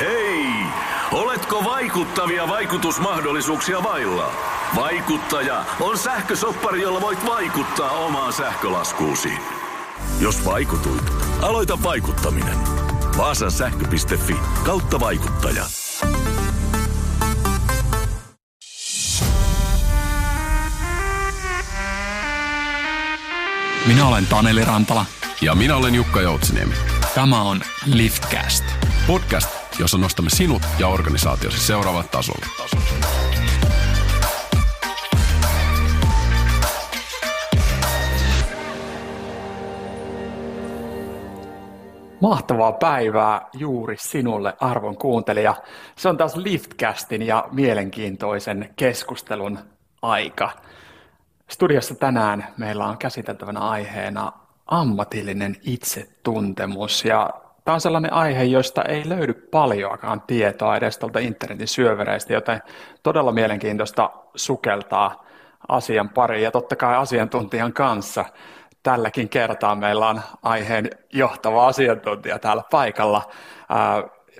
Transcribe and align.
Hei! 0.00 0.46
Oletko 1.12 1.64
vaikuttavia 1.64 2.48
vaikutusmahdollisuuksia 2.48 3.82
vailla? 3.82 4.32
Vaikuttaja 4.76 5.64
on 5.80 5.98
sähkösoppari, 5.98 6.82
jolla 6.82 7.00
voit 7.00 7.26
vaikuttaa 7.26 7.90
omaan 7.90 8.32
sähkölaskuusi. 8.32 9.32
Jos 10.20 10.44
vaikutuit, 10.44 11.02
aloita 11.42 11.78
vaikuttaminen. 11.82 12.58
Vaasan 13.18 13.50
sähkö.fi 13.50 14.36
kautta 14.64 15.00
vaikuttaja. 15.00 15.64
Minä 23.86 24.06
olen 24.06 24.26
Taneli 24.26 24.64
Rantala. 24.64 25.06
Ja 25.40 25.54
minä 25.54 25.76
olen 25.76 25.94
Jukka 25.94 26.20
Joutsiniemi. 26.22 26.74
Tämä 27.14 27.42
on 27.42 27.60
Liftcast. 27.86 28.64
Podcast, 29.06 29.63
jossa 29.78 29.98
nostamme 29.98 30.30
sinut 30.30 30.62
ja 30.78 30.88
organisaatiosi 30.88 31.60
seuraavalle 31.60 32.08
tasolle. 32.10 32.46
Mahtavaa 42.20 42.72
päivää 42.72 43.48
juuri 43.52 43.96
sinulle, 43.98 44.56
arvon 44.60 44.96
kuuntelija. 44.96 45.54
Se 45.96 46.08
on 46.08 46.16
taas 46.16 46.36
Liftcastin 46.36 47.22
ja 47.22 47.48
mielenkiintoisen 47.52 48.70
keskustelun 48.76 49.58
aika. 50.02 50.50
Studiossa 51.50 51.94
tänään 51.94 52.46
meillä 52.56 52.86
on 52.86 52.98
käsiteltävänä 52.98 53.60
aiheena 53.60 54.32
ammatillinen 54.66 55.56
itsetuntemus 55.62 57.04
ja 57.04 57.30
tämä 57.64 57.74
on 57.74 57.80
sellainen 57.80 58.12
aihe, 58.12 58.44
josta 58.44 58.82
ei 58.82 59.08
löydy 59.08 59.34
paljoakaan 59.34 60.22
tietoa 60.26 60.76
edes 60.76 60.98
tuolta 60.98 61.18
internetin 61.18 61.68
syövereistä, 61.68 62.32
joten 62.32 62.62
todella 63.02 63.32
mielenkiintoista 63.32 64.10
sukeltaa 64.34 65.24
asian 65.68 66.08
pariin 66.08 66.42
ja 66.42 66.50
totta 66.50 66.76
kai 66.76 66.96
asiantuntijan 66.96 67.72
kanssa. 67.72 68.24
Tälläkin 68.82 69.28
kertaa 69.28 69.74
meillä 69.74 70.08
on 70.08 70.20
aiheen 70.42 70.90
johtava 71.12 71.66
asiantuntija 71.66 72.38
täällä 72.38 72.62
paikalla 72.70 73.22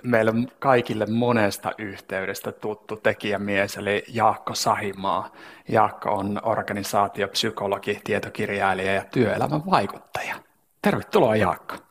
meille 0.03 0.33
kaikille 0.59 1.05
monesta 1.05 1.71
yhteydestä 1.77 2.51
tuttu 2.51 2.95
tekijämies, 2.95 3.77
eli 3.77 4.03
Jaakko 4.07 4.55
Sahimaa. 4.55 5.31
Jaakko 5.67 6.09
on 6.09 6.39
organisaatiopsykologi, 6.43 8.01
tietokirjailija 8.03 8.93
ja 8.93 9.03
työelämän 9.11 9.65
vaikuttaja. 9.71 10.35
Tervetuloa 10.81 11.35
Jaakko. 11.35 11.84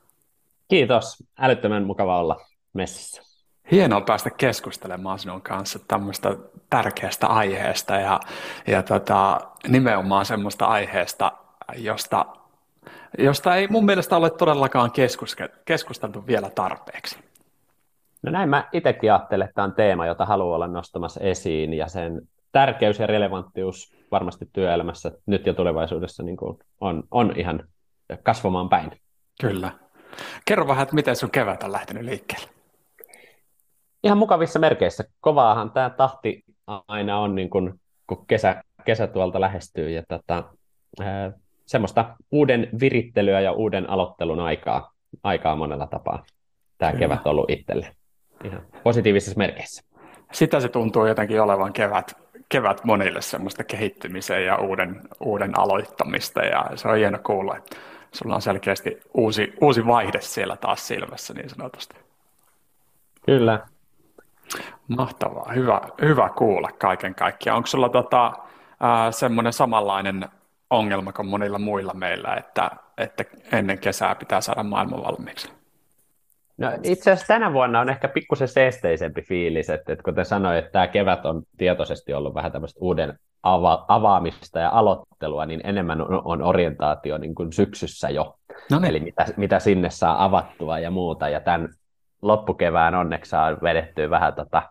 Kiitos. 0.69 1.17
Älyttömän 1.39 1.84
mukava 1.84 2.20
olla 2.20 2.41
messissä. 2.73 3.23
Hienoa 3.70 4.01
päästä 4.01 4.31
keskustelemaan 4.31 5.19
sinun 5.19 5.43
kanssa 5.43 5.79
tämmöistä 5.89 6.37
tärkeästä 6.70 7.27
aiheesta 7.27 7.95
ja, 7.95 8.20
ja 8.67 8.83
tota, 8.83 9.41
nimenomaan 9.69 10.27
semmoista 10.27 10.67
aiheesta, 10.67 11.33
josta, 11.77 12.27
josta 13.19 13.57
ei 13.57 13.69
mun 13.69 13.85
mielestä 13.85 14.17
ole 14.17 14.31
todellakaan 14.31 14.92
keskusteltu 15.65 16.27
vielä 16.27 16.51
tarpeeksi. 16.51 17.19
No 18.23 18.33
näin 18.33 18.48
mä 18.48 18.69
itsekin 18.73 19.12
ajattelen, 19.12 19.45
että 19.45 19.55
tämä 19.55 19.65
on 19.65 19.75
teema, 19.75 20.07
jota 20.07 20.27
haluan 20.27 20.55
olla 20.55 20.69
nostamassa 20.69 21.20
esiin 21.20 21.75
ja 21.75 21.89
sen 21.89 22.29
tärkeys 22.53 22.98
ja 22.98 23.07
relevanttius 23.07 23.97
varmasti 24.11 24.48
työelämässä 24.53 25.12
nyt 25.27 25.47
ja 25.47 25.55
tulevaisuudessa 25.55 26.23
niin 26.23 26.37
kuin 26.37 26.59
on, 26.81 27.03
on 27.11 27.33
ihan 27.37 27.69
kasvamaan 28.23 28.69
päin. 28.69 29.01
Kyllä. 29.41 29.84
Kerro 30.45 30.69
vähän, 30.69 30.83
että 30.83 30.95
miten 30.95 31.17
sun 31.17 31.31
kevät 31.31 31.62
on 31.62 31.73
lähtenyt 31.73 32.05
liikkeelle? 32.05 32.48
Ihan 34.05 34.19
mukavissa 34.19 34.59
merkeissä. 34.59 35.05
Kovaahan 35.20 35.70
tämä 35.70 35.91
tahti 35.91 36.45
aina 36.89 37.19
on, 37.19 37.34
niin 37.34 37.51
kun, 37.51 37.81
kun 38.07 38.27
kesä, 38.27 38.62
kesä 38.85 39.07
tuolta 39.07 39.41
lähestyy. 39.41 39.91
Ja 39.91 40.03
tota, 40.09 40.45
ää, 41.01 41.33
semmoista 41.67 42.17
uuden 42.30 42.69
virittelyä 42.80 43.41
ja 43.41 43.52
uuden 43.52 43.91
aloittelun 43.91 44.41
aikaa, 44.41 44.92
aikaa 45.23 45.57
monella 45.57 45.86
tapaa 45.86 46.25
tämä 46.79 46.92
Kyllä. 46.92 47.01
kevät 47.01 47.27
on 47.27 47.31
ollut 47.31 47.51
itselle 47.51 47.96
ihan 48.45 48.63
positiivisissa 48.83 49.39
merkeissä. 49.39 49.85
Sitä 50.33 50.61
se 50.61 50.69
tuntuu 50.69 51.07
jotenkin 51.07 51.41
olevan 51.41 51.73
kevät, 51.73 52.17
kevät 52.48 52.85
monille 52.85 53.23
semmoista 53.23 53.64
kehittymiseen 53.64 54.46
ja 54.46 54.57
uuden, 54.57 55.01
uuden 55.20 55.58
aloittamista 55.58 56.42
ja 56.42 56.70
se 56.75 56.89
on 56.89 56.96
hieno 56.96 57.19
kuulla, 57.27 57.57
että 57.57 57.77
sulla 58.14 58.35
on 58.35 58.42
selkeästi 58.42 59.01
uusi, 59.14 59.52
uusi 59.61 59.86
vaihde 59.86 60.20
siellä 60.20 60.57
taas 60.57 60.89
silmässä 60.89 61.35
niin 61.35 61.51
sanotusti. 61.51 61.97
Kyllä. 63.27 63.67
Mahtavaa, 64.89 65.52
hyvä, 65.55 65.80
hyvä 66.02 66.29
kuulla 66.29 66.69
kaiken 66.79 67.14
kaikkiaan. 67.14 67.57
Onko 67.57 67.67
sulla 67.67 67.89
tota, 67.89 68.33
semmoinen 69.11 69.52
samanlainen 69.52 70.29
ongelma 70.70 71.13
kuin 71.13 71.27
monilla 71.27 71.58
muilla 71.58 71.95
meillä, 71.95 72.35
että, 72.35 72.70
että 72.98 73.25
ennen 73.52 73.79
kesää 73.79 74.14
pitää 74.14 74.41
saada 74.41 74.63
maailman 74.63 75.02
valmiiksi? 75.02 75.64
No, 76.57 76.69
itse 76.83 77.11
asiassa 77.11 77.35
tänä 77.35 77.53
vuonna 77.53 77.81
on 77.81 77.89
ehkä 77.89 78.09
pikkusen 78.09 78.48
seesteisempi 78.48 79.23
fiilis, 79.23 79.70
että, 79.70 79.92
että 79.92 80.03
kuten 80.03 80.25
sanoin, 80.25 80.59
että 80.59 80.70
tämä 80.70 80.87
kevät 80.87 81.27
on 81.27 81.42
tietoisesti 81.57 82.15
ollut 82.15 82.35
vähän 82.35 82.53
tämmöistä 82.53 82.81
uuden 82.83 83.19
ava- 83.47 83.85
avaamista 83.89 84.59
ja 84.59 84.70
aloittelua, 84.70 85.47
niin 85.47 85.61
enemmän 85.64 86.01
on, 86.01 86.23
on 86.25 86.43
orientaatio 86.43 87.19
niin 87.19 87.35
kuin 87.35 87.53
syksyssä 87.53 88.11
jo. 88.11 88.39
No 88.70 88.79
niin. 88.79 88.91
Eli 88.91 89.01
mitä, 89.01 89.27
mitä 89.37 89.59
sinne 89.59 89.91
saa 89.91 90.25
avattua 90.25 90.79
ja 90.79 90.91
muuta. 90.91 91.29
Ja 91.29 91.41
tämän 91.41 91.69
loppukevään 92.23 92.95
onneksi 92.95 93.29
saa 93.29 93.57
vedettyä 93.63 94.11
vähän 94.11 94.35
tota 94.35 94.63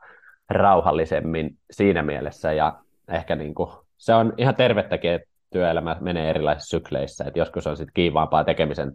rauhallisemmin 0.50 1.58
siinä 1.72 2.04
mielessä. 2.04 2.54
Ja 2.54 2.74
ehkä 3.08 3.36
niin 3.36 3.56
kuin, 3.56 3.70
se 3.98 4.14
on 4.14 4.34
ihan 4.38 4.56
tervettäkin, 4.56 5.12
että 5.12 5.28
työelämä 5.52 5.98
menee 6.00 6.30
erilaisissa 6.30 6.78
sykleissä. 6.78 7.24
Että 7.28 7.40
joskus 7.40 7.68
on 7.68 7.78
sitten 7.78 7.94
kiivaampaa 7.94 8.44
tekemisen 8.44 8.92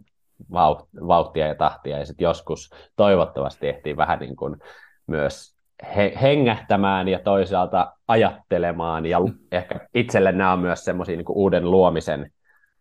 vauhtia 1.07 1.47
ja 1.47 1.55
tahtia, 1.55 1.97
ja 1.97 2.05
sitten 2.05 2.25
joskus 2.25 2.69
toivottavasti 2.95 3.67
ehtii 3.67 3.97
vähän 3.97 4.19
niin 4.19 4.35
kuin 4.35 4.55
myös 5.07 5.59
he, 5.95 6.13
hengähtämään 6.21 7.07
ja 7.07 7.19
toisaalta 7.19 7.93
ajattelemaan, 8.07 9.05
ja 9.05 9.19
mm. 9.19 9.33
ehkä 9.51 9.87
itselle 9.93 10.31
nämä 10.31 10.53
on 10.53 10.59
myös 10.59 10.85
semmoisia 10.85 11.17
niin 11.17 11.25
uuden 11.29 11.71
luomisen, 11.71 12.31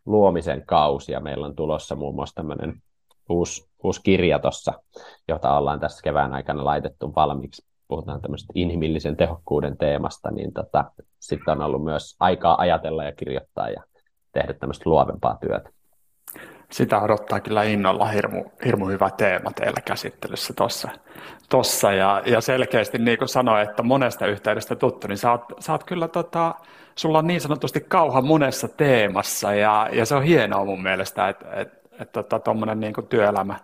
luomisen 0.07 0.67
kausia. 0.67 1.21
Meillä 1.21 1.47
on 1.47 1.57
tulossa 1.57 1.97
muun 1.97 2.15
muassa 2.15 2.35
tämmöinen 2.35 2.83
uusi, 3.29 3.71
uusi 3.85 4.01
kirja 4.03 4.39
tuossa, 4.39 4.73
jota 5.29 5.57
ollaan 5.57 5.81
tässä 5.81 6.03
kevään 6.03 6.35
aikana 6.35 6.65
laitettu 6.65 7.15
valmiiksi. 7.17 7.69
Puhutaan 7.89 8.21
tämmöistä 8.21 8.53
inhimillisen 8.55 9.17
tehokkuuden 9.17 9.77
teemasta, 9.77 10.31
niin 10.31 10.53
tota, 10.53 10.85
sitten 11.19 11.53
on 11.53 11.63
ollut 11.63 11.85
myös 11.85 12.17
aikaa 12.21 12.61
ajatella 12.61 13.05
ja 13.05 13.13
kirjoittaa 13.13 13.71
ja 13.71 13.83
tehdä 14.33 14.55
tämmöistä 14.55 14.91
luovempaa 14.91 15.39
työtä 15.41 15.71
sitä 16.73 17.01
odottaa 17.01 17.41
kyllä 17.41 17.63
innolla 17.63 18.07
hirmu, 18.07 18.45
hirmu 18.65 18.87
hyvä 18.87 19.11
teema 19.11 19.51
teillä 19.51 19.81
käsittelyssä 19.85 20.53
tuossa. 20.57 20.89
Tossa. 21.49 21.93
Ja, 21.93 22.23
ja 22.27 22.41
selkeästi 22.41 22.99
niin 22.99 23.19
kuin 23.19 23.29
sanoin, 23.29 23.69
että 23.69 23.83
monesta 23.83 24.27
yhteydestä 24.27 24.77
tuttu, 24.77 25.07
niin 25.07 25.19
sä 25.19 25.31
oot, 25.31 25.45
sä 25.59 25.73
oot 25.73 25.85
kyllä 25.85 26.09
tota, 26.09 26.55
sulla 26.95 27.19
on 27.19 27.27
niin 27.27 27.41
sanotusti 27.41 27.81
kauha 27.81 28.23
monessa 28.23 28.69
teemassa 28.69 29.55
ja, 29.55 29.89
ja 29.93 30.07
se 30.07 30.15
on 30.15 30.23
hienoa 30.23 30.65
mun 30.65 30.83
mielestä, 30.83 31.29
että 31.29 31.47
et, 31.55 31.73
et, 32.01 32.13
tota, 32.13 32.39
tuommoinen 32.39 32.81
niin 32.81 32.95
työelämä 33.09 33.57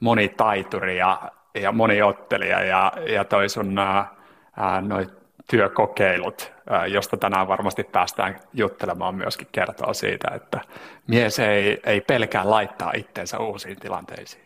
monitaituri 0.00 0.98
ja, 0.98 1.20
ja 1.54 1.72
moniottelija 1.72 2.62
ja, 2.62 2.92
ja 3.14 3.24
toi 3.24 3.48
sun 3.48 3.78
ää, 3.78 4.80
noit 4.80 5.19
työkokeilut, 5.50 6.52
josta 6.92 7.16
tänään 7.16 7.48
varmasti 7.48 7.84
päästään 7.84 8.40
juttelemaan 8.52 9.14
myöskin 9.14 9.46
kertoa 9.52 9.94
siitä, 9.94 10.30
että 10.34 10.60
mies 11.06 11.38
ei, 11.38 11.80
ei 11.84 12.00
pelkää 12.00 12.50
laittaa 12.50 12.92
itteensä 12.96 13.38
uusiin 13.38 13.80
tilanteisiin. 13.80 14.44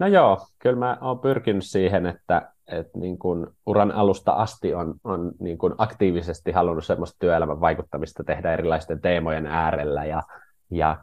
No 0.00 0.06
joo, 0.06 0.46
kyllä 0.58 0.76
mä 0.76 0.98
oon 1.00 1.18
pyrkinyt 1.18 1.64
siihen, 1.64 2.06
että, 2.06 2.52
että 2.66 2.98
niin 2.98 3.18
kuin 3.18 3.46
uran 3.66 3.92
alusta 3.92 4.32
asti 4.32 4.74
on, 4.74 4.94
on 5.04 5.32
niin 5.40 5.58
kuin 5.58 5.74
aktiivisesti 5.78 6.52
halunnut 6.52 6.84
semmoista 6.84 7.16
työelämän 7.18 7.60
vaikuttamista 7.60 8.24
tehdä 8.24 8.52
erilaisten 8.52 9.00
teemojen 9.00 9.46
äärellä 9.46 10.04
ja, 10.04 10.22
ja 10.70 10.96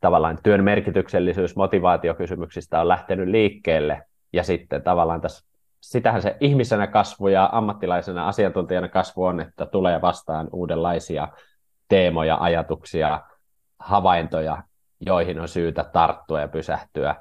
tavallaan 0.00 0.38
työn 0.42 0.64
merkityksellisyys 0.64 1.56
motivaatiokysymyksistä 1.56 2.80
on 2.80 2.88
lähtenyt 2.88 3.28
liikkeelle 3.28 4.02
ja 4.32 4.42
sitten 4.44 4.82
tavallaan 4.82 5.20
tässä 5.20 5.51
sitähän 5.82 6.22
se 6.22 6.36
ihmisenä 6.40 6.86
kasvu 6.86 7.28
ja 7.28 7.48
ammattilaisena 7.52 8.28
asiantuntijana 8.28 8.88
kasvu 8.88 9.24
on, 9.24 9.40
että 9.40 9.66
tulee 9.66 10.00
vastaan 10.00 10.48
uudenlaisia 10.52 11.28
teemoja, 11.88 12.36
ajatuksia, 12.40 13.20
havaintoja, 13.78 14.62
joihin 15.00 15.40
on 15.40 15.48
syytä 15.48 15.84
tarttua 15.84 16.40
ja 16.40 16.48
pysähtyä. 16.48 17.14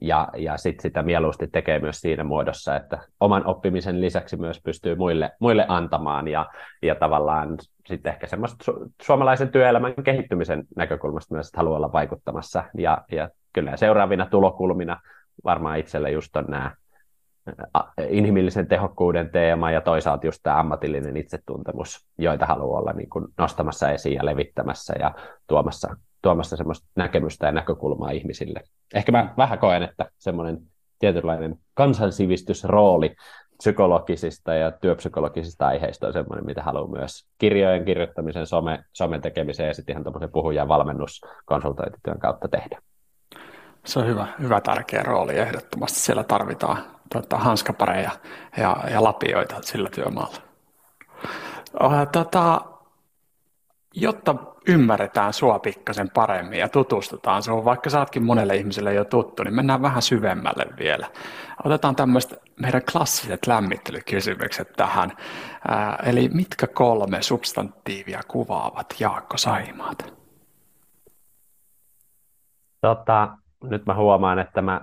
Ja, 0.00 0.28
ja 0.36 0.56
sitten 0.56 0.82
sitä 0.82 1.02
mieluusti 1.02 1.46
tekee 1.46 1.78
myös 1.78 2.00
siinä 2.00 2.24
muodossa, 2.24 2.76
että 2.76 2.98
oman 3.20 3.46
oppimisen 3.46 4.00
lisäksi 4.00 4.36
myös 4.36 4.60
pystyy 4.64 4.94
muille, 4.94 5.30
muille 5.38 5.64
antamaan 5.68 6.28
ja, 6.28 6.46
ja 6.82 6.94
tavallaan 6.94 7.58
sitten 7.86 8.12
ehkä 8.12 8.26
semmoista 8.26 8.72
su- 8.72 8.90
suomalaisen 9.02 9.48
työelämän 9.48 9.94
kehittymisen 10.04 10.64
näkökulmasta 10.76 11.34
myös 11.34 11.50
haluaa 11.56 11.76
olla 11.76 11.92
vaikuttamassa. 11.92 12.64
Ja, 12.78 13.04
ja 13.12 13.28
kyllä 13.52 13.76
seuraavina 13.76 14.26
tulokulmina 14.26 15.00
varmaan 15.44 15.78
itselle 15.78 16.10
just 16.10 16.36
on 16.36 16.44
nämä 16.48 16.70
inhimillisen 18.08 18.68
tehokkuuden 18.68 19.30
teema 19.30 19.70
ja 19.70 19.80
toisaalta 19.80 20.26
just 20.26 20.40
tämä 20.42 20.58
ammatillinen 20.58 21.16
itsetuntemus, 21.16 22.06
joita 22.18 22.46
haluaa 22.46 22.80
olla 22.80 22.92
niin 22.92 23.10
kuin 23.10 23.28
nostamassa 23.38 23.90
esiin 23.90 24.14
ja 24.14 24.26
levittämässä 24.26 24.94
ja 24.98 25.14
tuomassa, 25.46 25.96
tuomassa 26.22 26.56
semmoista 26.56 26.88
näkemystä 26.96 27.46
ja 27.46 27.52
näkökulmaa 27.52 28.10
ihmisille. 28.10 28.60
Ehkä 28.94 29.12
mä 29.12 29.34
vähän 29.36 29.58
koen, 29.58 29.82
että 29.82 30.06
semmoinen 30.18 30.58
tietynlainen 30.98 31.56
kansansivistysrooli 31.74 33.14
psykologisista 33.58 34.54
ja 34.54 34.70
työpsykologisista 34.70 35.66
aiheista 35.66 36.06
on 36.06 36.12
semmoinen, 36.12 36.46
mitä 36.46 36.62
haluaa 36.62 36.90
myös 36.90 37.26
kirjojen 37.38 37.84
kirjoittamisen, 37.84 38.46
some, 38.46 38.84
somen 38.92 39.20
tekemiseen 39.20 39.66
ja 39.66 39.74
sitten 39.74 39.92
ihan 39.92 40.04
tuommoisen 40.04 40.32
puhujan 40.32 40.68
valmennuskonsultointityön 40.68 42.18
kautta 42.18 42.48
tehdä. 42.48 42.78
Se 43.84 43.98
on 43.98 44.06
hyvä, 44.06 44.26
hyvä 44.40 44.60
tärkeä 44.60 45.02
rooli 45.02 45.38
ehdottomasti. 45.38 46.00
Siellä 46.00 46.24
tarvitaan 46.24 46.84
tota, 47.12 47.38
hanskapareja 47.38 48.10
ja, 48.56 48.76
ja 48.90 49.02
lapioita 49.02 49.56
sillä 49.62 49.88
työmaalla. 49.90 50.36
Tota, 52.12 52.60
jotta 53.94 54.34
ymmärretään 54.68 55.32
sua 55.32 55.58
pikkasen 55.58 56.10
paremmin 56.10 56.58
ja 56.58 56.68
tutustutaan 56.68 57.42
sinuun, 57.42 57.64
vaikka 57.64 57.90
sä 57.90 57.98
ootkin 57.98 58.24
monelle 58.24 58.56
ihmiselle 58.56 58.94
jo 58.94 59.04
tuttu, 59.04 59.42
niin 59.42 59.54
mennään 59.54 59.82
vähän 59.82 60.02
syvemmälle 60.02 60.66
vielä. 60.78 61.06
Otetaan 61.64 61.96
tämmöistä 61.96 62.36
meidän 62.60 62.82
klassiset 62.92 63.46
lämmittelykysymykset 63.46 64.72
tähän. 64.76 65.12
eli 66.02 66.28
mitkä 66.28 66.66
kolme 66.66 67.22
substantiivia 67.22 68.20
kuvaavat 68.28 68.94
Jaakko 69.00 69.36
Saimaat? 69.36 70.14
Tota, 72.80 73.28
nyt 73.62 73.86
mä 73.86 73.94
huomaan, 73.94 74.38
että 74.38 74.62
mä 74.62 74.80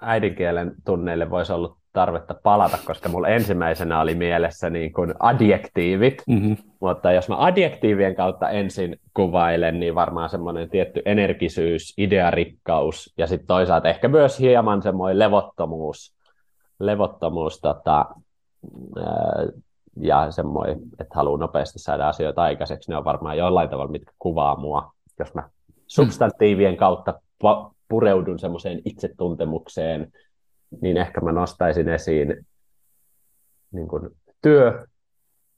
äidinkielen 0.00 0.74
tunneille 0.84 1.30
voisi 1.30 1.52
olla 1.52 1.76
tarvetta 1.92 2.34
palata, 2.42 2.78
koska 2.86 3.08
mulla 3.08 3.28
ensimmäisenä 3.28 4.00
oli 4.00 4.14
mielessä 4.14 4.70
niin 4.70 4.92
kuin 4.92 5.14
adjektiivit, 5.18 6.22
mm-hmm. 6.26 6.56
mutta 6.80 7.12
jos 7.12 7.28
mä 7.28 7.44
adjektiivien 7.44 8.14
kautta 8.14 8.50
ensin 8.50 9.00
kuvailen, 9.14 9.80
niin 9.80 9.94
varmaan 9.94 10.28
semmoinen 10.28 10.70
tietty 10.70 11.02
energisyys, 11.04 11.94
idearikkaus 11.96 13.14
ja 13.18 13.26
sitten 13.26 13.46
toisaalta 13.46 13.88
ehkä 13.88 14.08
myös 14.08 14.38
hieman 14.38 14.82
semmoinen 14.82 15.18
levottomuus, 15.18 16.14
levottomuus 16.80 17.60
tota, 17.60 18.06
ja 20.00 20.30
semmoinen, 20.30 20.78
että 21.00 21.14
haluaa 21.14 21.38
nopeasti 21.38 21.78
saada 21.78 22.08
asioita 22.08 22.42
aikaiseksi, 22.42 22.90
ne 22.90 22.96
on 22.96 23.04
varmaan 23.04 23.38
jollain 23.38 23.68
tavalla, 23.68 23.90
mitkä 23.90 24.12
kuvaa 24.18 24.56
mua, 24.56 24.92
jos 25.18 25.34
mä 25.34 25.48
substantiivien 25.86 26.76
kautta 26.76 27.20
pureudun 27.88 28.38
semmoiseen 28.38 28.82
itsetuntemukseen, 28.84 30.12
niin 30.82 30.96
ehkä 30.96 31.20
mä 31.20 31.32
nostaisin 31.32 31.88
esiin 31.88 32.46
niin 33.72 33.88
kuin 33.88 34.08
työ, 34.42 34.86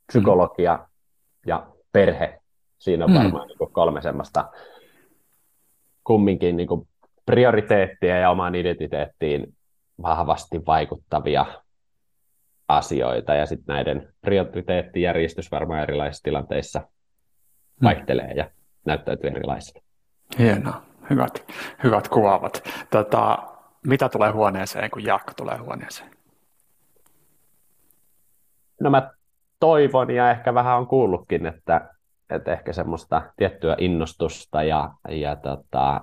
psykologia 0.07 0.77
mm. 0.77 0.85
ja 1.47 1.67
perhe. 1.93 2.41
Siinä 2.79 3.05
on 3.05 3.11
mm. 3.11 3.17
varmaan 3.17 3.49
niin 3.49 3.59
kuin 3.59 3.73
kolme 3.73 4.03
semmoista 4.03 4.51
kumminkin 6.05 6.57
niin 6.57 6.69
kuin 6.69 6.89
prioriteettia 7.27 8.19
ja 8.19 8.31
omaan 8.31 8.55
identiteettiin 8.55 9.57
vahvasti 10.03 10.67
vaikuttavia 10.67 11.47
asioita. 12.69 13.35
Ja 13.35 13.47
sitten 13.47 13.75
näiden 13.75 14.15
prioriteettijärjestys 14.21 15.51
varmaan 15.51 15.83
erilaisissa 15.83 16.25
tilanteissa 16.25 16.79
mm. 16.79 17.85
vaihtelee 17.85 18.33
ja 18.37 18.51
näyttäytyy 18.85 19.31
erilaisena. 19.31 19.81
Hienoa. 20.39 20.90
Hyvät, 21.11 21.47
hyvät 21.85 22.09
kuvaavat. 22.09 22.63
Tota, 22.91 23.39
mitä 23.87 24.09
tulee 24.09 24.31
huoneeseen, 24.31 24.91
kun 24.91 25.05
Jaakko 25.05 25.33
tulee 25.37 25.57
huoneeseen? 25.57 26.11
No 28.81 28.91
mä 28.91 29.11
toivon 29.61 30.11
ja 30.11 30.31
ehkä 30.31 30.55
vähän 30.55 30.79
on 30.79 30.87
kuullutkin, 30.87 31.47
että, 31.47 31.95
että 32.31 32.53
ehkä 32.53 32.73
semmoista 32.73 33.23
tiettyä 33.37 33.77
innostusta 33.79 34.63
ja, 34.63 34.91
ja 35.09 35.37
tota, 35.37 36.01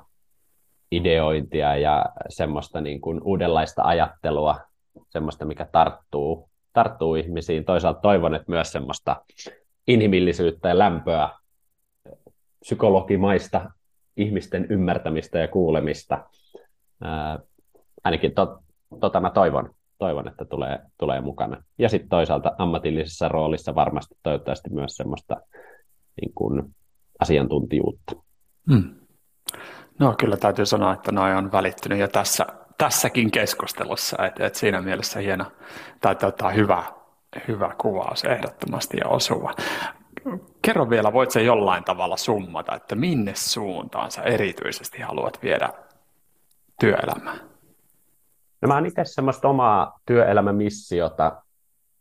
ideointia 0.92 1.76
ja 1.76 2.06
semmoista 2.30 2.82
niin 2.82 3.02
kuin 3.02 3.22
uudenlaista 3.24 3.84
ajattelua, 3.84 4.60
semmoista, 5.10 5.46
mikä 5.46 5.66
tarttuu, 5.72 6.50
tarttuu 6.74 7.16
ihmisiin. 7.16 7.66
Toisaalta 7.66 8.00
toivon, 8.00 8.36
että 8.36 8.52
myös 8.52 8.72
semmoista 8.72 9.16
inhimillisyyttä 9.88 10.70
ja 10.70 10.78
lämpöä, 10.78 11.30
psykologimaista 12.60 13.72
ihmisten 14.18 14.68
ymmärtämistä 14.70 15.40
ja 15.40 15.48
kuulemista 15.48 16.26
ainakin 18.04 18.36
to, 18.36 18.60
tota 19.00 19.20
mä 19.20 19.30
toivon, 19.30 19.70
toivon, 19.98 20.28
että 20.28 20.46
tulee, 20.46 20.80
tulee 21.00 21.22
mukana. 21.22 21.64
Ja 21.78 21.90
sitten 21.90 22.10
toisaalta 22.10 22.56
ammatillisessa 22.58 23.28
roolissa 23.28 23.76
varmasti 23.76 24.16
toivottavasti 24.24 24.70
myös 24.70 24.96
semmoista 24.96 25.36
niin 26.22 26.34
kuin, 26.36 26.76
asiantuntijuutta. 27.20 28.16
Hmm. 28.72 28.96
No 30.00 30.16
kyllä 30.20 30.38
täytyy 30.38 30.66
sanoa, 30.66 30.94
että 30.94 31.12
noin 31.12 31.36
on 31.36 31.52
välittynyt 31.52 32.00
jo 32.00 32.08
tässä, 32.08 32.46
tässäkin 32.78 33.32
keskustelussa, 33.32 34.26
että 34.26 34.46
et 34.46 34.56
siinä 34.56 34.82
mielessä 34.82 35.20
hieno 35.20 35.46
tai 36.02 36.16
tota, 36.16 36.50
hyvä, 36.50 36.84
hyvä 37.48 37.76
kuvaus 37.82 38.24
ehdottomasti 38.24 38.98
ja 38.98 39.08
osuva. 39.08 39.54
Kerro 40.62 40.90
vielä, 40.90 41.14
voit 41.14 41.32
se 41.32 41.44
jollain 41.44 41.84
tavalla 41.84 42.18
summata, 42.18 42.76
että 42.76 42.96
minne 42.96 43.32
suuntaan 43.36 44.12
sä 44.12 44.22
erityisesti 44.22 45.02
haluat 45.02 45.40
viedä 45.44 45.70
työelämää? 46.80 47.38
No 48.62 48.68
mä 48.68 48.74
oon 48.74 48.86
itse 48.86 49.02
semmoista 49.06 49.48
omaa 49.48 50.00
työelämämissiota 50.06 51.42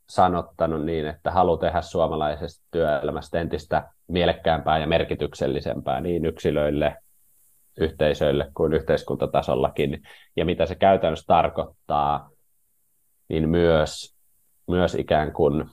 sanottanut 0.08 0.84
niin, 0.84 1.06
että 1.06 1.30
haluan 1.30 1.58
tehdä 1.58 1.82
suomalaisesta 1.82 2.66
työelämästä 2.70 3.40
entistä 3.40 3.88
mielekkäämpää 4.08 4.78
ja 4.78 4.86
merkityksellisempää 4.86 6.00
niin 6.00 6.24
yksilöille, 6.26 6.96
yhteisöille 7.80 8.50
kuin 8.54 8.72
yhteiskuntatasollakin. 8.72 10.02
Ja 10.36 10.44
mitä 10.44 10.66
se 10.66 10.74
käytännössä 10.74 11.26
tarkoittaa, 11.26 12.30
niin 13.28 13.48
myös, 13.48 14.16
myös 14.68 14.94
ikään 14.94 15.32
kuin 15.32 15.70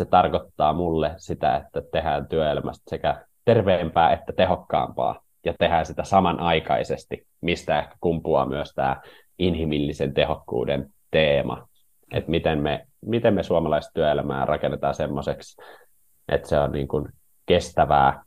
se 0.00 0.04
tarkoittaa 0.04 0.72
mulle 0.72 1.14
sitä, 1.16 1.56
että 1.56 1.82
tehdään 1.92 2.26
työelämästä 2.28 2.82
sekä 2.90 3.24
terveempää 3.44 4.12
että 4.12 4.32
tehokkaampaa 4.32 5.20
ja 5.44 5.54
tehdään 5.58 5.86
sitä 5.86 6.04
samanaikaisesti, 6.04 7.26
mistä 7.40 7.78
ehkä 7.78 7.94
kumpuaa 8.00 8.46
myös 8.46 8.72
tämä 8.74 9.00
inhimillisen 9.38 10.14
tehokkuuden 10.14 10.90
teema, 11.10 11.68
että 12.12 12.30
miten 12.30 12.58
me, 12.58 12.86
miten 13.06 13.34
me 13.34 13.42
suomalaista 13.42 13.92
työelämää 13.94 14.44
rakennetaan 14.44 14.94
semmoiseksi, 14.94 15.62
että 16.28 16.48
se 16.48 16.58
on 16.58 16.72
niin 16.72 16.88
kuin 16.88 17.08
kestävää, 17.46 18.24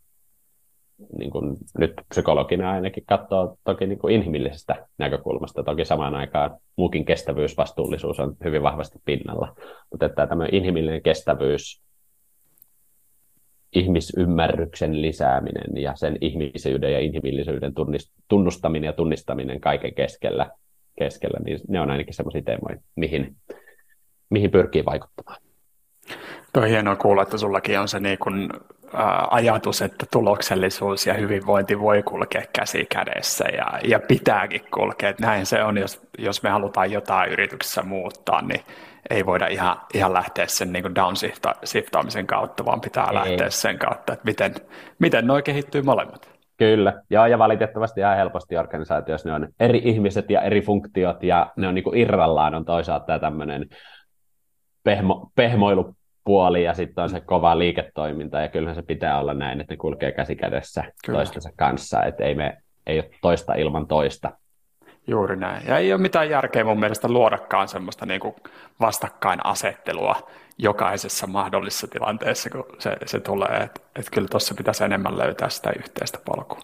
niin 1.17 1.31
kuin 1.31 1.57
nyt 1.77 1.93
psykologina 2.09 2.71
ainakin 2.71 3.03
katsoo 3.07 3.57
toki 3.63 3.87
niin 3.87 3.99
kuin 3.99 4.15
inhimillisestä 4.15 4.87
näkökulmasta, 4.97 5.63
toki 5.63 5.85
samaan 5.85 6.15
aikaan 6.15 6.57
muukin 6.75 7.05
kestävyysvastuullisuus 7.05 8.19
on 8.19 8.35
hyvin 8.43 8.63
vahvasti 8.63 8.99
pinnalla, 9.05 9.55
mutta 9.91 10.05
että 10.05 10.27
tämä 10.27 10.47
inhimillinen 10.51 11.01
kestävyys, 11.01 11.81
ihmisymmärryksen 13.73 15.01
lisääminen 15.01 15.81
ja 15.83 15.95
sen 15.95 16.17
ihmisyyden 16.21 16.93
ja 16.93 16.99
inhimillisyyden 16.99 17.73
tunnustaminen 18.27 18.87
ja 18.87 18.93
tunnistaminen 18.93 19.61
kaiken 19.61 19.93
keskellä 19.93 20.51
keskellä, 20.99 21.39
niin 21.45 21.59
ne 21.67 21.81
on 21.81 21.91
ainakin 21.91 22.13
sellaisia 22.13 22.41
teemoja, 22.41 22.77
mihin, 22.95 23.35
mihin 24.29 24.51
pyrkii 24.51 24.85
vaikuttamaan. 24.85 25.41
Tuo 26.53 26.63
on 26.63 26.69
hienoa 26.69 26.95
kuulla, 26.95 27.21
että 27.21 27.37
sullakin 27.37 27.79
on 27.79 27.87
se 27.87 27.99
niin 27.99 28.17
kuin, 28.17 28.49
ä, 28.53 28.82
ajatus, 29.31 29.81
että 29.81 30.05
tuloksellisuus 30.11 31.07
ja 31.07 31.13
hyvinvointi 31.13 31.79
voi 31.79 32.03
kulkea 32.03 32.43
käsi 32.53 32.85
kädessä 32.85 33.45
ja, 33.57 33.79
ja 33.83 33.99
pitääkin 34.07 34.61
kulkea. 34.73 35.09
Että 35.09 35.25
näin 35.25 35.45
se 35.45 35.63
on, 35.63 35.77
jos, 35.77 36.07
jos 36.17 36.43
me 36.43 36.49
halutaan 36.49 36.91
jotain 36.91 37.31
yrityksessä 37.31 37.81
muuttaa, 37.81 38.41
niin 38.41 38.61
ei 39.09 39.25
voida 39.25 39.47
ihan, 39.47 39.77
ihan 39.93 40.13
lähteä 40.13 40.47
sen 40.47 40.73
niin 40.73 40.95
downshiftaamisen 40.95 42.27
kautta, 42.27 42.65
vaan 42.65 42.81
pitää 42.81 43.07
ei. 43.07 43.13
lähteä 43.13 43.49
sen 43.49 43.79
kautta, 43.79 44.13
että 44.13 44.25
miten, 44.25 44.55
miten 44.99 45.27
noi 45.27 45.43
kehittyy 45.43 45.81
molemmat. 45.81 46.33
Kyllä, 46.57 47.01
Joo, 47.09 47.25
ja 47.25 47.39
valitettavasti 47.39 47.99
ihan 47.99 48.17
helposti 48.17 48.57
organisaatioissa 48.57 49.29
ne 49.29 49.35
on 49.35 49.47
eri 49.59 49.81
ihmiset 49.83 50.29
ja 50.29 50.41
eri 50.41 50.61
funktiot, 50.61 51.23
ja 51.23 51.51
ne 51.57 51.67
on 51.67 51.75
niin 51.75 51.95
irrallaan 51.97 52.55
on 52.55 52.65
toisaalta 52.65 53.05
tämä 53.05 53.19
tämmöinen 53.19 53.65
pehmo, 54.83 55.31
pehmoilupuoli, 56.23 56.63
ja 56.63 56.73
sitten 56.73 57.03
on 57.03 57.09
se 57.09 57.21
kova 57.21 57.59
liiketoiminta, 57.59 58.41
ja 58.41 58.47
kyllähän 58.47 58.75
se 58.75 58.81
pitää 58.81 59.19
olla 59.19 59.33
näin, 59.33 59.61
että 59.61 59.73
ne 59.73 59.77
kulkee 59.77 60.11
käsi 60.11 60.35
kädessä 60.35 60.83
Kyllä. 61.05 61.17
toistensa 61.17 61.49
kanssa, 61.55 62.03
että 62.03 62.23
ei, 62.23 62.35
me, 62.35 62.57
ei 62.87 62.99
ole 62.99 63.09
toista 63.21 63.53
ilman 63.53 63.87
toista. 63.87 64.31
Juuri 65.07 65.35
näin. 65.35 65.67
Ja 65.67 65.77
ei 65.77 65.93
ole 65.93 66.01
mitään 66.01 66.29
järkeä 66.29 66.63
mun 66.63 66.79
mielestä 66.79 67.07
luodakaan 67.07 67.67
semmoista 67.67 68.05
niin 68.05 68.19
kuin 68.19 68.35
vastakkainasettelua 68.79 70.15
jokaisessa 70.57 71.27
mahdollisessa 71.27 71.87
tilanteessa, 71.87 72.49
kun 72.49 72.65
se, 72.79 72.97
se 73.05 73.19
tulee. 73.19 73.57
Että 73.63 73.81
et 73.95 74.09
kyllä 74.09 74.27
tuossa 74.27 74.55
pitäisi 74.55 74.83
enemmän 74.83 75.17
löytää 75.17 75.49
sitä 75.49 75.71
yhteistä 75.77 76.19
polkua. 76.25 76.59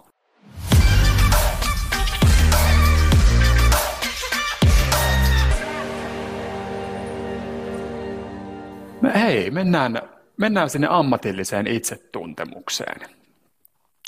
Me, 9.00 9.12
hei, 9.20 9.50
mennään, 9.50 10.02
mennään 10.36 10.70
sinne 10.70 10.86
ammatilliseen 10.90 11.66
itsetuntemukseen. 11.66 13.00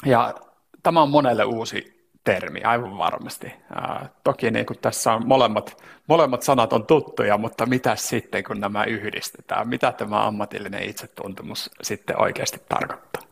Ja 0.07 0.35
tämä 0.83 1.03
on 1.03 1.11
monelle 1.11 1.45
uusi 1.45 2.03
termi, 2.25 2.63
aivan 2.63 2.99
varmasti. 2.99 3.55
Ää, 3.75 4.09
toki 4.25 4.51
niin 4.51 4.67
kuin 4.67 4.79
tässä 4.79 5.13
on 5.13 5.27
molemmat, 5.27 5.83
molemmat 6.09 6.43
sanat 6.43 6.73
on 6.73 6.87
tuttuja, 6.87 7.39
mutta 7.39 7.67
mitä 7.67 7.97
sitten, 7.97 8.45
kun 8.45 8.61
nämä 8.61 8.85
yhdistetään? 8.85 9.69
Mitä 9.69 9.93
tämä 9.93 10.27
ammatillinen 10.27 10.83
itsetuntemus 10.83 11.71
sitten 11.83 12.23
oikeasti 12.23 12.63
tarkoittaa? 12.69 13.23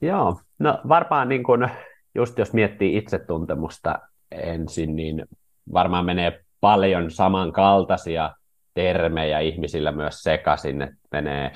Joo, 0.00 0.40
no 0.58 0.80
varmaan 0.88 1.28
niin 1.28 1.42
kuin, 1.42 1.68
just 2.14 2.38
jos 2.38 2.52
miettii 2.52 2.96
itsetuntemusta 2.96 3.98
ensin, 4.30 4.96
niin 4.96 5.24
varmaan 5.72 6.04
menee 6.04 6.44
paljon 6.60 7.10
samankaltaisia 7.10 8.30
termejä 8.74 9.40
ihmisillä 9.40 9.92
myös 9.92 10.22
sekaisin, 10.22 10.82
että 10.82 10.96
menee 11.12 11.52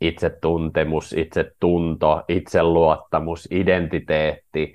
itsetuntemus, 0.00 1.12
itsetunto, 1.12 2.22
itseluottamus, 2.28 3.48
identiteetti. 3.50 4.74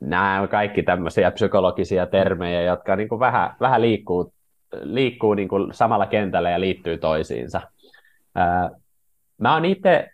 Nämä 0.00 0.40
on 0.40 0.48
kaikki 0.48 0.82
tämmöisiä 0.82 1.30
psykologisia 1.30 2.06
termejä, 2.06 2.62
jotka 2.62 2.96
niin 2.96 3.08
kuin 3.08 3.20
vähän, 3.20 3.56
vähän 3.60 3.82
liikkuu, 3.82 4.32
liikkuu 4.82 5.34
niin 5.34 5.48
kuin 5.48 5.74
samalla 5.74 6.06
kentällä 6.06 6.50
ja 6.50 6.60
liittyy 6.60 6.98
toisiinsa. 6.98 7.60
Mä 9.38 9.54
oon 9.54 9.64
itse 9.64 10.10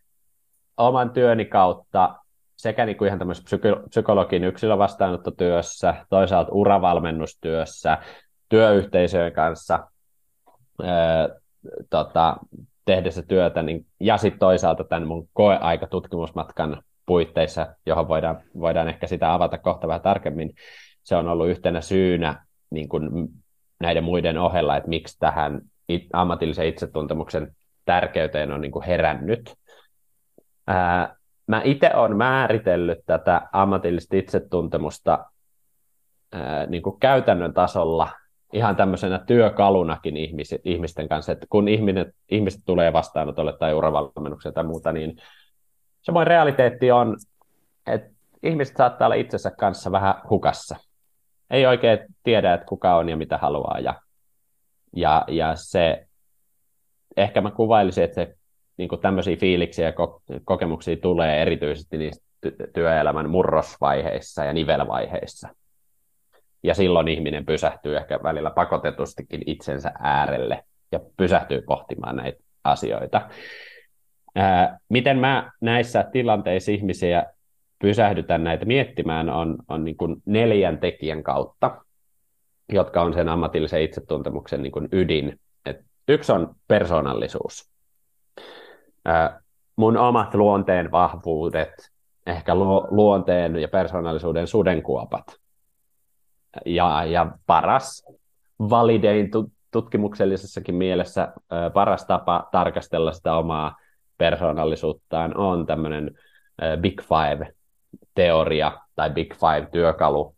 oman 0.76 1.10
työni 1.10 1.44
kautta 1.44 2.14
sekä 2.56 2.86
niin 2.86 2.96
kuin 2.96 3.06
ihan 3.06 3.18
tämmöisessä 3.18 3.56
psykologin 3.88 4.44
yksilövastaanottotyössä, 4.44 5.94
toisaalta 6.10 6.52
uravalmennustyössä, 6.52 7.98
työyhteisöjen 8.48 9.32
kanssa 9.32 9.88
ää, 10.82 11.28
tota, 11.90 12.36
tehdessä 12.84 13.22
työtä, 13.22 13.62
niin, 13.62 13.86
ja 14.00 14.16
sitten 14.16 14.38
toisaalta 14.38 14.84
tämän 14.84 15.08
mun 15.08 15.28
koeaikatutkimusmatkan 15.32 16.82
puitteissa, 17.06 17.66
johon 17.86 18.08
voidaan, 18.08 18.40
voidaan 18.60 18.88
ehkä 18.88 19.06
sitä 19.06 19.34
avata 19.34 19.58
kohta 19.58 19.88
vähän 19.88 20.00
tarkemmin, 20.00 20.54
se 21.02 21.16
on 21.16 21.28
ollut 21.28 21.48
yhtenä 21.48 21.80
syynä 21.80 22.44
niin 22.70 22.88
kuin 22.88 23.28
näiden 23.80 24.04
muiden 24.04 24.38
ohella, 24.38 24.76
että 24.76 24.88
miksi 24.88 25.18
tähän 25.18 25.60
ammatillisen 26.12 26.66
itsetuntemuksen 26.66 27.56
tärkeyteen 27.84 28.52
on 28.52 28.60
niin 28.60 28.72
kuin 28.72 28.84
herännyt. 28.84 29.54
Ää, 30.66 31.16
mä 31.46 31.62
itse 31.64 31.94
olen 31.94 32.16
määritellyt 32.16 32.98
tätä 33.06 33.48
ammatillista 33.52 34.16
itsetuntemusta 34.16 35.24
ää, 36.32 36.66
niin 36.66 36.82
kuin 36.82 37.00
käytännön 37.00 37.54
tasolla 37.54 38.10
ihan 38.54 38.76
tämmöisenä 38.76 39.18
työkalunakin 39.18 40.16
ihmis, 40.16 40.54
ihmisten 40.64 41.08
kanssa, 41.08 41.32
että 41.32 41.46
kun 41.50 41.68
ihminen, 41.68 42.12
ihmiset 42.28 42.60
tulee 42.66 42.92
vastaanotolle 42.92 43.52
tai 43.58 43.74
uravalmennukseen 43.74 44.54
tai 44.54 44.64
muuta, 44.64 44.92
niin 44.92 45.16
semmoinen 46.02 46.26
realiteetti 46.26 46.90
on, 46.90 47.16
että 47.86 48.10
ihmiset 48.42 48.76
saattaa 48.76 49.06
olla 49.06 49.14
itsensä 49.14 49.50
kanssa 49.50 49.92
vähän 49.92 50.14
hukassa. 50.30 50.76
Ei 51.50 51.66
oikein 51.66 51.98
tiedä, 52.22 52.54
että 52.54 52.66
kuka 52.66 52.96
on 52.96 53.08
ja 53.08 53.16
mitä 53.16 53.38
haluaa. 53.38 53.78
Ja, 53.78 53.94
ja, 54.96 55.24
ja 55.28 55.52
se, 55.56 56.06
ehkä 57.16 57.40
mä 57.40 57.50
kuvailisin, 57.50 58.04
että 58.04 58.14
se 58.14 58.34
niin 58.76 59.00
tämmöisiä 59.02 59.36
fiiliksiä 59.36 59.86
ja 59.86 59.92
kokemuksia 60.44 60.96
tulee 60.96 61.42
erityisesti 61.42 61.98
niistä 61.98 62.24
työelämän 62.74 63.30
murrosvaiheissa 63.30 64.44
ja 64.44 64.52
nivelvaiheissa. 64.52 65.48
Ja 66.64 66.74
silloin 66.74 67.08
ihminen 67.08 67.46
pysähtyy 67.46 67.96
ehkä 67.96 68.20
välillä 68.22 68.50
pakotetustikin 68.50 69.42
itsensä 69.46 69.92
äärelle 69.98 70.64
ja 70.92 71.00
pysähtyy 71.16 71.62
pohtimaan 71.62 72.16
näitä 72.16 72.38
asioita. 72.64 73.28
Ää, 74.34 74.78
miten 74.88 75.18
mä 75.18 75.52
näissä 75.60 76.04
tilanteissa 76.12 76.72
ihmisiä 76.72 77.26
pysähdytän 77.78 78.44
näitä 78.44 78.64
miettimään 78.64 79.30
on, 79.30 79.56
on 79.68 79.84
niin 79.84 79.96
kuin 79.96 80.16
neljän 80.26 80.78
tekijän 80.78 81.22
kautta, 81.22 81.84
jotka 82.72 83.02
on 83.02 83.14
sen 83.14 83.28
ammatillisen 83.28 83.82
itsetuntemuksen 83.82 84.62
niin 84.62 84.72
kuin 84.72 84.88
ydin. 84.92 85.40
Et 85.66 85.76
yksi 86.08 86.32
on 86.32 86.54
persoonallisuus 86.68 87.74
mun 89.76 89.96
omat 89.96 90.34
luonteen 90.34 90.90
vahvuudet, 90.90 91.72
ehkä 92.26 92.54
lu- 92.54 92.86
luonteen 92.90 93.56
ja 93.56 93.68
persoonallisuuden 93.68 94.46
sudenkuopat. 94.46 95.43
Ja, 96.66 97.04
ja 97.04 97.26
paras, 97.46 98.04
validein 98.58 99.30
tu- 99.30 99.52
tutkimuksellisessakin 99.70 100.74
mielessä 100.74 101.32
paras 101.74 102.06
tapa 102.06 102.48
tarkastella 102.52 103.12
sitä 103.12 103.36
omaa 103.36 103.76
persoonallisuuttaan 104.18 105.36
on 105.36 105.66
tämmöinen 105.66 106.10
Big 106.80 107.02
Five-teoria 107.02 108.72
tai 108.96 109.10
Big 109.10 109.34
Five-työkalu, 109.34 110.36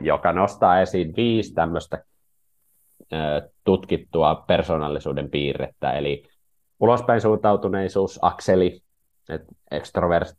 joka 0.00 0.32
nostaa 0.32 0.80
esiin 0.80 1.16
viisi 1.16 1.54
tämmöistä 1.54 2.04
tutkittua 3.64 4.34
persoonallisuuden 4.34 5.30
piirrettä, 5.30 5.92
eli 5.92 6.22
ulospäin 6.80 7.20
suuntautuneisuus, 7.20 8.18
akseli, 8.22 8.80
ekstrovertti, 9.70 10.36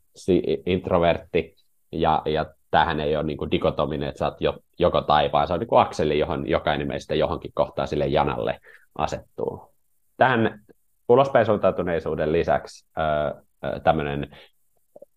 introvertti, 0.66 1.56
ja, 1.92 2.22
ja 2.26 2.46
tähän 2.72 3.00
ei 3.00 3.16
ole 3.16 3.24
niin 3.24 3.38
kuin 3.38 3.52
dikotominen, 3.52 4.10
että 4.10 4.20
sä 4.20 4.26
oot 4.26 4.42
jo, 4.42 4.58
joko 4.80 5.02
tai, 5.02 5.32
vaan 5.32 5.48
se 5.48 5.54
on 5.54 5.60
niin 5.60 5.68
kuin 5.68 5.82
akseli, 5.82 6.20
johon 6.20 6.50
jokainen 6.50 6.88
meistä 6.88 7.16
johonkin 7.16 7.52
kohtaa 7.54 7.86
sille 7.86 8.08
janalle 8.08 8.60
asettuu. 8.98 9.74
Tähän 10.18 10.60
ulospäin 11.10 11.46
suuntautuneisuuden 11.46 12.32
lisäksi 12.32 12.88
tämmöinen 13.84 14.38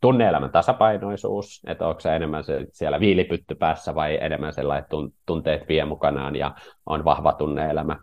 tunneelämän 0.00 0.50
tasapainoisuus, 0.50 1.60
että 1.66 1.86
onko 1.86 2.00
se 2.00 2.16
enemmän 2.16 2.44
se 2.44 2.66
siellä 2.72 3.00
viilipytty 3.00 3.54
päässä 3.54 3.94
vai 3.94 4.18
enemmän 4.20 4.52
sellainen, 4.52 4.82
että 4.82 4.96
tunteet 5.26 5.68
vie 5.68 5.84
mukanaan 5.84 6.36
ja 6.36 6.54
on 6.86 7.04
vahva 7.04 7.32
tunneelämä. 7.32 7.96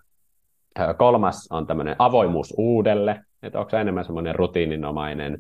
Kolmas 0.98 1.48
on 1.52 1.68
tämmöinen 1.68 1.96
avoimuus 2.00 2.54
uudelle, 2.58 3.22
että 3.44 3.60
onko 3.60 3.70
se 3.70 3.82
enemmän 3.82 4.06
semmoinen 4.06 4.36
rutiininomainen 4.36 5.40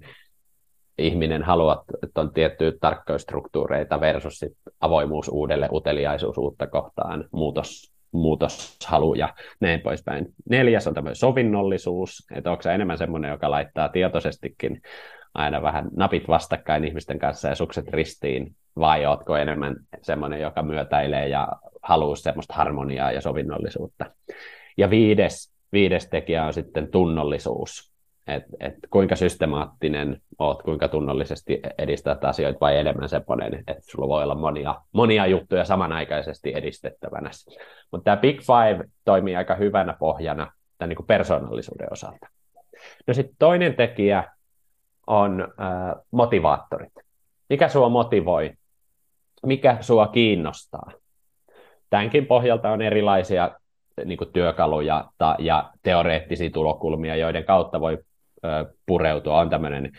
ihminen 0.98 1.44
haluat, 1.44 1.80
että 2.04 2.22
on 2.22 2.34
tiettyjä 2.34 2.72
tarkkoistruktuureita 2.82 4.00
versus 4.00 4.40
sit 4.40 4.54
avoimuus 4.82 5.30
uudelle, 5.30 5.70
uteliaisuus 5.72 6.38
uutta 6.38 6.68
kohtaan, 6.68 7.26
muutos, 7.32 7.94
muutoshalu 8.12 9.14
ja 9.14 9.34
näin 9.60 9.82
poispäin. 9.82 10.26
Neljäs 10.50 10.88
on 10.88 10.94
tämmöinen 10.94 11.16
sovinnollisuus, 11.16 12.26
että 12.36 12.52
onko 12.52 12.62
se 12.62 12.74
enemmän 12.74 12.98
semmoinen, 12.98 13.32
joka 13.32 13.52
laittaa 13.52 13.90
tietoisestikin 13.90 14.82
aina 15.34 15.62
vähän 15.62 15.90
napit 15.96 16.28
vastakkain 16.28 16.86
ihmisten 16.86 17.20
kanssa 17.20 17.48
ja 17.48 17.56
sukset 17.56 17.88
ristiin, 17.88 18.56
vai 18.80 19.06
ootko 19.06 19.38
enemmän 19.38 19.76
semmoinen, 20.02 20.42
joka 20.42 20.64
myötäilee 20.64 21.28
ja 21.28 21.48
haluaa 21.82 22.16
semmoista 22.16 22.54
harmoniaa 22.54 23.12
ja 23.12 23.22
sovinnollisuutta. 23.22 24.06
Ja 24.78 24.90
viides, 24.90 25.54
viides 25.72 26.10
tekijä 26.10 26.46
on 26.46 26.54
sitten 26.54 26.92
tunnollisuus. 26.92 27.97
Et, 28.28 28.44
et 28.60 28.74
kuinka 28.90 29.16
systemaattinen 29.16 30.22
oot, 30.40 30.64
kuinka 30.64 30.88
tunnollisesti 30.88 31.60
edistät 31.78 32.26
asioita 32.26 32.60
vai 32.62 32.78
enemmän 32.78 33.10
semmoinen, 33.10 33.64
että 33.68 33.84
sulla 33.92 34.08
voi 34.08 34.24
olla 34.24 34.36
monia, 34.36 34.76
monia 34.92 35.26
juttuja 35.26 35.66
samanaikaisesti 35.66 36.54
edistettävänä. 36.56 37.30
Mutta 37.92 38.04
tämä 38.04 38.18
Big 38.18 38.40
Five 38.42 38.90
toimii 39.06 39.36
aika 39.36 39.56
hyvänä 39.56 39.96
pohjana 40.00 40.52
tämän 40.78 40.90
niin 40.90 41.06
persoonallisuuden 41.08 41.94
osalta. 41.94 42.28
No 43.08 43.14
sitten 43.14 43.36
toinen 43.40 43.76
tekijä 43.76 44.24
on 45.08 45.42
äh, 45.42 46.04
motivaattorit. 46.12 46.94
Mikä 47.50 47.70
sua 47.70 47.90
motivoi? 47.90 48.54
Mikä 49.46 49.78
sua 49.82 50.08
kiinnostaa? 50.08 50.92
Tämänkin 51.90 52.26
pohjalta 52.26 52.72
on 52.72 52.82
erilaisia 52.82 53.52
niin 54.06 54.18
kuin 54.18 54.34
työkaluja 54.34 55.06
ta, 55.18 55.36
ja 55.40 55.72
teoreettisia 55.84 56.50
tulokulmia, 56.50 57.16
joiden 57.16 57.46
kautta 57.46 57.80
voi 57.80 57.98
pureutua. 58.86 59.40
On 59.40 59.50
tämmöinen 59.50 59.92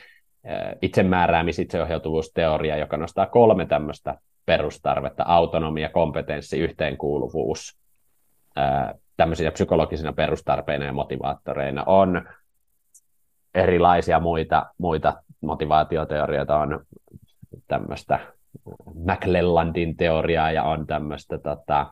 itsemääräämis- 0.82 1.60
itseohjautuvuusteoria, 1.60 2.76
joka 2.76 2.96
nostaa 2.96 3.26
kolme 3.26 3.66
tämmöistä 3.66 4.18
perustarvetta, 4.46 5.24
autonomia, 5.26 5.88
kompetenssi, 5.88 6.58
yhteenkuuluvuus, 6.58 7.78
tämmöisiä 9.16 9.52
psykologisina 9.52 10.12
perustarpeina 10.12 10.84
ja 10.84 10.92
motivaattoreina. 10.92 11.84
On 11.86 12.28
erilaisia 13.54 14.20
muita, 14.20 14.66
muita 14.78 15.22
motivaatioteorioita, 15.40 16.58
on 16.58 16.80
tämmöistä 17.66 18.18
McLellandin 18.94 19.96
teoriaa 19.96 20.50
ja 20.50 20.64
on 20.64 20.86
tämmöistä 20.86 21.38
tota, 21.38 21.86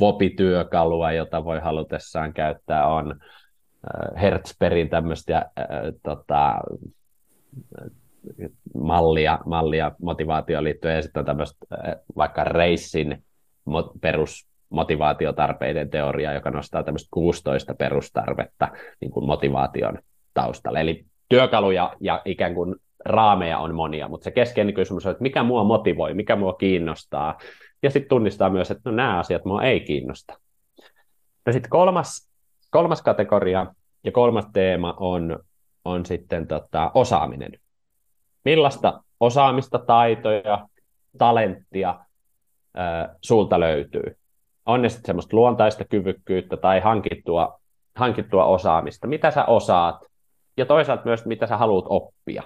VOPI-työkalua, 0.00 1.12
jota 1.12 1.44
voi 1.44 1.60
halutessaan 1.60 2.32
käyttää, 2.32 2.86
on 2.86 3.20
Hertzbergin 4.20 4.88
tämmöistä 4.88 5.36
äh, 5.36 5.66
tota, 6.02 6.60
mallia, 8.74 9.38
mallia 9.46 9.92
motivaatioon 10.02 10.64
liittyen, 10.64 10.96
ja 10.96 11.02
sitten 11.02 11.24
tämmöistä 11.24 11.66
äh, 11.72 11.94
vaikka 12.16 12.44
Reissin 12.44 13.24
perus 14.00 14.50
motivaatiotarpeiden 14.70 15.90
teoria, 15.90 16.32
joka 16.32 16.50
nostaa 16.50 16.82
tämmöistä 16.82 17.08
16 17.10 17.74
perustarvetta 17.74 18.68
niin 19.00 19.10
kuin 19.10 19.26
motivaation 19.26 19.98
taustalle. 20.34 20.80
Eli 20.80 21.04
työkaluja 21.28 21.96
ja 22.00 22.22
ikään 22.24 22.54
kuin 22.54 22.76
raameja 23.04 23.58
on 23.58 23.74
monia, 23.74 24.08
mutta 24.08 24.24
se 24.24 24.30
keskeinen 24.30 24.74
kysymys 24.74 25.06
on, 25.06 25.12
että 25.12 25.22
mikä 25.22 25.42
mua 25.42 25.64
motivoi, 25.64 26.14
mikä 26.14 26.36
mua 26.36 26.52
kiinnostaa, 26.52 27.38
ja 27.82 27.90
sitten 27.90 28.08
tunnistaa 28.08 28.50
myös, 28.50 28.70
että 28.70 28.90
no, 28.90 28.96
nämä 28.96 29.18
asiat 29.18 29.44
mua 29.44 29.62
ei 29.62 29.80
kiinnosta. 29.80 30.38
No 31.46 31.52
sitten 31.52 31.70
kolmas, 31.70 32.29
kolmas 32.70 33.02
kategoria 33.02 33.66
ja 34.04 34.12
kolmas 34.12 34.46
teema 34.52 34.94
on, 35.00 35.38
on 35.84 36.06
sitten 36.06 36.46
tota, 36.46 36.90
osaaminen. 36.94 37.52
Millaista 38.44 39.02
osaamista, 39.20 39.78
taitoja, 39.78 40.68
talenttia 41.18 42.04
ää, 42.74 43.14
sulta 43.22 43.60
löytyy? 43.60 44.16
On 44.66 44.82
ne 44.82 44.88
sitten 44.88 45.06
semmoista 45.06 45.36
luontaista 45.36 45.84
kyvykkyyttä 45.84 46.56
tai 46.56 46.80
hankittua, 46.80 47.60
hankittua 47.96 48.44
osaamista. 48.44 49.06
Mitä 49.06 49.30
sä 49.30 49.44
osaat? 49.44 50.04
Ja 50.56 50.66
toisaalta 50.66 51.04
myös, 51.04 51.26
mitä 51.26 51.46
sä 51.46 51.56
haluat 51.56 51.84
oppia. 51.88 52.42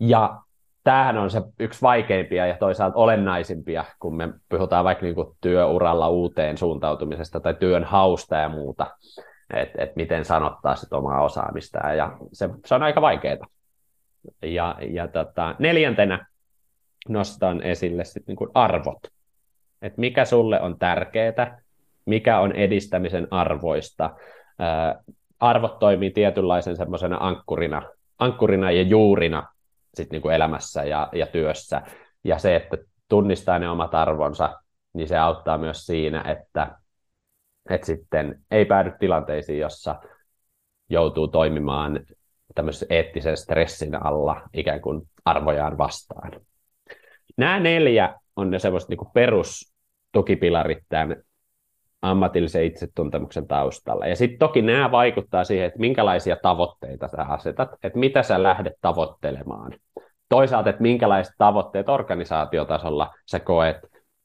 Ja 0.00 0.43
tämähän 0.84 1.18
on 1.18 1.30
se 1.30 1.42
yksi 1.58 1.82
vaikeimpia 1.82 2.46
ja 2.46 2.56
toisaalta 2.56 2.96
olennaisimpia, 2.96 3.84
kun 4.00 4.16
me 4.16 4.32
puhutaan 4.48 4.84
vaikka 4.84 5.04
niin 5.04 5.14
kuin 5.14 5.36
työuralla 5.40 6.08
uuteen 6.08 6.58
suuntautumisesta 6.58 7.40
tai 7.40 7.54
työn 7.54 7.84
hausta 7.84 8.36
ja 8.36 8.48
muuta, 8.48 8.86
että 9.54 9.82
et 9.82 9.96
miten 9.96 10.24
sanottaa 10.24 10.76
sit 10.76 10.92
omaa 10.92 11.22
osaamista, 11.22 11.78
ja 11.78 12.18
se, 12.32 12.48
se 12.64 12.74
on 12.74 12.82
aika 12.82 13.00
vaikeaa. 13.00 13.46
Ja, 14.42 14.76
ja 14.80 15.08
tota, 15.08 15.54
neljäntenä 15.58 16.26
nostan 17.08 17.62
esille 17.62 18.04
sit 18.04 18.26
niin 18.26 18.36
kuin 18.36 18.50
arvot, 18.54 18.98
että 19.82 20.00
mikä 20.00 20.24
sulle 20.24 20.60
on 20.60 20.78
tärkeää, 20.78 21.60
mikä 22.06 22.40
on 22.40 22.52
edistämisen 22.52 23.28
arvoista. 23.30 24.10
Ää, 24.58 25.00
arvot 25.40 25.78
toimii 25.78 26.10
tietynlaisen 26.10 26.76
semmoisena 26.76 27.16
ankkurina, 27.20 27.82
ankkurina 28.18 28.70
ja 28.70 28.82
juurina 28.82 29.53
sit 29.96 30.10
niin 30.10 30.22
kuin 30.22 30.34
elämässä 30.34 30.84
ja, 30.84 31.08
ja 31.12 31.26
työssä. 31.26 31.82
Ja 32.24 32.38
se, 32.38 32.56
että 32.56 32.76
tunnistaa 33.08 33.58
ne 33.58 33.68
omat 33.68 33.94
arvonsa, 33.94 34.60
niin 34.92 35.08
se 35.08 35.18
auttaa 35.18 35.58
myös 35.58 35.86
siinä, 35.86 36.20
että, 36.22 36.78
että 37.70 37.86
sitten 37.86 38.44
ei 38.50 38.64
päädy 38.64 38.92
tilanteisiin, 38.98 39.58
jossa 39.58 40.00
joutuu 40.88 41.28
toimimaan 41.28 42.00
tämmöisen 42.54 42.88
eettisen 42.90 43.36
stressin 43.36 44.06
alla 44.06 44.40
ikään 44.54 44.80
kuin 44.80 45.02
arvojaan 45.24 45.78
vastaan. 45.78 46.32
Nämä 47.36 47.60
neljä 47.60 48.14
on 48.36 48.50
ne 48.50 48.58
semmoiset 48.58 48.88
niin 48.88 49.12
perustukipilarit 49.14 50.78
tämän 50.88 51.16
ammatillisen 52.04 52.64
itsetuntemuksen 52.64 53.46
taustalla. 53.46 54.06
Ja 54.06 54.16
sitten 54.16 54.38
toki 54.38 54.62
nämä 54.62 54.90
vaikuttaa 54.90 55.44
siihen, 55.44 55.66
että 55.66 55.80
minkälaisia 55.80 56.36
tavoitteita 56.42 57.08
sä 57.08 57.22
asetat, 57.22 57.68
että 57.82 57.98
mitä 57.98 58.22
sä 58.22 58.42
lähdet 58.42 58.72
tavoittelemaan. 58.80 59.72
Toisaalta, 60.28 60.70
että 60.70 60.82
minkälaiset 60.82 61.34
tavoitteet 61.38 61.88
organisaatiotasolla 61.88 63.14
sä 63.30 63.40
koet 63.40 63.76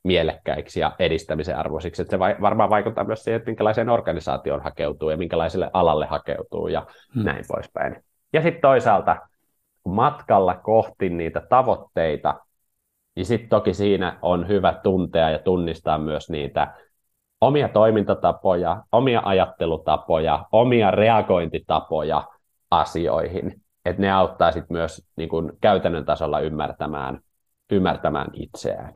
mielekkäiksi 0.04 0.80
ja 0.80 0.96
edistämisen 1.00 1.58
arvoisiksi. 1.58 2.02
Että 2.02 2.12
se 2.12 2.20
varmaan 2.20 2.70
vaikuttaa 2.70 3.04
myös 3.04 3.24
siihen, 3.24 3.38
että 3.38 3.50
minkälaiseen 3.50 3.90
organisaatioon 3.90 4.64
hakeutuu 4.64 5.10
ja 5.10 5.18
minkälaiselle 5.18 5.70
alalle 5.74 6.06
hakeutuu 6.06 6.68
ja 6.68 6.88
hmm. 7.16 7.26
näin 7.26 7.46
poispäin. 7.48 8.04
Ja 8.34 8.42
sitten 8.42 8.62
toisaalta 8.62 9.18
matkalla 9.86 10.56
kohti 10.56 11.10
niitä 11.10 11.42
tavoitteita, 11.50 12.40
niin 13.16 13.26
sitten 13.26 13.50
toki 13.50 13.74
siinä 13.74 14.20
on 14.22 14.48
hyvä 14.48 14.80
tuntea 14.84 15.30
ja 15.30 15.40
tunnistaa 15.40 15.98
myös 15.98 16.30
niitä 16.30 16.74
omia 17.42 17.70
toimintatapoja, 17.70 18.84
omia 18.92 19.22
ajattelutapoja, 19.26 20.46
omia 20.52 20.92
reagointitapoja 20.92 22.28
asioihin, 22.72 23.62
että 23.86 24.02
ne 24.02 24.12
auttaa 24.12 24.52
sitten 24.52 24.78
myös 24.78 25.10
niin 25.16 25.30
kun 25.30 25.58
käytännön 25.62 26.06
tasolla 26.06 26.40
ymmärtämään, 26.40 27.20
ymmärtämään 27.72 28.28
itseään. 28.34 28.94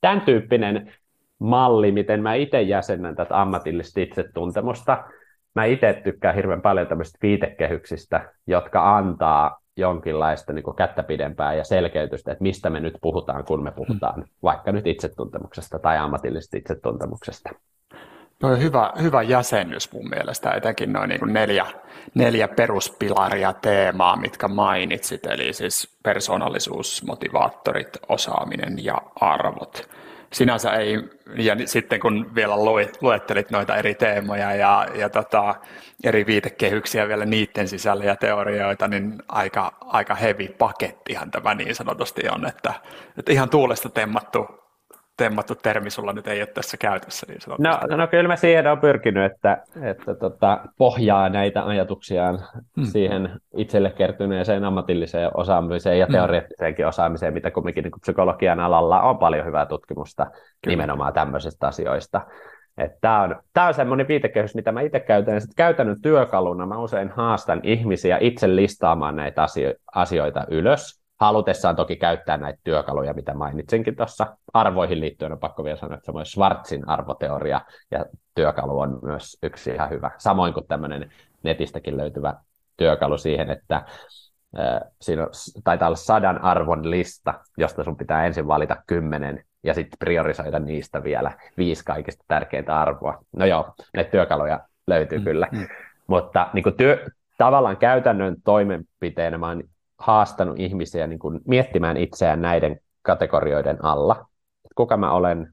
Tämän 0.00 0.20
tyyppinen 0.20 0.94
malli, 1.38 1.92
miten 1.92 2.22
mä 2.22 2.34
itse 2.34 2.62
jäsennän 2.62 3.16
tätä 3.16 3.40
ammatillista 3.40 4.00
itsetuntemusta, 4.00 5.04
mä 5.54 5.64
itse 5.64 6.00
tykkään 6.04 6.34
hirveän 6.34 6.62
paljon 6.62 6.86
tämmöisistä 6.86 7.18
viitekehyksistä, 7.22 8.32
jotka 8.46 8.96
antaa 8.96 9.60
jonkinlaista 9.76 10.52
niin 10.52 10.62
kuin 10.62 10.76
kättä 10.76 11.02
pidempää 11.02 11.54
ja 11.54 11.64
selkeytystä, 11.64 12.32
että 12.32 12.42
mistä 12.42 12.70
me 12.70 12.80
nyt 12.80 12.98
puhutaan, 13.00 13.44
kun 13.44 13.62
me 13.62 13.70
puhutaan 13.70 14.20
mm. 14.20 14.24
vaikka 14.42 14.72
nyt 14.72 14.86
itsetuntemuksesta 14.86 15.78
tai 15.78 15.98
ammatillisesta 15.98 16.56
itsetuntemuksesta. 16.56 17.50
No 18.42 18.56
hyvä, 18.56 18.92
hyvä 19.02 19.22
jäsennys 19.22 19.92
mun 19.92 20.08
mielestä, 20.08 20.50
etenkin 20.50 20.92
noin 20.92 21.08
niin 21.08 21.32
neljä, 21.32 21.66
neljä 22.14 22.48
peruspilaria 22.48 23.52
teemaa, 23.52 24.16
mitkä 24.16 24.48
mainitsit, 24.48 25.26
eli 25.26 25.52
siis 25.52 25.96
persoonallisuus, 26.02 27.04
motivaattorit, 27.06 27.88
osaaminen 28.08 28.84
ja 28.84 29.02
arvot 29.20 29.88
sinänsä 30.36 30.70
ei, 30.70 30.98
ja 31.36 31.56
sitten 31.64 32.00
kun 32.00 32.34
vielä 32.34 32.56
luettelit 33.00 33.50
noita 33.50 33.76
eri 33.76 33.94
teemoja 33.94 34.54
ja, 34.54 34.86
ja 34.94 35.08
tota, 35.08 35.54
eri 36.04 36.26
viitekehyksiä 36.26 37.08
vielä 37.08 37.24
niiden 37.24 37.68
sisällä 37.68 38.04
ja 38.04 38.16
teorioita, 38.16 38.88
niin 38.88 39.22
aika, 39.28 39.72
aika 39.80 40.14
heavy 40.14 40.48
pakettihan 40.48 41.30
tämä 41.30 41.54
niin 41.54 41.74
sanotusti 41.74 42.28
on, 42.28 42.46
että, 42.46 42.74
että 43.18 43.32
ihan 43.32 43.50
tuulesta 43.50 43.88
temmattu 43.88 44.65
temmattu 45.16 45.54
termi 45.54 45.90
sulla 45.90 46.12
nyt 46.12 46.28
ei 46.28 46.40
ole 46.40 46.46
tässä 46.46 46.76
käytössä. 46.76 47.26
Niin 47.28 47.38
no, 47.58 47.96
no 47.96 48.06
kyllä 48.06 48.28
mä 48.28 48.36
siihen 48.36 48.66
olen 48.66 48.80
pyrkinyt, 48.80 49.32
että, 49.32 49.62
että 49.82 50.14
tota, 50.14 50.60
pohjaa 50.78 51.28
näitä 51.28 51.66
ajatuksiaan 51.66 52.38
hmm. 52.76 52.84
siihen 52.84 53.40
itselle 53.56 53.90
kertyneeseen 53.90 54.64
ammatilliseen 54.64 55.30
osaamiseen 55.34 55.98
ja 55.98 56.06
hmm. 56.06 56.12
teoreettiseenkin 56.12 56.86
osaamiseen, 56.86 57.34
mitä 57.34 57.50
kumminkin 57.50 57.82
niin 57.82 58.00
psykologian 58.00 58.60
alalla 58.60 59.00
on 59.00 59.18
paljon 59.18 59.46
hyvää 59.46 59.66
tutkimusta 59.66 60.24
kyllä. 60.24 60.42
nimenomaan 60.66 61.12
tämmöisistä 61.12 61.66
asioista. 61.66 62.20
Tämä 63.00 63.22
on, 63.22 63.36
tää 63.52 63.66
on 63.66 63.74
semmoinen 63.74 64.08
viitekehys, 64.08 64.54
mitä 64.54 64.72
mä 64.72 64.80
itse 64.80 65.00
käytän. 65.00 65.40
Sitten 65.40 65.56
käytännön 65.56 66.02
työkaluna 66.02 66.66
mä 66.66 66.78
usein 66.78 67.08
haastan 67.08 67.60
ihmisiä 67.62 68.18
itse 68.20 68.56
listaamaan 68.56 69.16
näitä 69.16 69.42
asio- 69.42 69.74
asioita 69.94 70.44
ylös 70.50 71.05
halutessaan 71.20 71.76
toki 71.76 71.96
käyttää 71.96 72.36
näitä 72.36 72.58
työkaluja, 72.64 73.14
mitä 73.14 73.34
mainitsinkin 73.34 73.96
tuossa. 73.96 74.36
Arvoihin 74.52 75.00
liittyen 75.00 75.32
on 75.32 75.38
pakko 75.38 75.64
vielä 75.64 75.76
sanoa, 75.76 75.94
että 75.94 76.06
samoin 76.06 76.26
Schwarzin 76.26 76.88
arvoteoria 76.88 77.60
ja 77.90 78.04
työkalu 78.34 78.78
on 78.78 78.98
myös 79.02 79.38
yksi 79.42 79.70
ihan 79.70 79.90
hyvä. 79.90 80.10
Samoin 80.18 80.54
kuin 80.54 80.66
tämmöinen 80.66 81.12
netistäkin 81.42 81.96
löytyvä 81.96 82.34
työkalu 82.76 83.18
siihen, 83.18 83.50
että 83.50 83.76
äh, 83.76 84.80
siinä 85.00 85.22
on, 85.22 85.28
taitaa 85.64 85.88
olla 85.88 85.96
sadan 85.96 86.42
arvon 86.42 86.90
lista, 86.90 87.34
josta 87.58 87.84
sun 87.84 87.96
pitää 87.96 88.26
ensin 88.26 88.46
valita 88.46 88.76
kymmenen 88.86 89.44
ja 89.64 89.74
sitten 89.74 89.98
priorisoida 89.98 90.58
niistä 90.58 91.04
vielä 91.04 91.32
viisi 91.56 91.84
kaikista 91.84 92.24
tärkeintä 92.28 92.80
arvoa. 92.80 93.18
No 93.32 93.46
joo, 93.46 93.74
ne 93.96 94.04
työkaluja 94.04 94.60
löytyy 94.86 95.18
mm, 95.18 95.24
kyllä. 95.24 95.48
Mm. 95.52 95.66
Mutta 96.06 96.48
niin 96.52 96.76
työ, 96.76 97.06
tavallaan 97.38 97.76
käytännön 97.76 98.36
toimenpiteenä 98.44 99.38
mä 99.38 99.46
oon 99.46 99.62
haastanut 99.98 100.60
ihmisiä 100.60 101.06
niin 101.06 101.18
kuin 101.18 101.40
miettimään 101.46 101.96
itseään 101.96 102.42
näiden 102.42 102.80
kategorioiden 103.02 103.84
alla. 103.84 104.26
Kuka 104.74 104.96
mä 104.96 105.12
olen, 105.12 105.52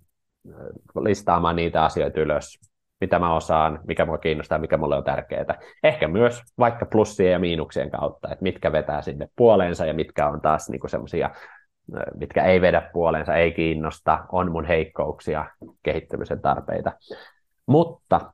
äh, 0.49 0.55
listaamaan 1.03 1.55
niitä 1.55 1.83
asioita 1.83 2.19
ylös, 2.19 2.59
mitä 3.01 3.19
mä 3.19 3.35
osaan, 3.35 3.79
mikä 3.87 4.05
mua 4.05 4.17
kiinnostaa, 4.17 4.57
mikä 4.57 4.77
mulle 4.77 4.95
on 4.95 5.03
tärkeää. 5.03 5.59
Ehkä 5.83 6.07
myös 6.07 6.41
vaikka 6.59 6.85
plussien 6.85 7.31
ja 7.31 7.39
miinuksien 7.39 7.91
kautta, 7.91 8.29
että 8.31 8.43
mitkä 8.43 8.71
vetää 8.71 9.01
sinne 9.01 9.27
puoleensa 9.35 9.85
ja 9.85 9.93
mitkä 9.93 10.27
on 10.27 10.41
taas 10.41 10.69
niin 10.69 10.89
semmoisia, 10.89 11.25
äh, 11.95 12.03
mitkä 12.19 12.43
ei 12.43 12.61
vedä 12.61 12.89
puoleensa, 12.93 13.35
ei 13.35 13.51
kiinnosta, 13.51 14.25
on 14.31 14.51
mun 14.51 14.65
heikkouksia, 14.65 15.45
kehittymisen 15.83 16.41
tarpeita. 16.41 16.91
Mutta 17.65 18.33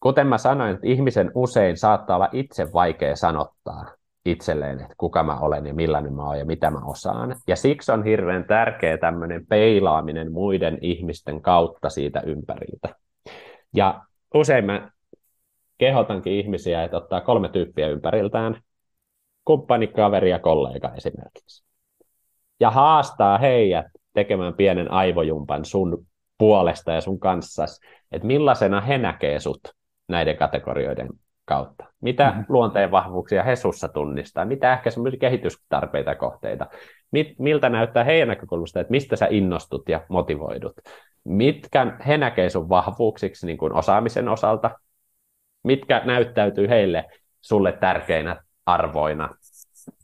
kuten 0.00 0.26
mä 0.26 0.38
sanoin, 0.38 0.74
että 0.74 0.86
ihmisen 0.86 1.30
usein 1.34 1.76
saattaa 1.76 2.16
olla 2.16 2.28
itse 2.32 2.72
vaikea 2.72 3.16
sanottaa 3.16 3.97
itselleen, 4.24 4.80
että 4.80 4.94
kuka 4.96 5.22
mä 5.22 5.38
olen 5.38 5.66
ja 5.66 5.74
millainen 5.74 6.12
mä 6.12 6.26
oon 6.26 6.38
ja 6.38 6.44
mitä 6.44 6.70
mä 6.70 6.78
osaan. 6.84 7.36
Ja 7.46 7.56
siksi 7.56 7.92
on 7.92 8.04
hirveän 8.04 8.44
tärkeä 8.44 8.98
tämmöinen 8.98 9.46
peilaaminen 9.46 10.32
muiden 10.32 10.78
ihmisten 10.80 11.42
kautta 11.42 11.90
siitä 11.90 12.20
ympäriltä. 12.20 12.88
Ja 13.74 14.02
usein 14.34 14.64
mä 14.64 14.90
kehotankin 15.78 16.32
ihmisiä, 16.32 16.84
että 16.84 16.96
ottaa 16.96 17.20
kolme 17.20 17.48
tyyppiä 17.48 17.88
ympäriltään, 17.88 18.60
kumppani, 19.44 19.86
kaveri 19.86 20.30
ja 20.30 20.38
kollega 20.38 20.92
esimerkiksi. 20.96 21.64
Ja 22.60 22.70
haastaa 22.70 23.38
heidät 23.38 23.86
tekemään 24.14 24.54
pienen 24.54 24.92
aivojumpan 24.92 25.64
sun 25.64 26.06
puolesta 26.38 26.92
ja 26.92 27.00
sun 27.00 27.20
kanssa, 27.20 27.64
että 28.12 28.26
millaisena 28.26 28.80
he 28.80 28.98
näkee 28.98 29.40
sut 29.40 29.60
näiden 30.08 30.36
kategorioiden 30.36 31.08
kautta. 31.48 31.84
Mitä 32.00 32.30
mm-hmm. 32.30 32.44
luonteen 32.48 32.90
vahvuuksia 32.90 33.42
he 33.42 33.56
sussa 33.56 33.88
tunnistaa? 33.88 34.44
Mitä 34.44 34.72
ehkä 34.72 34.90
semmoisia 34.90 35.20
kehitystarpeita 35.20 36.14
kohteita? 36.14 36.66
Mit, 37.10 37.38
miltä 37.38 37.68
näyttää 37.68 38.04
heidän 38.04 38.28
näkökulmasta, 38.28 38.80
että 38.80 38.90
mistä 38.90 39.16
sä 39.16 39.26
innostut 39.30 39.88
ja 39.88 40.00
motivoidut? 40.08 40.72
Mitkä 41.24 41.96
he 42.06 42.18
näkee 42.18 42.50
sun 42.50 42.68
vahvuuksiksi 42.68 43.46
niin 43.46 43.58
kuin 43.58 43.72
osaamisen 43.72 44.28
osalta? 44.28 44.70
Mitkä 45.64 46.02
näyttäytyy 46.04 46.68
heille 46.68 47.04
sulle 47.40 47.72
tärkeinä 47.72 48.42
arvoina, 48.66 49.28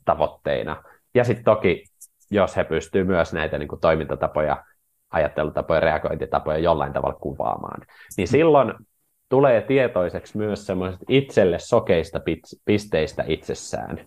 tavoitteina? 0.05 0.83
Ja 1.13 1.23
sitten 1.23 1.45
toki, 1.45 1.83
jos 2.31 2.57
he 2.57 2.63
pystyvät 2.63 3.07
myös 3.07 3.33
näitä 3.33 3.57
niin 3.57 3.67
kuin 3.67 3.81
toimintatapoja, 3.81 4.63
ajattelutapoja, 5.09 5.79
reagointitapoja 5.79 6.57
jollain 6.57 6.93
tavalla 6.93 7.19
kuvaamaan, 7.21 7.81
niin 8.17 8.27
silloin 8.27 8.73
tulee 9.35 9.61
tietoiseksi 9.61 10.37
myös 10.37 10.65
semmoisista 10.65 11.05
itselle 11.09 11.59
sokeista 11.59 12.21
pisteistä 12.65 13.23
itsessään. 13.27 14.05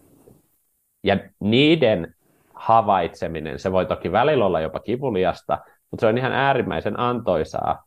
Ja 1.05 1.19
niiden 1.41 2.15
havaitseminen, 2.55 3.59
se 3.59 3.73
voi 3.73 3.87
toki 3.87 4.13
välillä 4.13 4.47
olla 4.47 4.61
jopa 4.61 4.81
kivuliasta, 4.81 5.59
mutta 5.91 6.01
se 6.01 6.07
on 6.07 6.19
ihan 6.19 6.33
äärimmäisen 6.33 7.01
antoisaa 7.01 7.85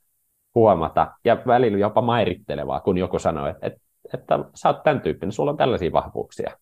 huomata 0.56 1.12
ja 1.26 1.38
välillä 1.48 1.78
jopa 1.78 2.02
mairittelevaa, 2.02 2.80
kun 2.80 2.98
joku 2.98 3.20
sanoo, 3.20 3.48
että, 3.48 3.68
että, 3.68 3.80
että 4.14 4.40
sä 4.56 4.70
oot 4.70 4.84
tämän 4.84 5.02
tyyppinen, 5.02 5.32
sulla 5.32 5.52
on 5.52 5.58
tällaisia 5.58 5.92
vahvuuksia. 5.92 6.58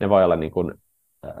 Ne 0.00 0.08
voi 0.08 0.24
olla 0.24 0.36
niin 0.36 0.52
kuin, 0.52 0.74
äh, 1.26 1.32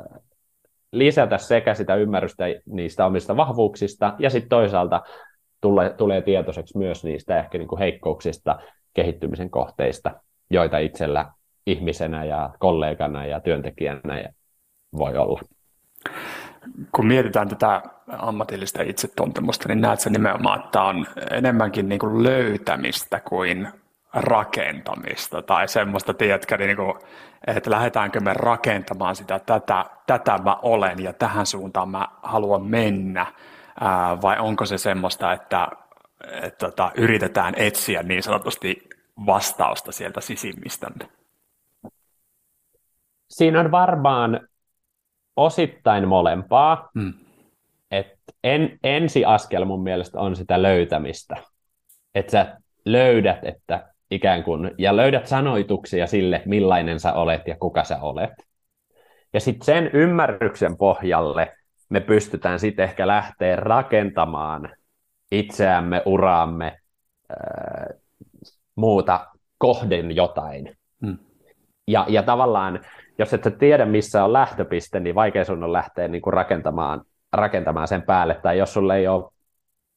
lisätä 0.92 1.38
sekä 1.38 1.74
sitä 1.74 1.94
ymmärrystä 1.94 2.44
niistä 2.66 3.06
omista 3.06 3.36
vahvuuksista 3.36 4.14
ja 4.18 4.30
sitten 4.30 4.48
toisaalta 4.48 5.02
tulee, 5.66 5.90
tulee 5.90 6.22
tietoiseksi 6.22 6.78
myös 6.78 7.04
niistä 7.04 7.38
ehkä 7.38 7.58
niin 7.58 7.68
kuin 7.68 7.78
heikkouksista, 7.78 8.58
kehittymisen 8.94 9.50
kohteista, 9.50 10.10
joita 10.50 10.78
itsellä 10.78 11.26
ihmisenä 11.66 12.24
ja 12.24 12.50
kollegana 12.58 13.26
ja 13.26 13.40
työntekijänä 13.40 14.28
voi 14.98 15.16
olla. 15.16 15.40
Kun 16.92 17.06
mietitään 17.06 17.48
tätä 17.48 17.82
ammatillista 18.18 18.82
itsetuntemusta, 18.82 19.68
niin 19.68 19.80
näet 19.80 19.98
nimenomaan, 20.10 20.64
että 20.64 20.82
on 20.82 21.06
enemmänkin 21.30 21.88
niin 21.88 21.98
kuin 21.98 22.22
löytämistä 22.22 23.20
kuin 23.20 23.68
rakentamista 24.12 25.42
tai 25.42 25.68
semmoista, 25.68 26.14
tiedätkö, 26.14 26.56
niin 26.56 26.76
kuin, 26.76 26.94
että 27.46 27.70
lähdetäänkö 27.70 28.20
me 28.20 28.34
rakentamaan 28.34 29.16
sitä, 29.16 29.38
tätä, 29.38 29.84
tätä 30.06 30.38
mä 30.38 30.56
olen 30.62 31.02
ja 31.02 31.12
tähän 31.12 31.46
suuntaan 31.46 31.88
mä 31.88 32.08
haluan 32.22 32.62
mennä, 32.62 33.26
ää, 33.80 34.22
vai 34.22 34.38
onko 34.38 34.66
se 34.66 34.78
semmoista, 34.78 35.32
että 35.32 35.68
et, 36.42 36.58
tota, 36.58 36.92
yritetään 36.94 37.54
etsiä 37.56 38.02
niin 38.02 38.22
sanotusti 38.22 38.88
vastausta 39.26 39.92
sieltä 39.92 40.20
sisimmistämme? 40.20 41.08
Siinä 43.30 43.60
on 43.60 43.70
varmaan 43.70 44.48
osittain 45.36 46.08
molempaa. 46.08 46.88
Hmm. 46.98 47.12
Et 47.90 48.06
en, 48.44 48.78
ensiaskel 48.84 49.64
mun 49.64 49.82
mielestä 49.82 50.20
on 50.20 50.36
sitä 50.36 50.62
löytämistä. 50.62 51.36
Että 52.14 52.32
sä 52.32 52.56
löydät, 52.84 53.38
että 53.42 53.92
ikään 54.10 54.44
kuin, 54.44 54.70
ja 54.78 54.96
löydät 54.96 55.26
sanoituksia 55.26 56.06
sille, 56.06 56.42
millainen 56.44 57.00
sä 57.00 57.12
olet 57.12 57.48
ja 57.48 57.56
kuka 57.60 57.84
sä 57.84 57.98
olet. 58.00 58.32
Ja 59.32 59.40
sitten 59.40 59.66
sen 59.66 59.90
ymmärryksen 59.92 60.76
pohjalle 60.76 61.55
me 61.88 62.00
pystytään 62.00 62.58
sitten 62.58 62.84
ehkä 62.84 63.06
lähteä 63.06 63.56
rakentamaan 63.56 64.76
itseämme, 65.32 66.02
uraamme, 66.06 66.78
ää, 67.28 67.90
muuta 68.76 69.26
kohden 69.58 70.16
jotain. 70.16 70.76
Hmm. 71.06 71.18
Ja, 71.88 72.06
ja 72.08 72.22
tavallaan, 72.22 72.80
jos 73.18 73.34
et 73.34 73.58
tiedä, 73.58 73.86
missä 73.86 74.24
on 74.24 74.32
lähtöpiste, 74.32 75.00
niin 75.00 75.14
vaikea 75.14 75.44
sun 75.44 75.64
on 75.64 75.72
lähteä 75.72 76.08
niin 76.08 76.22
kuin 76.22 76.34
rakentamaan, 76.34 77.02
rakentamaan 77.32 77.88
sen 77.88 78.02
päälle. 78.02 78.40
Tai 78.42 78.58
jos 78.58 78.72
sulle 78.72 78.96
ei 78.96 79.08
ole 79.08 79.32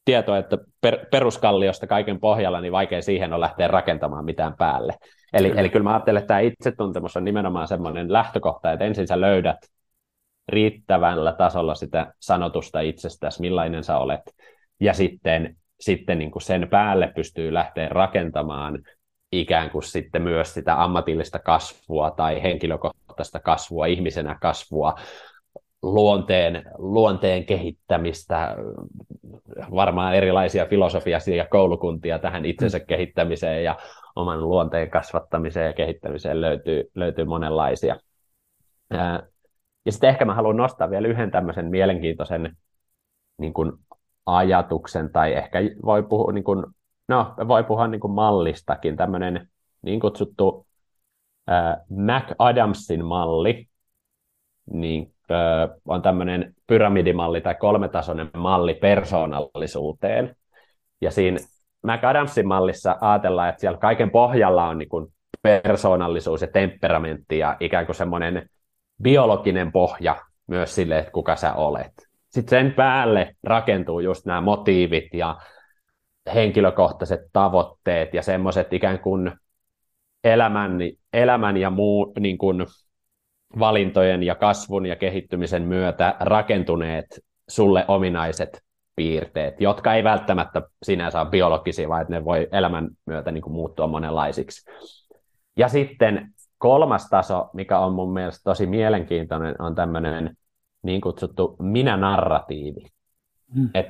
tietoa, 0.04 0.38
että 0.38 0.58
per, 0.80 1.06
peruskalliosta 1.10 1.86
kaiken 1.86 2.20
pohjalla, 2.20 2.60
niin 2.60 2.72
vaikea 2.72 3.02
siihen 3.02 3.32
on 3.32 3.40
lähteä 3.40 3.68
rakentamaan 3.68 4.24
mitään 4.24 4.54
päälle. 4.58 4.92
Eli, 5.32 5.48
kyllä. 5.48 5.60
eli 5.60 5.68
kyllä 5.68 5.84
mä 5.84 5.92
ajattelen, 5.92 6.20
että 6.20 6.28
tämä 6.28 6.40
itsetuntemus 6.40 7.16
on 7.16 7.24
nimenomaan 7.24 7.68
semmoinen 7.68 8.12
lähtökohta, 8.12 8.72
että 8.72 8.84
ensin 8.84 9.06
sä 9.06 9.20
löydät 9.20 9.58
riittävällä 10.50 11.32
tasolla 11.32 11.74
sitä 11.74 12.14
sanotusta 12.20 12.80
itsestäsi, 12.80 13.40
millainen 13.40 13.84
sä 13.84 13.98
olet, 13.98 14.34
ja 14.80 14.94
sitten, 14.94 15.56
sitten 15.80 16.18
niin 16.18 16.30
kuin 16.30 16.42
sen 16.42 16.68
päälle 16.68 17.12
pystyy 17.16 17.54
lähteä 17.54 17.88
rakentamaan 17.88 18.78
ikään 19.32 19.70
kuin 19.70 19.82
sitten 19.82 20.22
myös 20.22 20.54
sitä 20.54 20.82
ammatillista 20.82 21.38
kasvua 21.38 22.10
tai 22.10 22.42
henkilökohtaista 22.42 23.40
kasvua, 23.40 23.86
ihmisenä 23.86 24.38
kasvua, 24.40 24.94
luonteen, 25.82 26.62
luonteen 26.78 27.44
kehittämistä, 27.44 28.56
varmaan 29.70 30.14
erilaisia 30.14 30.66
filosofiaisia 30.66 31.46
koulukuntia 31.46 32.18
tähän 32.18 32.44
itsensä 32.44 32.78
mm. 32.78 32.86
kehittämiseen 32.86 33.64
ja 33.64 33.76
oman 34.16 34.40
luonteen 34.40 34.90
kasvattamiseen 34.90 35.66
ja 35.66 35.72
kehittämiseen 35.72 36.40
löytyy, 36.40 36.90
löytyy 36.94 37.24
monenlaisia. 37.24 37.96
Ja 39.86 39.92
sitten 39.92 40.10
ehkä 40.10 40.24
mä 40.24 40.34
haluan 40.34 40.56
nostaa 40.56 40.90
vielä 40.90 41.08
yhden 41.08 41.30
tämmöisen 41.30 41.66
mielenkiintoisen 41.66 42.56
niin 43.38 43.52
kuin 43.52 43.72
ajatuksen, 44.26 45.12
tai 45.12 45.34
ehkä 45.34 45.58
voi 45.84 46.02
puhua, 46.02 46.32
niin 46.32 46.44
kuin, 46.44 46.66
no, 47.08 47.34
voi 47.48 47.64
puhua 47.64 47.86
niin 47.86 48.00
kuin 48.00 48.12
mallistakin, 48.12 48.96
tämmöinen 48.96 49.48
niin 49.82 50.00
kutsuttu 50.00 50.66
äh, 51.50 51.76
Mac 51.88 52.24
Adamsin 52.38 53.04
malli, 53.04 53.68
niin 54.72 55.14
äh, 55.30 55.78
on 55.88 56.02
tämmöinen 56.02 56.54
pyramidimalli 56.66 57.40
tai 57.40 57.54
kolmetasoinen 57.54 58.30
malli 58.36 58.74
persoonallisuuteen. 58.74 60.36
Ja 61.00 61.10
siinä 61.10 61.38
Mac 61.82 62.04
Adamsin 62.04 62.48
mallissa 62.48 62.96
ajatellaan, 63.00 63.48
että 63.48 63.60
siellä 63.60 63.78
kaiken 63.78 64.10
pohjalla 64.10 64.68
on 64.68 64.78
niin 64.78 64.88
kuin 64.88 65.12
persoonallisuus 65.42 66.42
ja 66.42 66.48
temperamentti 66.48 67.38
ja 67.38 67.56
ikään 67.60 67.86
kuin 67.86 67.96
semmoinen 67.96 68.48
biologinen 69.02 69.72
pohja 69.72 70.16
myös 70.46 70.74
sille, 70.74 70.98
että 70.98 71.12
kuka 71.12 71.36
sä 71.36 71.54
olet. 71.54 71.92
Sitten 72.28 72.50
sen 72.50 72.74
päälle 72.74 73.36
rakentuu 73.44 74.00
just 74.00 74.26
nämä 74.26 74.40
motiivit 74.40 75.14
ja 75.14 75.36
henkilökohtaiset 76.34 77.20
tavoitteet 77.32 78.14
ja 78.14 78.22
semmoiset 78.22 78.72
ikään 78.72 78.98
kuin 78.98 79.32
elämän, 80.24 80.78
elämän 81.12 81.56
ja 81.56 81.70
muu 81.70 82.12
niin 82.20 82.38
kuin 82.38 82.66
valintojen 83.58 84.22
ja 84.22 84.34
kasvun 84.34 84.86
ja 84.86 84.96
kehittymisen 84.96 85.62
myötä 85.62 86.16
rakentuneet 86.20 87.20
sulle 87.48 87.84
ominaiset 87.88 88.62
piirteet, 88.96 89.60
jotka 89.60 89.94
ei 89.94 90.04
välttämättä 90.04 90.62
sinänsä 90.82 91.20
ole 91.20 91.30
biologisia, 91.30 91.88
vaan 91.88 92.02
että 92.02 92.14
ne 92.14 92.24
voi 92.24 92.48
elämän 92.52 92.88
myötä 93.06 93.30
niin 93.30 93.42
kuin 93.42 93.52
muuttua 93.52 93.86
monenlaisiksi. 93.86 94.70
Ja 95.56 95.68
sitten 95.68 96.32
kolmas 96.60 97.08
taso, 97.08 97.50
mikä 97.52 97.78
on 97.78 97.92
mun 97.92 98.12
mielestä 98.12 98.44
tosi 98.44 98.66
mielenkiintoinen, 98.66 99.62
on 99.62 99.74
tämmöinen 99.74 100.36
niin 100.82 101.00
kutsuttu 101.00 101.56
minä-narratiivi. 101.58 102.86
Hmm. 103.54 103.68
Et 103.74 103.86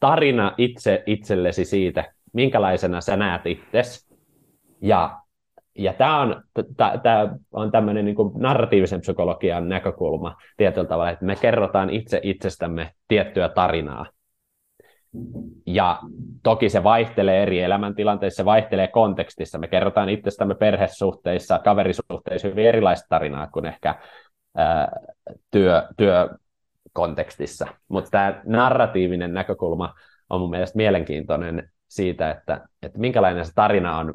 tarina 0.00 0.54
itse 0.58 1.02
itsellesi 1.06 1.64
siitä, 1.64 2.04
minkälaisena 2.32 3.00
sä 3.00 3.16
näet 3.16 3.46
itsesi. 3.46 4.16
Ja, 4.80 5.20
ja 5.74 5.92
tämä 5.92 6.20
on, 6.20 6.42
tää 7.02 7.36
on 7.52 7.70
tämmöinen 7.70 8.04
niin 8.04 8.16
narratiivisen 8.38 9.00
psykologian 9.00 9.68
näkökulma 9.68 10.36
tietyllä 10.56 10.88
tavalla, 10.88 11.10
että 11.10 11.24
me 11.24 11.36
kerrotaan 11.36 11.90
itse 11.90 12.20
itsestämme 12.22 12.92
tiettyä 13.08 13.48
tarinaa. 13.48 14.06
Ja 15.66 15.98
toki 16.42 16.68
se 16.68 16.84
vaihtelee 16.84 17.42
eri 17.42 17.60
elämäntilanteissa, 17.60 18.36
se 18.36 18.44
vaihtelee 18.44 18.88
kontekstissa. 18.88 19.58
Me 19.58 19.68
kerrotaan 19.68 20.08
itsestämme 20.08 20.54
perhesuhteissa, 20.54 21.58
kaverisuhteissa 21.58 22.48
hyvin 22.48 22.66
erilaista 22.66 23.06
tarinaa 23.08 23.46
kuin 23.46 23.66
ehkä 23.66 23.94
ää, 24.56 24.88
työ, 25.50 25.82
työkontekstissa. 25.96 27.66
Mutta 27.88 28.10
tämä 28.10 28.42
narratiivinen 28.44 29.34
näkökulma 29.34 29.94
on 30.30 30.40
mun 30.40 30.50
mielestä 30.50 30.76
mielenkiintoinen 30.76 31.70
siitä, 31.88 32.30
että, 32.30 32.68
että 32.82 32.98
minkälainen 32.98 33.44
se 33.44 33.52
tarina 33.54 33.98
on 33.98 34.14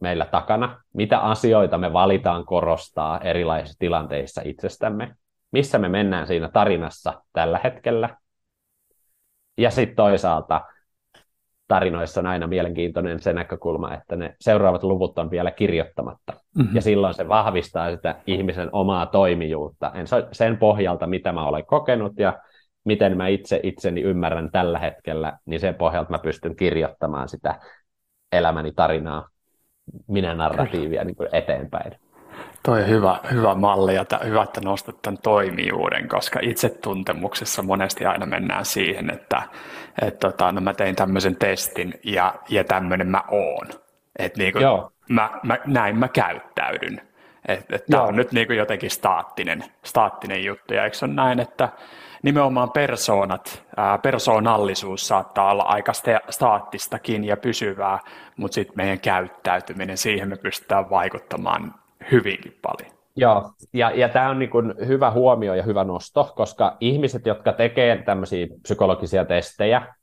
meillä 0.00 0.26
takana, 0.26 0.82
mitä 0.92 1.18
asioita 1.18 1.78
me 1.78 1.92
valitaan 1.92 2.44
korostaa 2.44 3.20
erilaisissa 3.20 3.78
tilanteissa 3.78 4.42
itsestämme, 4.44 5.14
missä 5.52 5.78
me 5.78 5.88
mennään 5.88 6.26
siinä 6.26 6.48
tarinassa 6.48 7.22
tällä 7.32 7.60
hetkellä, 7.64 8.16
ja 9.58 9.70
sitten 9.70 9.96
toisaalta 9.96 10.60
tarinoissa 11.68 12.20
on 12.20 12.26
aina 12.26 12.46
mielenkiintoinen 12.46 13.20
se 13.20 13.32
näkökulma, 13.32 13.94
että 13.94 14.16
ne 14.16 14.36
seuraavat 14.40 14.82
luvut 14.82 15.18
on 15.18 15.30
vielä 15.30 15.50
kirjoittamatta. 15.50 16.32
Mm-hmm. 16.32 16.76
Ja 16.76 16.82
silloin 16.82 17.14
se 17.14 17.28
vahvistaa 17.28 17.90
sitä 17.90 18.14
ihmisen 18.26 18.68
omaa 18.72 19.06
toimijuutta. 19.06 19.92
En 19.94 20.06
sen 20.32 20.56
pohjalta, 20.56 21.06
mitä 21.06 21.32
mä 21.32 21.46
olen 21.46 21.66
kokenut 21.66 22.18
ja 22.18 22.38
miten 22.84 23.16
mä 23.16 23.28
itse 23.28 23.60
itseni 23.62 24.02
ymmärrän 24.02 24.50
tällä 24.50 24.78
hetkellä, 24.78 25.38
niin 25.46 25.60
sen 25.60 25.74
pohjalta 25.74 26.10
mä 26.10 26.18
pystyn 26.18 26.56
kirjoittamaan 26.56 27.28
sitä 27.28 27.60
elämäni 28.32 28.72
tarinaa 28.72 29.28
minä-narratiivia 30.06 31.04
niin 31.04 31.16
kuin 31.16 31.28
eteenpäin. 31.32 31.92
Toi 32.62 32.82
on 32.82 32.88
hyvä, 32.88 33.18
hyvä 33.32 33.54
malli 33.54 33.94
ja 33.94 34.04
t- 34.04 34.24
hyvä, 34.24 34.42
että 34.42 34.60
nostat 34.60 35.02
tämän 35.02 35.18
toimijuuden, 35.18 36.08
koska 36.08 36.40
itsetuntemuksessa 36.42 37.62
monesti 37.62 38.06
aina 38.06 38.26
mennään 38.26 38.64
siihen, 38.64 39.10
että 39.10 39.42
et 40.02 40.18
tota, 40.18 40.52
no 40.52 40.60
mä 40.60 40.74
tein 40.74 40.96
tämmöisen 40.96 41.36
testin 41.36 41.94
ja, 42.04 42.34
ja 42.48 42.64
tämmöinen 42.64 43.06
mä 43.06 43.22
oon. 43.30 43.66
Et 44.18 44.36
niinku, 44.36 44.58
mä, 45.08 45.30
mä, 45.42 45.58
näin 45.66 45.98
mä 45.98 46.08
käyttäydyn. 46.08 47.00
Et 47.48 47.84
tämä 47.90 48.02
on 48.02 48.16
nyt 48.16 48.32
niinku 48.32 48.52
jotenkin 48.52 48.90
staattinen, 48.90 49.64
staattinen 49.84 50.44
juttu. 50.44 50.74
Ja 50.74 50.84
eikö 50.84 50.96
se 50.96 51.04
ole 51.04 51.14
näin, 51.14 51.40
että 51.40 51.68
nimenomaan 52.22 52.70
persoonat, 52.70 53.64
ää, 53.76 53.98
persoonallisuus 53.98 55.08
saattaa 55.08 55.50
olla 55.50 55.62
aika 55.62 55.92
staattistakin 56.30 57.24
ja 57.24 57.36
pysyvää, 57.36 57.98
mutta 58.36 58.54
sitten 58.54 58.76
meidän 58.76 59.00
käyttäytyminen, 59.00 59.96
siihen 59.96 60.28
me 60.28 60.36
pystytään 60.36 60.90
vaikuttamaan 60.90 61.74
hyvinkin 62.12 62.58
paljon. 62.62 62.94
Joo, 63.16 63.52
ja, 63.72 63.90
ja 63.90 64.08
tämä 64.08 64.30
on 64.30 64.38
niin 64.38 64.50
hyvä 64.86 65.10
huomio 65.10 65.54
ja 65.54 65.62
hyvä 65.62 65.84
nosto, 65.84 66.32
koska 66.36 66.76
ihmiset, 66.80 67.26
jotka 67.26 67.52
tekevät 67.52 68.04
tämmöisiä 68.04 68.46
psykologisia 68.62 69.24
testejä, 69.24 69.94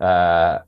ää, 0.00 0.64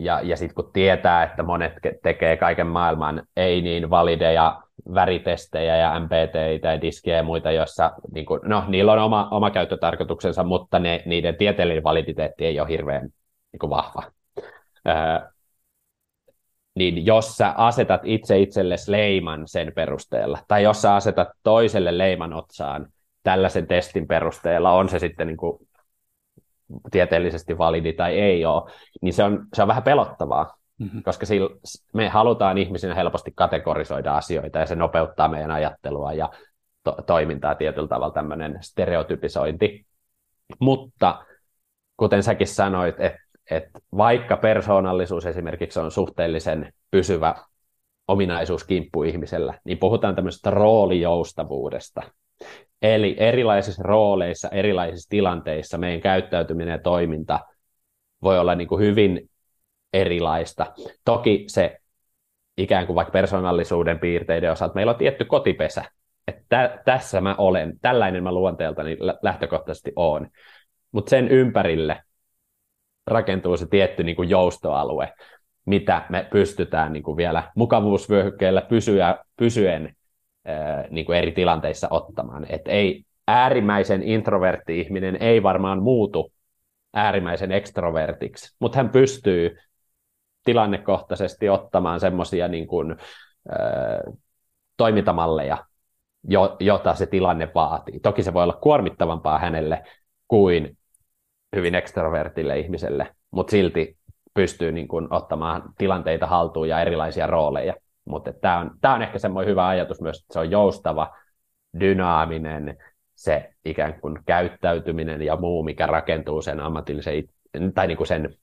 ja, 0.00 0.20
ja 0.22 0.36
sitten 0.36 0.54
kun 0.54 0.72
tietää, 0.72 1.22
että 1.22 1.42
monet 1.42 1.72
tekee 2.02 2.36
kaiken 2.36 2.66
maailman 2.66 3.22
ei 3.36 3.62
niin 3.62 3.90
valideja 3.90 4.62
väritestejä 4.94 5.76
ja 5.76 6.00
MPT 6.00 6.64
ja 6.64 6.80
diskejä 6.80 7.16
ja 7.16 7.22
muita, 7.22 7.50
joissa 7.50 7.92
niin 8.14 8.26
kuin, 8.26 8.40
no, 8.44 8.64
niillä 8.68 8.92
on 8.92 8.98
oma, 8.98 9.28
oma 9.30 9.50
käyttötarkoituksensa, 9.50 10.44
mutta 10.44 10.78
ne, 10.78 11.02
niiden 11.06 11.36
tieteellinen 11.36 11.84
validiteetti 11.84 12.46
ei 12.46 12.60
ole 12.60 12.68
hirveän 12.68 13.08
niin 13.52 13.58
kuin 13.60 13.70
vahva. 13.70 14.02
Ää, 14.84 15.30
niin 16.76 17.06
jos 17.06 17.36
sä 17.36 17.54
asetat 17.56 18.00
itse 18.04 18.38
itsellesi 18.38 18.92
leiman 18.92 19.48
sen 19.48 19.72
perusteella, 19.74 20.38
tai 20.48 20.62
jos 20.62 20.82
sä 20.82 20.94
asetat 20.94 21.28
toiselle 21.42 21.98
leiman 21.98 22.32
otsaan 22.32 22.86
tällaisen 23.22 23.66
testin 23.66 24.06
perusteella, 24.06 24.72
on 24.72 24.88
se 24.88 24.98
sitten 24.98 25.26
niin 25.26 25.36
kuin 25.36 25.68
tieteellisesti 26.90 27.58
validi 27.58 27.92
tai 27.92 28.20
ei 28.20 28.44
ole, 28.44 28.72
niin 29.02 29.14
se 29.14 29.24
on, 29.24 29.46
se 29.54 29.62
on 29.62 29.68
vähän 29.68 29.82
pelottavaa, 29.82 30.56
mm-hmm. 30.78 31.02
koska 31.02 31.26
sillä, 31.26 31.50
me 31.92 32.08
halutaan 32.08 32.58
ihmisinä 32.58 32.94
helposti 32.94 33.32
kategorisoida 33.34 34.16
asioita, 34.16 34.58
ja 34.58 34.66
se 34.66 34.74
nopeuttaa 34.74 35.28
meidän 35.28 35.50
ajattelua 35.50 36.12
ja 36.12 36.30
to- 36.84 36.96
toimintaa 37.06 37.54
tietyllä 37.54 37.88
tavalla 37.88 38.14
tämmöinen 38.14 38.58
stereotypisointi. 38.60 39.86
Mutta 40.60 41.24
kuten 41.96 42.22
säkin 42.22 42.46
sanoit, 42.46 43.00
että 43.00 43.18
että 43.50 43.80
vaikka 43.96 44.36
persoonallisuus 44.36 45.26
esimerkiksi 45.26 45.80
on 45.80 45.90
suhteellisen 45.90 46.72
pysyvä 46.90 47.34
ominaisuus 48.08 48.64
kimppu 48.64 49.02
ihmisellä, 49.02 49.58
niin 49.64 49.78
puhutaan 49.78 50.14
tämmöisestä 50.14 50.50
roolijoustavuudesta. 50.50 52.02
Eli 52.82 53.16
erilaisissa 53.18 53.82
rooleissa, 53.82 54.48
erilaisissa 54.48 55.08
tilanteissa 55.10 55.78
meidän 55.78 56.00
käyttäytyminen 56.00 56.72
ja 56.72 56.78
toiminta 56.78 57.40
voi 58.22 58.38
olla 58.38 58.54
niin 58.54 58.68
kuin 58.68 58.82
hyvin 58.82 59.30
erilaista. 59.92 60.66
Toki 61.04 61.44
se 61.46 61.76
ikään 62.56 62.86
kuin 62.86 62.94
vaikka 62.94 63.12
persoonallisuuden 63.12 63.98
piirteiden 63.98 64.52
osalta, 64.52 64.74
meillä 64.74 64.90
on 64.90 64.98
tietty 64.98 65.24
kotipesä, 65.24 65.84
että 66.26 66.42
tä- 66.48 66.82
tässä 66.84 67.20
mä 67.20 67.34
olen, 67.38 67.78
tällainen 67.82 68.22
mä 68.22 68.32
luonteeltani 68.32 68.96
lähtökohtaisesti 69.22 69.92
olen. 69.96 70.30
Mutta 70.92 71.10
sen 71.10 71.28
ympärille 71.28 72.02
rakentuu 73.06 73.56
se 73.56 73.66
tietty 73.66 74.04
niin 74.04 74.16
kuin 74.16 74.28
joustoalue, 74.28 75.12
mitä 75.64 76.06
me 76.08 76.26
pystytään 76.30 76.92
niin 76.92 77.02
kuin 77.02 77.16
vielä 77.16 77.50
mukavuusvyöhykkeellä 77.56 78.60
pysyä, 78.60 79.18
pysyen 79.36 79.96
niin 80.90 81.06
kuin 81.06 81.18
eri 81.18 81.32
tilanteissa 81.32 81.88
ottamaan. 81.90 82.46
Et 82.48 82.62
ei 82.68 83.04
äärimmäisen 83.28 84.02
introvertti 84.02 84.80
ihminen 84.80 85.16
ei 85.20 85.42
varmaan 85.42 85.82
muutu 85.82 86.32
äärimmäisen 86.94 87.52
ekstrovertiksi, 87.52 88.56
mutta 88.60 88.76
hän 88.76 88.88
pystyy 88.88 89.58
tilannekohtaisesti 90.44 91.48
ottamaan 91.48 92.00
semmoisia 92.00 92.48
niin 92.48 92.66
kuin, 92.66 92.96
toimintamalleja, 94.76 95.58
jo, 96.28 96.56
jota 96.60 96.94
se 96.94 97.06
tilanne 97.06 97.50
vaatii. 97.54 98.00
Toki 98.00 98.22
se 98.22 98.34
voi 98.34 98.42
olla 98.42 98.58
kuormittavampaa 98.62 99.38
hänelle 99.38 99.82
kuin 100.28 100.78
hyvin 101.56 101.74
ekstrovertille 101.74 102.58
ihmiselle, 102.58 103.14
mutta 103.30 103.50
silti 103.50 103.96
pystyy 104.34 104.72
niin 104.72 104.88
kuin 104.88 105.06
ottamaan 105.10 105.62
tilanteita 105.78 106.26
haltuun 106.26 106.68
ja 106.68 106.80
erilaisia 106.80 107.26
rooleja. 107.26 107.74
Mutta 108.04 108.32
tämä 108.32 108.58
on, 108.58 108.70
tää 108.80 108.94
on 108.94 109.02
ehkä 109.02 109.18
semmoinen 109.18 109.50
hyvä 109.50 109.68
ajatus 109.68 110.00
myös, 110.00 110.20
että 110.20 110.32
se 110.32 110.38
on 110.38 110.50
joustava, 110.50 111.16
dynaaminen, 111.80 112.78
se 113.14 113.50
ikään 113.64 114.00
kuin 114.00 114.18
käyttäytyminen 114.26 115.22
ja 115.22 115.36
muu, 115.36 115.62
mikä 115.62 115.86
rakentuu 115.86 116.42
sen 116.42 116.60
ammatillisen 116.60 117.24
tai 117.74 117.86
niin 117.86 117.96
kuin 117.96 118.06
sen 118.06 118.34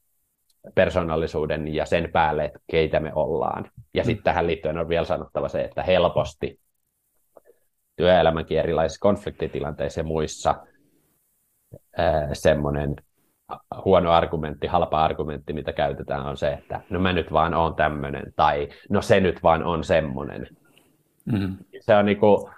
persoonallisuuden 0.76 1.76
ja 1.76 1.86
sen 1.86 2.10
päälle, 2.12 2.46
että 2.46 2.60
keitä 2.72 3.00
me 3.00 3.12
ollaan. 3.16 3.72
Ja 3.94 4.04
mm. 4.04 4.06
sitten 4.06 4.24
tähän 4.24 4.48
liittyen 4.48 4.78
on 4.78 4.90
vielä 4.90 5.06
sanottava 5.06 5.48
se, 5.48 5.64
että 5.64 5.84
helposti 5.84 6.60
työelämänkin 7.96 8.60
erilaisissa 8.60 9.02
konfliktitilanteissa 9.02 10.00
ja 10.00 10.04
muissa 10.04 10.56
semmoinen 12.34 12.96
huono 13.86 14.12
argumentti, 14.12 14.68
halpa 14.68 15.04
argumentti, 15.04 15.54
mitä 15.54 15.74
käytetään, 15.74 16.26
on 16.26 16.38
se, 16.38 16.54
että 16.54 16.82
no 16.90 17.00
mä 17.00 17.14
nyt 17.14 17.34
vaan 17.34 17.54
oon 17.54 17.76
tämmöinen, 17.76 18.34
tai 18.36 18.70
no 18.90 19.02
se 19.02 19.20
nyt 19.20 19.44
vaan 19.44 19.64
on 19.64 19.84
semmoinen. 19.84 20.48
Mm-hmm. 21.26 21.58
Se 21.80 21.96
on 21.96 22.06
niinku 22.06 22.50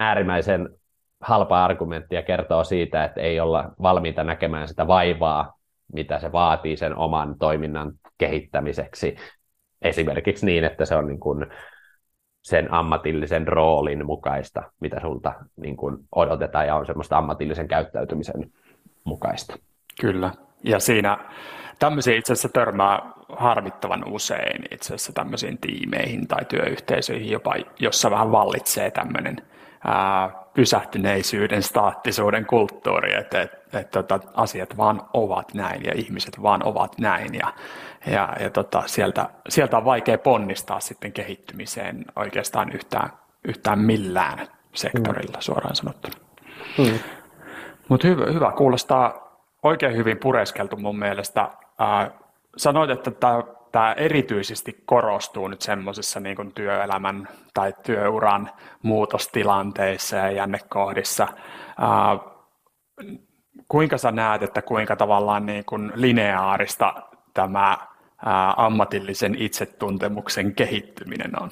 äärimmäisen 0.00 0.68
halpa 1.20 1.64
argumentti 1.64 2.14
ja 2.14 2.22
kertoo 2.22 2.64
siitä, 2.64 3.04
että 3.04 3.20
ei 3.20 3.40
olla 3.40 3.74
valmiita 3.82 4.24
näkemään 4.24 4.68
sitä 4.68 4.86
vaivaa, 4.86 5.58
mitä 5.92 6.18
se 6.18 6.32
vaatii 6.32 6.76
sen 6.76 6.96
oman 6.96 7.38
toiminnan 7.38 7.92
kehittämiseksi. 8.18 9.16
Esimerkiksi 9.82 10.46
niin, 10.46 10.64
että 10.64 10.84
se 10.84 10.96
on 10.96 11.06
niin 11.06 11.20
kuin 11.20 11.46
sen 12.42 12.72
ammatillisen 12.72 13.48
roolin 13.48 14.06
mukaista, 14.06 14.62
mitä 14.80 15.00
sulta 15.00 15.32
niin 15.56 15.76
kuin 15.76 15.98
odotetaan 16.14 16.66
ja 16.66 16.76
on 16.76 16.86
semmoista 16.86 17.18
ammatillisen 17.18 17.68
käyttäytymisen 17.68 18.52
mukaista. 19.04 19.56
Kyllä, 20.00 20.30
ja 20.64 20.80
siinä 20.80 21.18
tämmöisiä 21.78 22.16
itse 22.16 22.32
asiassa 22.32 22.48
törmää 22.48 23.12
harmittavan 23.28 24.04
usein 24.08 24.64
itse 24.70 24.94
asiassa 24.94 25.12
tämmöisiin 25.12 25.58
tiimeihin 25.58 26.28
tai 26.28 26.44
työyhteisöihin 26.44 27.30
jopa, 27.30 27.54
jossa 27.78 28.10
vähän 28.10 28.32
vallitsee 28.32 28.90
tämmöinen 28.90 29.36
ää, 29.84 30.41
pysähtyneisyyden, 30.54 31.62
staattisuuden 31.62 32.46
kulttuuri, 32.46 33.14
että 33.14 33.42
et, 33.42 33.52
et, 33.72 33.90
tota, 33.90 34.20
asiat 34.34 34.76
vaan 34.76 35.02
ovat 35.12 35.54
näin 35.54 35.84
ja 35.84 35.92
ihmiset 35.94 36.42
vaan 36.42 36.66
ovat 36.66 36.98
näin 36.98 37.34
ja, 37.34 37.52
ja, 38.06 38.36
ja 38.40 38.50
tota, 38.50 38.82
sieltä, 38.86 39.28
sieltä 39.48 39.76
on 39.76 39.84
vaikea 39.84 40.18
ponnistaa 40.18 40.80
sitten 40.80 41.12
kehittymiseen 41.12 42.04
oikeastaan 42.16 42.72
yhtään, 42.72 43.10
yhtään 43.44 43.78
millään 43.78 44.38
sektorilla 44.74 45.36
mm. 45.36 45.42
suoraan 45.42 45.76
sanottuna. 45.76 46.14
Mm. 46.78 46.98
Mutta 47.88 48.08
hyvä, 48.08 48.32
hyvä, 48.32 48.52
kuulostaa 48.52 49.22
oikein 49.62 49.96
hyvin 49.96 50.18
pureskeltu 50.18 50.76
mun 50.76 50.98
mielestä. 50.98 51.48
Ää, 51.78 52.10
sanoit, 52.56 52.90
että 52.90 53.10
tämä 53.10 53.42
erityisesti 53.96 54.82
korostuu 54.84 55.48
nyt 55.48 55.62
semmoisessa 55.62 56.20
niin 56.20 56.52
työelämän 56.54 57.28
tai 57.54 57.74
työuran 57.82 58.50
muutostilanteissa 58.82 60.16
ja 60.16 60.30
jännekohdissa. 60.30 61.28
Ää, 61.78 62.18
kuinka 63.68 63.98
sä 63.98 64.12
näet, 64.12 64.42
että 64.42 64.62
kuinka 64.62 64.96
tavallaan 64.96 65.46
niin 65.46 65.64
kuin 65.64 65.92
lineaarista 65.94 66.94
tämä 67.34 67.78
ää, 68.26 68.54
ammatillisen 68.56 69.34
itsetuntemuksen 69.38 70.54
kehittyminen 70.54 71.42
on? 71.42 71.50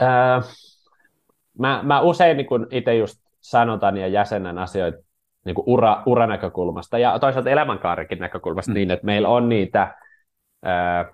Ää, 0.00 0.42
mä, 1.58 1.80
mä 1.82 2.00
usein 2.00 2.36
niin 2.36 2.66
itse 2.70 2.94
just 2.94 3.20
sanotan 3.40 3.96
ja 3.96 4.08
jäsenen 4.08 4.58
asioita 4.58 4.98
niin 5.44 5.54
kuin 5.54 5.64
ura, 5.66 6.02
uranäkökulmasta 6.06 6.98
ja 6.98 7.18
toisaalta 7.18 7.50
elämänkaarikin 7.50 8.18
näkökulmasta 8.18 8.70
mm. 8.70 8.74
niin, 8.74 8.90
että 8.90 9.06
meillä 9.06 9.28
on 9.28 9.48
niitä 9.48 9.94
ää, 10.62 11.12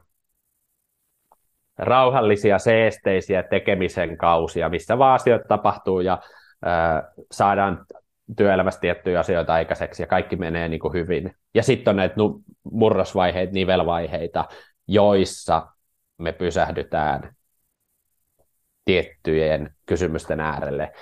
rauhallisia, 1.79 2.59
seesteisiä 2.59 3.43
tekemisen 3.43 4.17
kausia, 4.17 4.69
missä 4.69 4.99
vaan 4.99 5.15
asioita 5.15 5.49
tapahtuu 5.49 6.01
ja 6.01 6.19
ää, 6.65 7.13
saadaan 7.33 7.87
työelämässä 8.37 8.81
tiettyjä 8.81 9.21
asioita 9.21 9.55
aikaiseksi 9.55 10.03
ja 10.03 10.07
kaikki 10.07 10.37
menee 10.37 10.69
niin 10.69 10.81
kuin 10.81 10.95
hyvin. 10.95 11.35
Ja 11.55 11.63
sitten 11.63 11.91
on 11.93 11.97
näitä 11.97 12.15
murrosvaiheita, 12.65 13.53
nivelvaiheita, 13.53 14.45
joissa 14.89 15.67
me 16.19 16.33
pysähdytään 16.33 17.37
tiettyjen 18.85 19.75
kysymysten 19.87 20.41
äärelle. 20.41 20.93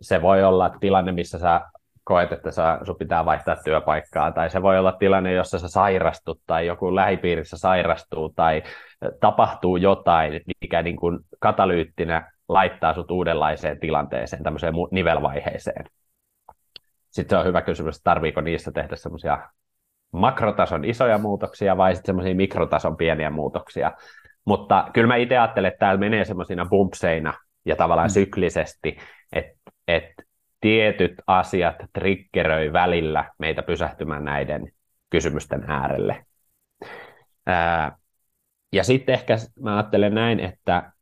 Se 0.00 0.22
voi 0.22 0.44
olla 0.44 0.70
tilanne, 0.80 1.12
missä 1.12 1.38
sä 1.38 1.60
koet, 2.04 2.32
että 2.32 2.50
sun 2.82 2.96
pitää 2.98 3.24
vaihtaa 3.24 3.56
työpaikkaa, 3.64 4.32
tai 4.32 4.50
se 4.50 4.62
voi 4.62 4.78
olla 4.78 4.92
tilanne, 4.92 5.32
jossa 5.32 5.58
sä 5.58 5.68
sairastut, 5.68 6.40
tai 6.46 6.66
joku 6.66 6.94
lähipiirissä 6.94 7.58
sairastuu, 7.58 8.32
tai 8.36 8.62
tapahtuu 9.20 9.76
jotain, 9.76 10.40
mikä 10.60 10.82
niin 10.82 10.96
kuin 10.96 11.18
katalyyttinä 11.38 12.32
laittaa 12.48 12.94
sut 12.94 13.10
uudenlaiseen 13.10 13.80
tilanteeseen, 13.80 14.42
tämmöiseen 14.42 14.74
nivelvaiheeseen. 14.90 15.84
Sitten 17.10 17.36
se 17.36 17.40
on 17.40 17.46
hyvä 17.46 17.62
kysymys, 17.62 17.96
että 17.96 18.10
tarviiko 18.10 18.40
niistä 18.40 18.72
tehdä 18.72 18.96
semmoisia 18.96 19.48
makrotason 20.12 20.84
isoja 20.84 21.18
muutoksia 21.18 21.76
vai 21.76 21.94
sitten 21.94 22.06
semmoisia 22.06 22.34
mikrotason 22.34 22.96
pieniä 22.96 23.30
muutoksia. 23.30 23.92
Mutta 24.44 24.88
kyllä 24.92 25.08
mä 25.08 25.16
itse 25.16 25.38
ajattelen, 25.38 25.68
että 25.68 25.78
täällä 25.78 26.00
menee 26.00 26.24
semmoisina 26.24 26.66
bumpseina 26.66 27.34
ja 27.64 27.76
tavallaan 27.76 28.08
mm. 28.08 28.12
syklisesti, 28.12 28.96
että, 29.32 29.70
että 29.88 30.13
tietyt 30.64 31.12
asiat 31.26 31.76
triggeröi 31.92 32.72
välillä 32.72 33.24
meitä 33.38 33.62
pysähtymään 33.62 34.24
näiden 34.24 34.72
kysymysten 35.10 35.64
äärelle. 35.68 36.26
Ää, 37.46 37.96
ja 38.72 38.84
sitten 38.84 39.12
ehkä 39.12 39.36
mä 39.60 39.76
ajattelen 39.76 40.14
näin, 40.14 40.40
että 40.40 40.92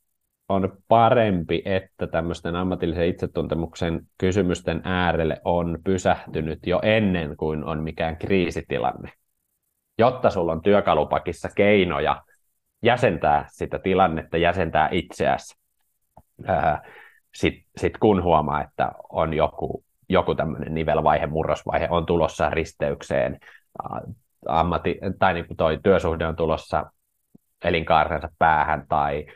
on 0.49 0.79
parempi, 0.89 1.63
että 1.65 2.07
tämmöisten 2.07 2.57
ammatillisen 2.57 3.07
itsetuntemuksen 3.07 4.01
kysymysten 4.19 4.81
äärelle 4.85 5.41
on 5.45 5.79
pysähtynyt 5.85 6.59
jo 6.67 6.81
ennen 6.83 7.37
kuin 7.37 7.65
on 7.65 7.83
mikään 7.83 8.17
kriisitilanne, 8.17 9.13
jotta 9.99 10.31
sulla 10.31 10.53
on 10.53 10.63
työkalupakissa 10.63 11.49
keinoja 11.57 12.23
jäsentää 12.83 13.45
sitä 13.49 13.79
tilannetta, 13.79 14.37
jäsentää 14.37 14.89
itseäsi, 14.93 15.57
sitten 17.35 17.65
sit 17.77 17.99
kun 17.99 18.23
huomaa, 18.23 18.63
että 18.63 18.93
on 19.09 19.35
joku, 19.35 19.85
joku 20.09 20.35
tämmöinen 20.35 20.75
nivelvaihe, 20.75 21.27
murrosvaihe 21.27 21.89
on 21.91 22.07
tulossa 22.07 22.51
risteykseen, 22.51 23.39
ammatti, 24.49 24.99
tai 25.19 25.35
niin 25.35 25.47
kuin 25.47 25.57
toi 25.57 25.79
työsuhde 25.83 26.27
on 26.27 26.37
tulossa 26.37 26.93
elinkaarensa 27.65 28.29
päähän 28.39 28.85
tai 28.89 29.27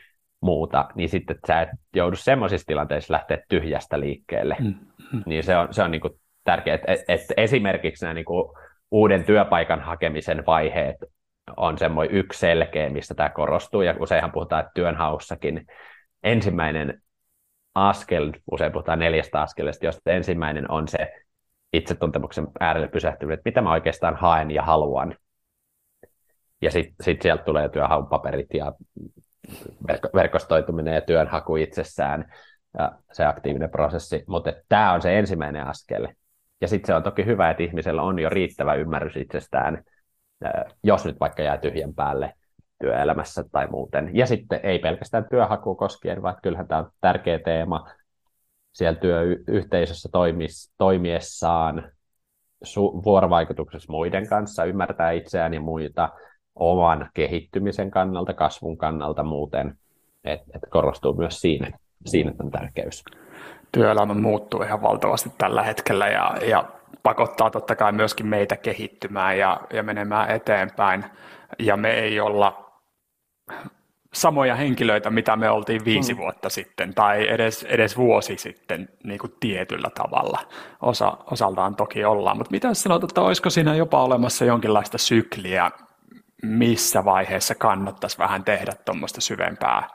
muuta, 0.41 0.89
niin 0.95 1.09
sitten 1.09 1.39
sä 1.47 1.63
et 1.63 1.69
joudu 1.97 2.17
semmoisissa 2.17 2.67
tilanteissa 2.67 3.13
lähteä 3.13 3.39
tyhjästä 3.49 4.01
liikkeelle. 4.01 4.57
Mm. 4.61 4.75
Mm. 5.13 5.23
Niin 5.27 5.45
se 5.45 5.57
on, 5.57 5.69
se 5.71 5.83
on 5.83 5.91
niin 5.91 6.01
kuin 6.01 6.13
tärkeää, 6.45 6.75
että 6.75 6.93
et, 6.93 7.01
et 7.09 7.21
esimerkiksi 7.37 8.05
nämä 8.05 8.15
niin 8.15 8.25
kuin 8.25 8.53
uuden 8.91 9.25
työpaikan 9.25 9.81
hakemisen 9.81 10.47
vaiheet 10.47 10.97
on 11.57 11.79
semmoinen 11.79 12.17
yksi 12.17 12.39
selkeä, 12.39 12.91
mistä 12.91 13.15
tämä 13.15 13.29
korostuu, 13.29 13.83
ja 13.83 13.95
useinhan 14.01 14.33
puhutaan, 14.33 14.61
että 14.61 14.73
työnhaussakin 14.75 15.67
ensimmäinen 16.23 17.03
askel, 17.77 18.33
usein 18.51 18.73
puhutaan 18.73 18.99
neljästä 18.99 19.41
askelesta, 19.41 19.87
josta 19.87 20.11
ensimmäinen 20.11 20.71
on 20.71 20.89
se 20.89 21.13
itsetuntemuksen 21.73 22.47
äärelle 22.61 22.89
pysähtyminen, 22.89 23.35
että 23.35 23.49
mitä 23.49 23.63
mä 23.63 23.73
oikeastaan 23.73 24.17
haen 24.17 24.51
ja 24.51 24.63
haluan. 24.63 25.17
Ja 26.63 26.71
sitten 26.71 27.05
sit 27.05 27.23
sieltä 27.23 27.45
tulee 27.45 27.69
työhaun 27.69 28.07
paperit 28.07 28.55
ja 28.55 28.73
verkostoituminen 30.15 30.95
ja 30.95 31.01
työnhaku 31.01 31.57
itsessään 31.57 32.33
ja 32.79 32.93
se 33.13 33.25
aktiivinen 33.25 33.71
prosessi, 33.71 34.25
mutta 34.27 34.53
tämä 34.69 34.93
on 34.93 35.03
se 35.03 35.19
ensimmäinen 35.19 35.67
askel. 35.67 36.09
Ja 36.61 36.69
sitten 36.69 36.87
se 36.87 36.95
on 36.95 37.03
toki 37.03 37.25
hyvä, 37.27 37.51
että 37.51 37.63
ihmisellä 37.63 38.03
on 38.03 38.19
jo 38.19 38.29
riittävä 38.29 38.75
ymmärrys 38.75 39.17
itsestään, 39.17 39.85
jos 40.83 41.05
nyt 41.05 41.21
vaikka 41.21 41.43
jää 41.43 41.59
tyhjän 41.59 41.95
päälle 41.95 42.33
työelämässä 42.81 43.45
tai 43.53 43.67
muuten. 43.67 44.11
Ja 44.13 44.27
sitten 44.27 44.61
ei 44.63 44.79
pelkästään 44.79 45.27
työhaku 45.31 45.75
koskien, 45.75 46.23
vaan 46.23 46.37
kyllähän 46.43 46.69
tämä 46.69 46.81
on 46.81 46.91
tärkeä 47.01 47.39
teema 47.39 47.87
siellä 48.77 49.01
työyhteisössä 49.01 50.09
toimis, 50.13 50.75
toimiessaan 50.79 51.93
su- 52.65 53.05
vuorovaikutuksessa 53.05 53.93
muiden 53.93 54.29
kanssa, 54.29 54.65
ymmärtää 54.65 55.11
itseään 55.11 55.55
ja 55.55 55.61
muita, 55.61 56.09
oman 56.55 57.11
kehittymisen 57.15 57.91
kannalta, 57.91 58.35
kasvun 58.35 58.77
kannalta 58.77 59.23
muuten, 59.23 59.79
että 60.25 60.51
et 60.55 60.63
korostuu 60.71 61.15
myös 61.15 61.41
siinä, 61.41 61.79
siinä 62.07 62.33
tämän 62.33 62.51
tärkeys. 62.51 63.05
Työelämä 63.73 64.15
muuttuu 64.15 64.63
ihan 64.63 64.83
valtavasti 64.83 65.31
tällä 65.39 65.63
hetkellä 65.63 66.09
ja, 66.09 66.35
ja 66.49 66.65
pakottaa 67.03 67.51
totta 67.51 67.77
kai 67.77 67.93
myöskin 67.93 68.27
meitä 68.27 68.57
kehittymään 68.57 69.39
ja, 69.39 69.61
ja 69.73 69.83
menemään 69.83 70.31
eteenpäin. 70.31 71.05
Ja 71.59 71.77
me 71.77 71.91
ei 71.91 72.21
olla 72.21 72.66
samoja 74.17 74.55
henkilöitä, 74.55 75.11
mitä 75.11 75.37
me 75.37 75.51
oltiin 75.51 75.85
viisi 75.85 76.15
mm. 76.15 76.19
vuotta 76.19 76.51
sitten 76.51 76.95
tai 76.95 77.29
edes, 77.29 77.63
edes 77.63 77.97
vuosi 77.97 78.39
sitten 78.39 78.89
niin 79.05 79.19
kuin 79.19 79.35
tietyllä 79.41 79.91
tavalla. 79.95 80.39
Osa, 80.83 81.19
osaltaan 81.31 81.77
toki 81.77 82.05
ollaan, 82.05 82.37
mutta 82.37 82.51
mitä 82.51 82.75
sanot, 82.75 83.05
että 83.05 83.21
olisiko 83.21 83.51
siinä 83.51 83.75
jopa 83.75 84.05
olemassa 84.05 84.45
jonkinlaista 84.45 84.99
sykliä, 84.99 85.71
missä 86.43 87.05
vaiheessa 87.05 87.55
kannattaisi 87.55 88.19
vähän 88.19 88.45
tehdä 88.45 88.73
tuommoista 88.85 89.21
syvempää 89.21 89.89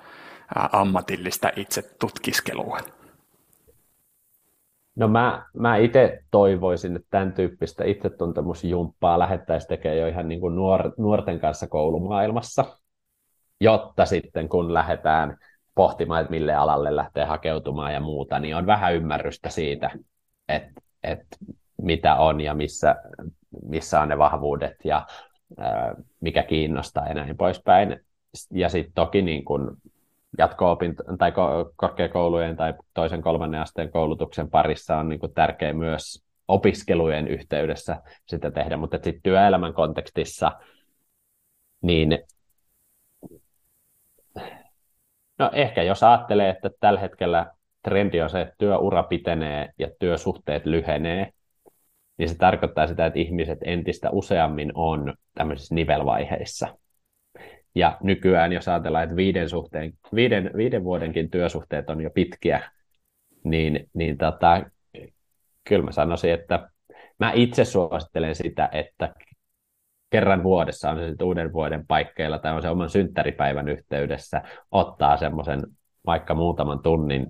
ammatillista 0.72 1.52
itse 1.56 1.82
tutkiskelua? 2.00 2.78
No 4.96 5.08
mä, 5.08 5.46
mä 5.54 5.78
itse 5.78 6.24
toivoisin, 6.32 6.96
että 6.96 7.08
tämän 7.12 7.34
tyyppistä 7.34 7.84
itsetuntemusjumppaa 7.84 9.20
lähettäisiin 9.20 9.70
tekemään 9.70 10.00
jo 10.00 10.08
ihan 10.08 10.28
niin 10.28 10.42
kuin 10.42 10.56
nuor, 10.56 10.92
nuorten 10.98 11.40
kanssa 11.40 11.68
koulumaailmassa, 11.68 12.66
jotta 13.62 14.06
sitten 14.06 14.50
kun 14.50 14.74
lähdetään 14.74 15.38
pohtimaan, 15.76 16.22
että 16.22 16.32
mille 16.32 16.56
alalle 16.56 16.96
lähtee 16.96 17.26
hakeutumaan 17.26 17.94
ja 17.94 18.00
muuta, 18.00 18.40
niin 18.40 18.56
on 18.56 18.66
vähän 18.66 18.96
ymmärrystä 18.96 19.50
siitä, 19.50 19.92
että, 20.48 20.82
että 21.04 21.38
mitä 21.82 22.16
on 22.16 22.42
ja 22.42 22.54
missä, 22.54 22.96
missä 23.64 24.02
on 24.02 24.10
ne 24.10 24.18
vahvuudet 24.18 24.76
ja 24.84 25.08
mikä 26.20 26.44
kiinnostaa 26.44 27.08
ja 27.08 27.14
näin 27.14 27.38
poispäin. 27.38 28.00
Ja 28.52 28.70
sitten 28.70 28.94
toki 28.94 29.22
niin 29.22 29.46
kun 29.46 29.78
jatko 30.38 30.78
tai 31.18 31.34
korkeakoulujen 31.76 32.58
tai 32.58 32.74
toisen 32.94 33.22
kolmannen 33.22 33.62
asteen 33.62 33.92
koulutuksen 33.92 34.50
parissa 34.50 34.98
on 34.98 35.10
niin 35.10 35.20
tärkeä 35.36 35.74
myös 35.74 36.24
opiskelujen 36.48 37.28
yhteydessä 37.28 38.02
sitä 38.26 38.52
tehdä, 38.52 38.78
mutta 38.78 38.98
sitten 39.04 39.24
työelämän 39.24 39.74
kontekstissa 39.74 40.52
niin 41.82 42.20
no 45.42 45.50
ehkä 45.54 45.84
jos 45.84 46.04
ajattelee, 46.04 46.50
että 46.50 46.70
tällä 46.80 47.00
hetkellä 47.00 47.52
trendi 47.84 48.22
on 48.22 48.30
se, 48.30 48.42
että 48.42 48.56
työura 48.58 49.04
pitenee 49.04 49.70
ja 49.80 49.88
työsuhteet 50.00 50.66
lyhenee, 50.66 51.32
niin 52.18 52.30
se 52.30 52.38
tarkoittaa 52.38 52.88
sitä, 52.88 53.06
että 53.06 53.20
ihmiset 53.20 53.60
entistä 53.66 54.10
useammin 54.12 54.72
on 54.76 55.14
tämmöisissä 55.34 55.76
nivelvaiheissa. 55.76 56.78
Ja 57.76 57.98
nykyään, 58.04 58.54
jos 58.54 58.68
ajatellaan, 58.68 59.04
että 59.04 59.16
viiden, 59.16 59.50
suhteen, 59.50 59.94
viiden, 60.16 60.52
viiden 60.58 60.84
vuodenkin 60.84 61.30
työsuhteet 61.30 61.90
on 61.90 62.02
jo 62.02 62.10
pitkiä, 62.10 62.72
niin, 63.44 63.90
niin 63.94 64.18
tota, 64.18 64.66
kyllä 65.64 65.86
mä 65.86 65.92
sanoisin, 65.92 66.32
että 66.32 66.70
mä 67.20 67.32
itse 67.36 67.66
suosittelen 67.66 68.36
sitä, 68.36 68.70
että 68.72 69.14
kerran 70.12 70.44
vuodessa 70.44 70.90
on 70.90 70.98
se 70.98 71.08
sitten 71.08 71.28
uuden 71.28 71.54
vuoden 71.54 71.88
paikkeilla 71.88 72.40
tai 72.40 72.52
on 72.52 72.62
se 72.62 72.70
oman 72.70 72.90
synttäripäivän 72.90 73.70
yhteydessä, 73.70 74.42
ottaa 74.72 75.18
semmoisen 75.18 75.62
vaikka 76.06 76.34
muutaman 76.34 76.80
tunnin 76.84 77.28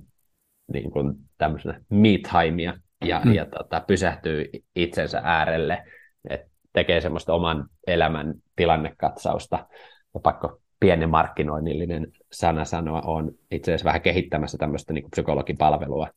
niin 0.73 0.91
kuin 0.91 1.13
tämmöisenä 1.37 1.81
me-timea 1.89 2.73
ja, 3.05 3.21
mm. 3.25 3.33
ja 3.33 3.45
tota, 3.45 3.83
pysähtyy 3.87 4.49
itsensä 4.75 5.21
äärelle, 5.23 5.83
että 6.29 6.47
tekee 6.73 7.01
semmoista 7.01 7.33
oman 7.33 7.65
elämän 7.87 8.33
tilannekatsausta. 8.55 9.67
Ja 10.13 10.19
pakko 10.19 10.61
pieni 10.79 11.07
markkinoinnillinen 11.07 12.07
sana 12.31 12.65
sanoa, 12.65 13.01
on 13.01 13.31
itse 13.51 13.71
asiassa 13.71 13.85
vähän 13.85 14.01
kehittämässä 14.01 14.57
tämmöistä 14.57 14.93
niin 14.93 15.09
psykologipalvelua 15.11 16.07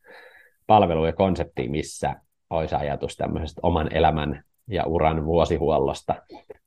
palvelua 0.67 1.07
ja 1.07 1.13
konseptia, 1.13 1.71
missä 1.71 2.15
olisi 2.51 2.75
ajatus 2.75 3.17
tämmöisestä 3.17 3.61
oman 3.63 3.95
elämän 3.95 4.45
ja 4.69 4.85
uran 4.87 5.25
vuosihuollosta, 5.25 6.15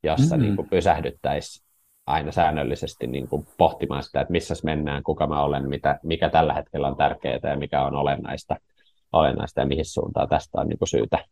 jossa 0.04 0.38
mm. 0.38 0.44
niin 0.44 0.56
kuin 0.56 0.70
pysähdyttäisiin 0.70 1.68
aina 2.08 2.32
säännöllisesti 2.32 3.08
niin 3.08 3.28
kuin 3.28 3.48
pohtimaan 3.58 4.04
sitä, 4.04 4.22
että 4.22 4.32
missä 4.32 4.54
mennään, 4.64 5.04
kuka 5.04 5.28
mä 5.28 5.44
olen, 5.44 5.70
mitä, 5.70 6.00
mikä 6.04 6.30
tällä 6.30 6.54
hetkellä 6.54 6.88
on 6.88 6.98
tärkeää 6.98 7.40
ja 7.44 7.58
mikä 7.58 7.82
on 7.86 7.96
olennaista 7.96 8.56
olennaista 9.14 9.60
ja 9.60 9.66
mihin 9.66 9.86
suuntaan 9.86 10.30
tästä 10.30 10.62
on 10.62 10.68
niin 10.68 10.80
kuin 10.80 10.89
syytä, 10.89 11.26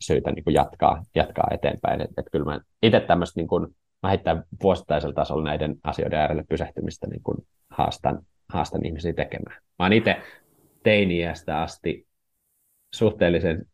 syytä 0.00 0.30
niin 0.32 0.44
kuin 0.44 0.54
jatkaa, 0.54 1.02
jatkaa 1.14 1.48
eteenpäin. 1.50 2.00
Et, 2.00 2.10
et 2.18 2.26
kyllä 2.32 2.44
mä 2.44 2.60
itse 2.82 3.00
tämmöistä 3.00 3.40
niin 3.40 3.48
kuin, 3.48 3.66
mä 4.02 4.08
heittän 4.08 4.44
vuosittaisella 4.62 5.14
tasolla 5.14 5.44
näiden 5.44 5.76
asioiden 5.84 6.18
äärelle 6.18 6.44
pysähtymistä 6.48 7.06
niin 7.06 7.22
kuin 7.22 7.36
haastan, 7.70 8.26
haastan 8.48 8.86
ihmisiä 8.86 9.12
tekemään. 9.12 9.62
Mä 9.78 9.84
oon 9.84 9.92
itse 9.92 10.16
teiniästä 10.82 11.62
asti 11.62 12.06
suhteellisen 12.94 13.66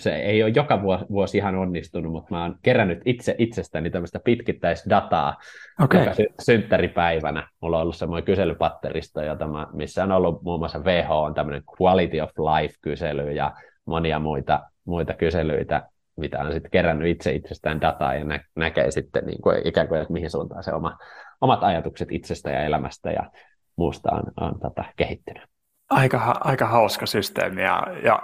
se 0.00 0.16
ei 0.16 0.42
ole 0.42 0.52
joka 0.54 0.82
vuosi, 0.82 1.04
vuosi 1.10 1.38
ihan 1.38 1.54
onnistunut, 1.54 2.12
mutta 2.12 2.34
mä 2.34 2.42
oon 2.42 2.56
kerännyt 2.62 3.00
itse 3.04 3.34
itsestäni 3.38 3.90
tämmöistä 3.90 4.20
pitkittäisdataa, 4.24 5.36
okay. 5.82 6.00
joka 6.00 6.14
sy- 6.14 6.34
synttäripäivänä. 6.42 7.48
Mulla 7.60 7.76
on 7.76 7.82
ollut 7.82 7.96
semmoinen 7.96 8.24
kyselypatteristo, 8.24 9.22
jota 9.22 9.46
missä 9.72 10.02
on 10.02 10.12
ollut 10.12 10.42
muun 10.42 10.60
muassa 10.60 10.78
WHO 10.78 11.22
on 11.22 11.34
tämmöinen 11.34 11.62
Quality 11.80 12.20
of 12.20 12.30
Life-kysely 12.38 13.32
ja 13.32 13.52
monia 13.86 14.18
muita 14.18 14.60
muita 14.90 15.14
kyselyitä, 15.14 15.88
mitä 16.16 16.38
on 16.40 16.52
sitten 16.52 16.70
kerännyt 16.70 17.08
itse 17.08 17.32
itsestään 17.32 17.80
dataa 17.80 18.14
ja 18.14 18.24
nä- 18.24 18.44
näkee 18.56 18.90
sitten 18.90 19.26
niin 19.26 19.42
kuin, 19.42 19.66
ikään 19.66 19.88
kuin, 19.88 20.00
että 20.00 20.12
mihin 20.12 20.30
suuntaan 20.30 20.64
se 20.64 20.72
oma, 20.72 20.98
omat 21.40 21.64
ajatukset 21.64 22.08
itsestä 22.12 22.50
ja 22.50 22.64
elämästä 22.64 23.10
ja 23.10 23.30
muusta 23.76 24.10
on, 24.12 24.22
on 24.40 24.60
tota, 24.60 24.84
kehittynyt. 24.96 25.42
Aika, 25.90 26.34
aika 26.40 26.66
hauska 26.66 27.06
systeemi 27.06 27.62
ja, 27.62 27.82
ja 28.04 28.22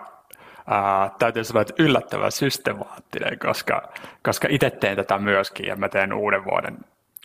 ää, 0.67 1.11
täytyy 1.19 1.45
sanoa, 1.45 1.63
että 1.63 1.75
yllättävän 1.79 2.33
systemaattinen, 2.33 3.39
koska, 3.39 3.93
koska 4.23 4.49
itse 4.51 4.71
teen 4.71 4.97
tätä 4.97 5.19
myöskin 5.19 5.67
ja 5.67 5.77
mä 5.77 5.89
teen 5.89 6.13
uuden 6.13 6.45
vuoden, 6.45 6.79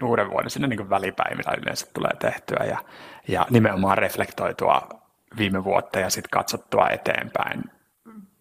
uuden 0.03 0.29
vuoden 0.29 0.49
sinne 0.49 0.67
niin 0.67 0.89
välipäivinä 0.89 1.53
yleensä 1.61 1.87
tulee 1.93 2.11
tehtyä 2.19 2.65
ja, 2.65 2.77
ja 3.27 3.45
nimenomaan 3.49 3.97
reflektoitua 3.97 4.89
viime 5.37 5.63
vuotta 5.63 5.99
ja 5.99 6.09
sitten 6.09 6.29
katsottua 6.31 6.89
eteenpäin 6.89 7.63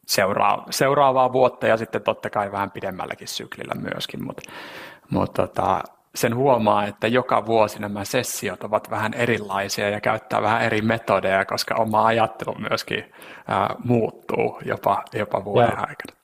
seuraa, 0.07 0.67
seuraavaa 0.71 1.33
vuotta 1.33 1.67
ja 1.67 1.77
sitten 1.77 2.03
totta 2.03 2.31
kai 2.31 2.53
vähän 2.53 2.71
pidemmälläkin 2.71 3.29
syklillä 3.29 3.75
myöskin, 3.75 4.25
mutta 4.25 4.51
mut 5.11 5.33
tota, 5.33 5.83
sen 6.15 6.37
huomaa, 6.37 6.87
että 6.87 7.07
joka 7.07 7.47
vuosi 7.47 7.81
nämä 7.81 8.05
sessiot 8.05 8.65
ovat 8.65 8.91
vähän 8.91 9.15
erilaisia 9.15 9.91
ja 9.91 10.01
käyttää 10.01 10.43
vähän 10.43 10.63
eri 10.63 10.83
metodeja, 10.83 11.45
koska 11.45 11.75
oma 11.75 12.07
ajattelu 12.07 12.55
myöskin 12.71 13.13
ää, 13.49 13.75
muuttuu 13.85 14.61
jopa, 14.65 15.03
jopa 15.13 15.45
vuoden 15.45 15.71
Joo. 15.71 15.81
aikana. 15.81 16.21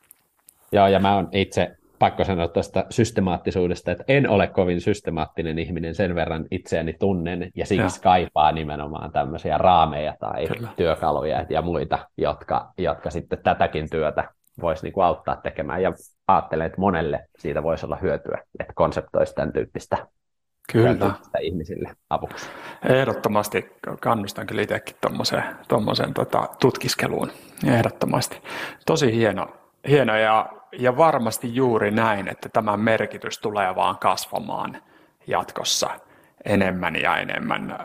Joo, 0.72 0.86
ja 0.86 0.98
mä 0.98 1.14
oon 1.14 1.28
itse 1.32 1.76
pakko 1.98 2.24
sanoa 2.24 2.48
tuosta 2.48 2.84
systemaattisuudesta, 2.90 3.92
että 3.92 4.04
en 4.08 4.28
ole 4.28 4.46
kovin 4.46 4.80
systemaattinen 4.80 5.58
ihminen, 5.58 5.94
sen 5.94 6.14
verran 6.14 6.46
itseäni 6.50 6.92
tunnen, 6.92 7.50
ja 7.54 7.66
siksi 7.66 7.98
ja. 7.98 8.02
kaipaa 8.02 8.52
nimenomaan 8.52 9.12
tämmöisiä 9.12 9.58
raameja 9.58 10.16
tai 10.20 10.46
Kyllä. 10.46 10.68
työkaluja 10.76 11.46
ja 11.48 11.62
muita, 11.62 11.98
jotka, 12.16 12.72
jotka 12.78 13.10
sitten 13.10 13.38
tätäkin 13.42 13.90
työtä 13.90 14.24
voisi 14.60 14.82
niinku 14.82 15.00
auttaa 15.00 15.36
tekemään, 15.36 15.82
ja 15.82 15.92
ajattelen, 16.28 16.66
että 16.66 16.80
monelle 16.80 17.28
siitä 17.38 17.62
voisi 17.62 17.86
olla 17.86 17.96
hyötyä, 17.96 18.38
että 18.60 18.72
konseptoisi 18.76 19.34
tämän 19.34 19.52
tyyppistä 19.52 20.06
Kyllä. 20.72 21.10
ihmisille 21.40 21.96
avuksi. 22.10 22.50
Ehdottomasti 22.88 23.72
kannustan 24.00 24.46
kyllä 24.46 24.62
itsekin 24.62 24.96
tuommoiseen 25.68 26.14
tota, 26.14 26.48
tutkiskeluun. 26.60 27.30
Ehdottomasti. 27.66 28.42
Tosi 28.86 29.12
hieno, 29.16 29.48
hieno 29.88 30.16
ja 30.16 30.48
ja 30.78 30.96
varmasti 30.96 31.54
juuri 31.54 31.90
näin, 31.90 32.28
että 32.28 32.48
tämä 32.48 32.76
merkitys 32.76 33.38
tulee 33.38 33.74
vaan 33.74 33.98
kasvamaan 33.98 34.82
jatkossa 35.26 35.90
enemmän 36.44 36.96
ja 36.96 37.16
enemmän. 37.16 37.78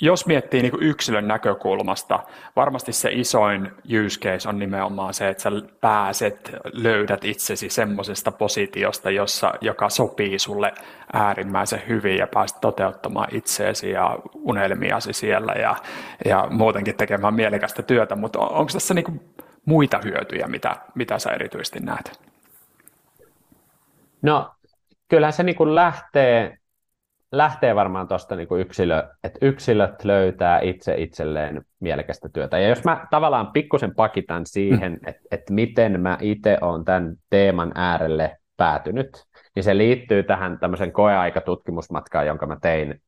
Jos 0.00 0.26
miettii 0.26 0.62
niin 0.62 0.72
yksilön 0.80 1.28
näkökulmasta, 1.28 2.20
varmasti 2.56 2.92
se 2.92 3.10
isoin 3.12 3.72
use 4.06 4.20
case 4.20 4.48
on 4.48 4.58
nimenomaan 4.58 5.14
se, 5.14 5.28
että 5.28 5.42
sä 5.42 5.50
pääset, 5.80 6.52
löydät 6.72 7.24
itsesi 7.24 7.68
semmoisesta 7.68 8.32
positiosta, 8.32 9.10
jossa, 9.10 9.54
joka 9.60 9.88
sopii 9.88 10.38
sulle 10.38 10.72
äärimmäisen 11.12 11.82
hyvin 11.88 12.16
ja 12.16 12.26
pääset 12.26 12.60
toteuttamaan 12.60 13.28
itseesi 13.32 13.90
ja 13.90 14.18
unelmiasi 14.34 15.12
siellä 15.12 15.52
ja, 15.52 15.76
ja 16.24 16.48
muutenkin 16.50 16.96
tekemään 16.96 17.34
mielekästä 17.34 17.82
työtä. 17.82 18.16
Mutta 18.16 18.38
onko 18.38 18.72
tässä 18.72 18.94
niin 18.94 19.20
muita 19.64 20.00
hyötyjä, 20.04 20.46
mitä, 20.46 20.76
mitä 20.94 21.18
sä 21.18 21.30
erityisesti 21.30 21.80
näet? 21.80 22.20
No, 24.22 24.54
kyllähän 25.08 25.32
se 25.32 25.42
niin 25.42 25.74
lähtee, 25.74 26.58
lähtee 27.36 27.74
varmaan 27.74 28.08
tuosta 28.08 28.36
niin 28.36 28.48
yksilö, 28.58 29.08
että 29.24 29.38
yksilöt 29.42 30.04
löytää 30.04 30.60
itse 30.60 30.94
itselleen 30.94 31.64
mielekästä 31.80 32.28
työtä. 32.32 32.58
Ja 32.58 32.68
jos 32.68 32.84
mä 32.84 33.06
tavallaan 33.10 33.52
pikkusen 33.52 33.94
pakitan 33.94 34.46
siihen, 34.46 34.92
mm. 34.92 35.08
että, 35.08 35.22
että 35.30 35.52
miten 35.52 36.00
mä 36.00 36.18
itse 36.20 36.58
olen 36.60 36.84
tämän 36.84 37.16
teeman 37.30 37.72
äärelle 37.74 38.36
päätynyt, 38.56 39.24
niin 39.54 39.64
se 39.64 39.76
liittyy 39.76 40.22
tähän 40.22 40.58
tämmöisen 40.58 40.92
koeaikatutkimusmatkaan, 40.92 42.26
jonka 42.26 42.46
mä 42.46 42.56
tein 42.62 43.02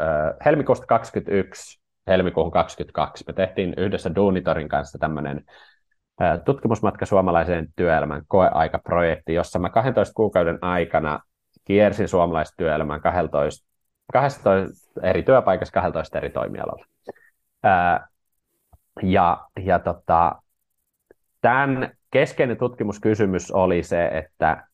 äh, 0.00 0.06
helmikuusta 0.44 0.86
21 0.86 1.84
helmikuuhun 2.06 2.52
22. 2.52 3.24
Me 3.26 3.32
tehtiin 3.32 3.74
yhdessä 3.76 4.14
Duunitorin 4.14 4.68
kanssa 4.68 4.98
tämmöinen 4.98 5.44
tutkimusmatka 6.44 7.06
suomalaiseen 7.06 7.68
työelämän 7.76 8.22
koeaikaprojekti, 8.28 9.34
jossa 9.34 9.58
mä 9.58 9.70
12 9.70 10.14
kuukauden 10.14 10.58
aikana 10.60 11.20
kiersin 11.64 12.08
suomalaista 12.08 12.56
työelämän 12.56 13.00
12, 13.00 13.68
12 14.12 15.00
eri 15.02 15.22
työpaikassa 15.22 15.72
12 15.72 16.18
eri 16.18 16.30
toimialalla. 16.30 16.86
Ja, 19.02 19.46
ja 19.64 19.78
tota, 19.78 20.42
tämän 21.40 21.90
keskeinen 22.10 22.56
tutkimuskysymys 22.56 23.50
oli 23.50 23.82
se, 23.82 24.06
että 24.06 24.66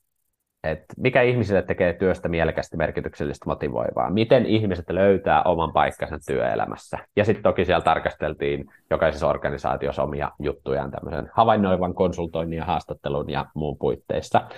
että 0.65 0.95
mikä 0.97 1.23
ihmisille 1.23 1.63
tekee 1.63 1.93
työstä 1.93 2.29
mielekästi 2.29 2.77
merkityksellistä 2.77 3.45
motivoivaa, 3.47 4.11
miten 4.11 4.47
ihmiset 4.47 4.91
löytää 4.91 5.43
oman 5.43 5.73
paikkansa 5.73 6.19
työelämässä. 6.27 6.99
Ja 7.17 7.25
sitten 7.25 7.43
toki 7.43 7.65
siellä 7.65 7.85
tarkasteltiin 7.85 8.65
jokaisessa 8.91 9.29
organisaatiossa 9.29 10.03
omia 10.03 10.31
juttujaan 10.39 10.91
tämmöisen 10.91 11.31
havainnoivan 11.33 11.95
konsultoinnin 11.95 12.57
ja 12.57 12.65
haastattelun 12.65 13.31
ja 13.31 13.47
muun 13.55 13.79
puitteissa. 13.79 14.49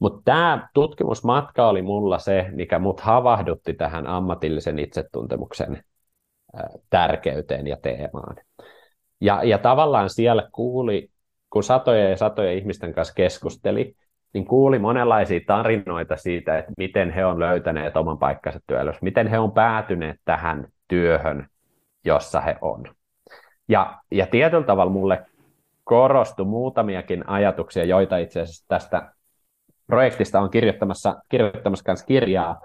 Mutta 0.00 0.20
tämä 0.24 0.68
tutkimusmatka 0.74 1.68
oli 1.68 1.82
mulla 1.82 2.18
se, 2.18 2.46
mikä 2.52 2.78
mut 2.78 3.00
havahdutti 3.00 3.74
tähän 3.74 4.06
ammatillisen 4.06 4.78
itsetuntemuksen 4.78 5.84
tärkeyteen 6.90 7.66
ja 7.66 7.76
teemaan. 7.82 8.36
Ja, 9.20 9.44
ja 9.44 9.58
tavallaan 9.58 10.10
siellä 10.10 10.48
kuuli, 10.52 11.10
kun 11.50 11.62
satoja 11.62 12.08
ja 12.08 12.16
satoja 12.16 12.52
ihmisten 12.52 12.94
kanssa 12.94 13.14
keskusteli, 13.14 13.94
niin 14.32 14.44
kuuli 14.44 14.78
monenlaisia 14.78 15.40
tarinoita 15.46 16.16
siitä, 16.16 16.58
että 16.58 16.72
miten 16.76 17.10
he 17.10 17.24
on 17.24 17.40
löytäneet 17.40 17.96
oman 17.96 18.18
paikkansa 18.18 18.60
työelämässä, 18.66 19.04
miten 19.04 19.26
he 19.26 19.38
on 19.38 19.52
päätyneet 19.52 20.16
tähän 20.24 20.66
työhön, 20.88 21.46
jossa 22.04 22.40
he 22.40 22.56
on. 22.60 22.84
Ja, 23.68 23.98
ja 24.10 24.26
tietyllä 24.26 24.66
tavalla 24.66 24.92
mulle 24.92 25.26
korostui 25.84 26.46
muutamiakin 26.46 27.28
ajatuksia, 27.28 27.84
joita 27.84 28.16
itse 28.16 28.40
asiassa 28.40 28.68
tästä 28.68 29.12
projektista 29.90 30.40
on 30.40 30.50
kirjoittamassa, 30.50 31.22
kirjoittamassa 31.28 31.84
kanssa 31.84 32.06
kirjaa 32.06 32.60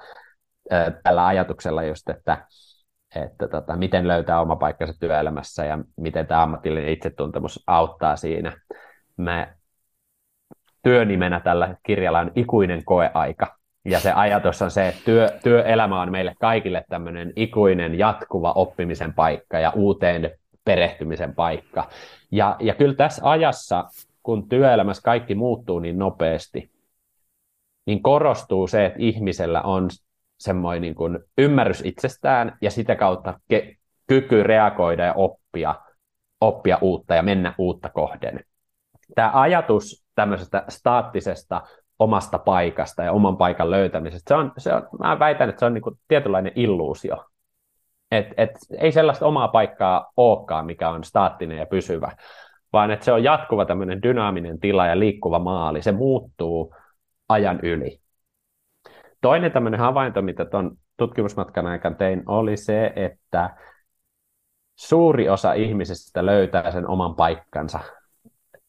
ää, 0.72 0.92
tällä 1.04 1.26
ajatuksella 1.26 1.84
just, 1.84 2.10
että, 2.10 2.46
että 3.16 3.48
tota, 3.48 3.78
miten 3.78 4.08
löytää 4.08 4.42
oma 4.42 4.56
paikkansa 4.56 5.00
työelämässä 5.00 5.66
ja 5.66 5.80
miten 5.98 6.28
tämä 6.28 6.44
ammatillinen 6.44 6.90
itsetuntemus 6.90 7.64
auttaa 7.68 8.16
siinä. 8.16 8.62
Mä 9.18 9.48
työnimenä 10.84 11.40
tällä 11.40 11.76
kirjalla 11.84 12.20
on 12.20 12.32
ikuinen 12.36 12.86
koeaika. 12.86 13.56
Ja 13.86 14.00
se 14.00 14.12
ajatus 14.12 14.62
on 14.62 14.72
se, 14.72 14.88
että 14.88 15.02
työ, 15.06 15.30
työelämä 15.44 16.02
on 16.02 16.12
meille 16.12 16.36
kaikille 16.40 16.84
tämmöinen 16.90 17.34
ikuinen 17.36 18.00
jatkuva 18.00 18.52
oppimisen 18.52 19.14
paikka 19.14 19.60
ja 19.60 19.72
uuteen 19.76 20.32
perehtymisen 20.66 21.36
paikka. 21.36 21.90
Ja, 22.32 22.56
ja 22.60 22.74
kyllä 22.74 22.94
tässä 22.96 23.30
ajassa, 23.30 23.86
kun 24.24 24.50
työelämässä 24.50 25.02
kaikki 25.02 25.36
muuttuu 25.36 25.80
niin 25.80 26.00
nopeasti, 26.00 26.72
niin 27.86 28.04
korostuu 28.04 28.68
se, 28.68 28.86
että 28.86 29.00
ihmisellä 29.02 29.62
on 29.62 29.90
semmoinen 30.40 30.82
niin 30.82 30.96
kuin 30.96 31.20
ymmärrys 31.38 31.82
itsestään 31.86 32.58
ja 32.62 32.72
sitä 32.72 32.96
kautta 32.96 33.40
ke- 33.54 33.76
kyky 34.08 34.44
reagoida 34.44 35.04
ja 35.04 35.14
oppia, 35.14 35.76
oppia 36.42 36.78
uutta 36.82 37.16
ja 37.16 37.24
mennä 37.24 37.54
uutta 37.58 37.90
kohden. 37.90 38.40
Tämä 39.16 39.32
ajatus 39.34 40.06
tämmöisestä 40.16 40.66
staattisesta 40.70 41.62
omasta 42.00 42.40
paikasta 42.40 43.04
ja 43.04 43.12
oman 43.12 43.38
paikan 43.38 43.72
löytämisestä. 43.72 44.28
Se 44.28 44.36
on, 44.36 44.52
se 44.58 44.74
on, 44.74 44.88
mä 45.00 45.20
väitän, 45.20 45.50
että 45.50 45.60
se 45.60 45.66
on 45.66 45.74
niin 45.74 45.82
kuin 45.82 45.96
tietynlainen 46.08 46.52
illuusio. 46.56 47.26
Et, 48.12 48.28
et, 48.38 48.52
ei 48.80 48.92
sellaista 48.92 49.26
omaa 49.26 49.48
paikkaa 49.48 50.12
olekaan, 50.18 50.66
mikä 50.66 50.90
on 50.90 51.04
staattinen 51.04 51.58
ja 51.58 51.66
pysyvä, 51.66 52.12
vaan 52.74 52.92
että 52.92 53.06
se 53.06 53.12
on 53.12 53.24
jatkuva 53.24 53.66
tämmöinen 53.66 54.04
dynaaminen 54.04 54.60
tila 54.60 54.88
ja 54.88 55.00
liikkuva 55.00 55.40
maali. 55.40 55.82
Se 55.82 55.92
muuttuu 55.92 56.76
ajan 57.30 57.60
yli. 57.64 58.00
Toinen 59.22 59.52
tämmöinen 59.52 59.80
havainto, 59.80 60.22
mitä 60.22 60.46
tuon 60.46 60.78
tutkimusmatkan 60.98 61.68
aikana 61.68 61.96
tein, 61.96 62.24
oli 62.26 62.58
se, 62.58 62.94
että 62.96 63.56
suuri 64.76 65.30
osa 65.30 65.54
ihmisistä 65.54 66.26
löytää 66.26 66.72
sen 66.72 66.88
oman 66.88 67.16
paikkansa 67.16 67.80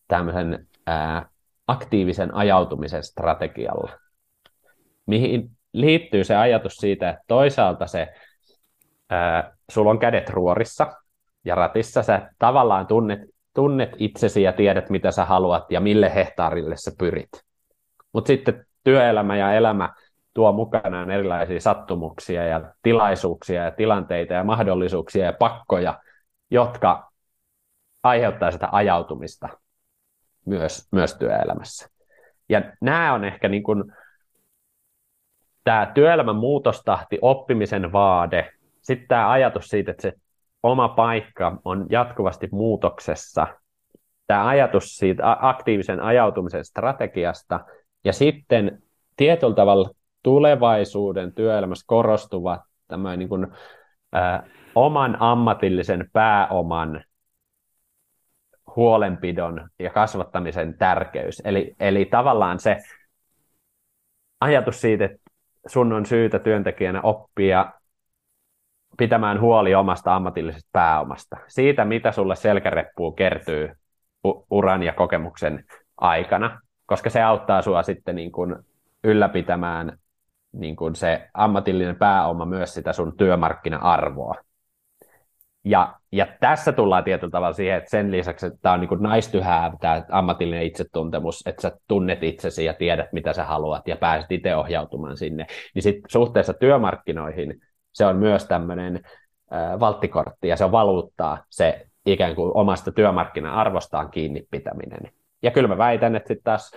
tämmöisen 0.08 0.68
ää, 0.86 1.28
aktiivisen 1.66 2.34
ajautumisen 2.34 3.02
strategialla, 3.02 3.90
mihin 5.06 5.50
liittyy 5.72 6.24
se 6.24 6.36
ajatus 6.36 6.76
siitä, 6.76 7.10
että 7.10 7.22
toisaalta 7.28 7.86
se, 7.86 8.08
ää, 9.10 9.56
sulla 9.70 9.90
on 9.90 9.98
kädet 9.98 10.30
ruorissa 10.30 10.92
ja 11.44 11.54
ratissa, 11.54 12.02
sä 12.02 12.30
tavallaan 12.38 12.86
tunnet, 12.86 13.20
tunnet 13.54 13.90
itsesi 13.98 14.42
ja 14.42 14.52
tiedät, 14.52 14.90
mitä 14.90 15.10
sä 15.10 15.24
haluat 15.24 15.72
ja 15.72 15.80
mille 15.80 16.14
hehtaarille 16.14 16.76
sä 16.76 16.90
pyrit. 16.98 17.30
Mutta 18.16 18.28
sitten 18.28 18.66
työelämä 18.84 19.36
ja 19.36 19.52
elämä 19.52 19.94
tuo 20.34 20.52
mukanaan 20.52 21.10
erilaisia 21.10 21.60
sattumuksia 21.60 22.46
ja 22.46 22.72
tilaisuuksia 22.82 23.64
ja 23.64 23.70
tilanteita 23.70 24.32
ja 24.32 24.44
mahdollisuuksia 24.44 25.24
ja 25.24 25.32
pakkoja, 25.32 26.00
jotka 26.50 27.12
aiheuttaa 28.02 28.50
sitä 28.50 28.68
ajautumista 28.72 29.48
myös, 30.46 30.88
myös 30.92 31.14
työelämässä. 31.14 31.88
Ja 32.48 32.62
nämä 32.80 33.14
on 33.14 33.24
ehkä 33.24 33.48
niin 33.48 33.62
kuin, 33.62 33.84
tämä 35.64 35.90
työelämän 35.94 36.36
muutostahti, 36.36 37.18
oppimisen 37.22 37.92
vaade, 37.92 38.52
sitten 38.82 39.08
tämä 39.08 39.30
ajatus 39.30 39.66
siitä, 39.66 39.90
että 39.90 40.02
se 40.02 40.12
oma 40.62 40.88
paikka 40.88 41.58
on 41.64 41.86
jatkuvasti 41.90 42.48
muutoksessa, 42.52 43.46
tämä 44.26 44.46
ajatus 44.46 44.96
siitä 44.96 45.36
aktiivisen 45.40 46.00
ajautumisen 46.00 46.64
strategiasta, 46.64 47.60
ja 48.04 48.12
sitten 48.12 48.82
tietyllä 49.16 49.54
tavalla 49.54 49.90
tulevaisuuden 50.22 51.32
työelämässä 51.32 51.84
korostuva 51.86 52.64
tämä 52.88 53.16
niin 53.16 53.28
kuin, 53.28 53.46
ä, 54.16 54.42
oman 54.74 55.16
ammatillisen 55.20 56.10
pääoman 56.12 57.04
huolenpidon 58.76 59.68
ja 59.78 59.90
kasvattamisen 59.90 60.78
tärkeys. 60.78 61.42
Eli, 61.44 61.74
eli 61.80 62.04
tavallaan 62.04 62.60
se 62.60 62.76
ajatus 64.40 64.80
siitä, 64.80 65.04
että 65.04 65.20
sun 65.66 65.92
on 65.92 66.06
syytä 66.06 66.38
työntekijänä 66.38 67.00
oppia 67.02 67.72
pitämään 68.98 69.40
huoli 69.40 69.74
omasta 69.74 70.16
ammatillisesta 70.16 70.68
pääomasta. 70.72 71.36
Siitä, 71.46 71.84
mitä 71.84 72.12
sulle 72.12 72.36
selkäreppuun 72.36 73.16
kertyy 73.16 73.70
uran 74.50 74.82
ja 74.82 74.92
kokemuksen 74.92 75.64
aikana, 75.96 76.60
koska 76.86 77.10
se 77.10 77.22
auttaa 77.22 77.62
sua 77.62 77.82
sitten 77.82 78.16
niin 78.16 78.32
kuin 78.32 78.56
ylläpitämään 79.04 79.98
niin 80.52 80.76
kuin 80.76 80.94
se 80.94 81.28
ammatillinen 81.34 81.96
pääoma 81.96 82.44
myös 82.44 82.74
sitä 82.74 82.92
sun 82.92 83.16
työmarkkina-arvoa. 83.16 84.34
Ja, 85.64 85.94
ja 86.12 86.26
tässä 86.40 86.72
tullaan 86.72 87.04
tietyllä 87.04 87.30
tavalla 87.30 87.52
siihen, 87.52 87.76
että 87.76 87.90
sen 87.90 88.10
lisäksi, 88.10 88.46
että 88.46 88.58
tämä 88.62 88.72
on 88.72 88.80
niin 88.80 88.88
kuin 88.88 89.02
nice 89.02 89.30
to 89.30 89.44
have, 89.44 89.76
tämä 89.80 90.02
ammatillinen 90.10 90.62
itsetuntemus, 90.62 91.42
että 91.46 91.62
sä 91.62 91.72
tunnet 91.88 92.22
itsesi 92.22 92.64
ja 92.64 92.74
tiedät, 92.74 93.12
mitä 93.12 93.32
sä 93.32 93.44
haluat 93.44 93.88
ja 93.88 93.96
pääset 93.96 94.32
itse 94.32 94.56
ohjautumaan 94.56 95.16
sinne, 95.16 95.46
niin 95.74 95.82
sit 95.82 95.96
suhteessa 96.08 96.52
työmarkkinoihin 96.52 97.60
se 97.92 98.06
on 98.06 98.16
myös 98.16 98.44
tämmöinen 98.44 99.00
äh, 99.52 99.80
valttikortti 99.80 100.48
ja 100.48 100.56
se 100.56 100.72
valuuttaa 100.72 101.44
se 101.50 101.86
ikään 102.06 102.34
kuin 102.34 102.52
omasta 102.54 102.92
työmarkkina-arvostaan 102.92 104.10
kiinni 104.10 104.46
pitäminen. 104.50 105.12
Ja 105.46 105.50
kyllä 105.50 105.68
mä 105.68 105.78
väitän, 105.78 106.16
että 106.16 106.28
sitten 106.28 106.44
taas 106.44 106.70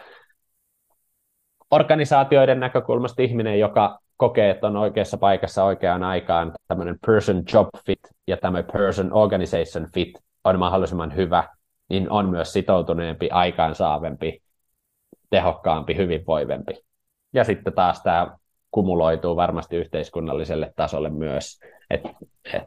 organisaatioiden 1.71 2.59
näkökulmasta 2.59 3.21
ihminen, 3.21 3.59
joka 3.59 3.99
kokee, 4.17 4.49
että 4.49 4.67
on 4.67 4.77
oikeassa 4.77 5.17
paikassa 5.17 5.63
oikeaan 5.63 6.03
aikaan, 6.03 6.51
tämmöinen 6.67 6.97
person 7.05 7.43
job 7.53 7.67
fit 7.85 7.99
ja 8.27 8.37
tämmöinen 8.37 8.71
person 8.71 9.13
organization 9.13 9.87
fit 9.93 10.09
on 10.43 10.59
mahdollisimman 10.59 11.15
hyvä, 11.15 11.43
niin 11.89 12.09
on 12.11 12.29
myös 12.29 12.53
sitoutuneempi, 12.53 13.29
aikaansaavempi, 13.29 14.41
tehokkaampi, 15.29 15.95
hyvinvoivempi. 15.97 16.73
Ja 17.33 17.43
sitten 17.43 17.73
taas 17.73 18.03
tämä 18.03 18.37
kumuloituu 18.71 19.35
varmasti 19.35 19.75
yhteiskunnalliselle 19.75 20.73
tasolle 20.75 21.09
myös, 21.09 21.59
että 21.89 22.09
et, 22.53 22.63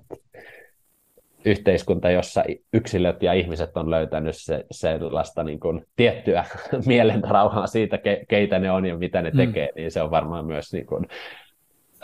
yhteiskunta, 1.45 2.11
jossa 2.11 2.45
yksilöt 2.73 3.23
ja 3.23 3.33
ihmiset 3.33 3.77
on 3.77 3.91
löytänyt 3.91 4.37
se, 4.37 4.65
sellaista 4.71 5.45
niin 5.45 5.61
kuin 5.61 5.87
tiettyä 5.97 6.45
mielenrauhaa 6.87 7.67
siitä, 7.67 7.99
ke, 7.99 8.25
keitä 8.29 8.59
ne 8.59 8.71
on 8.71 8.87
ja 8.87 8.97
mitä 8.97 9.23
ne 9.23 9.31
mm. 9.31 9.37
tekee, 9.37 9.67
mm. 9.67 9.73
niin 9.77 9.91
se 9.91 10.03
on 10.03 10.11
varmaan 10.11 10.47
myös 10.47 10.73
niin 10.73 10.87
kuin, 10.87 11.07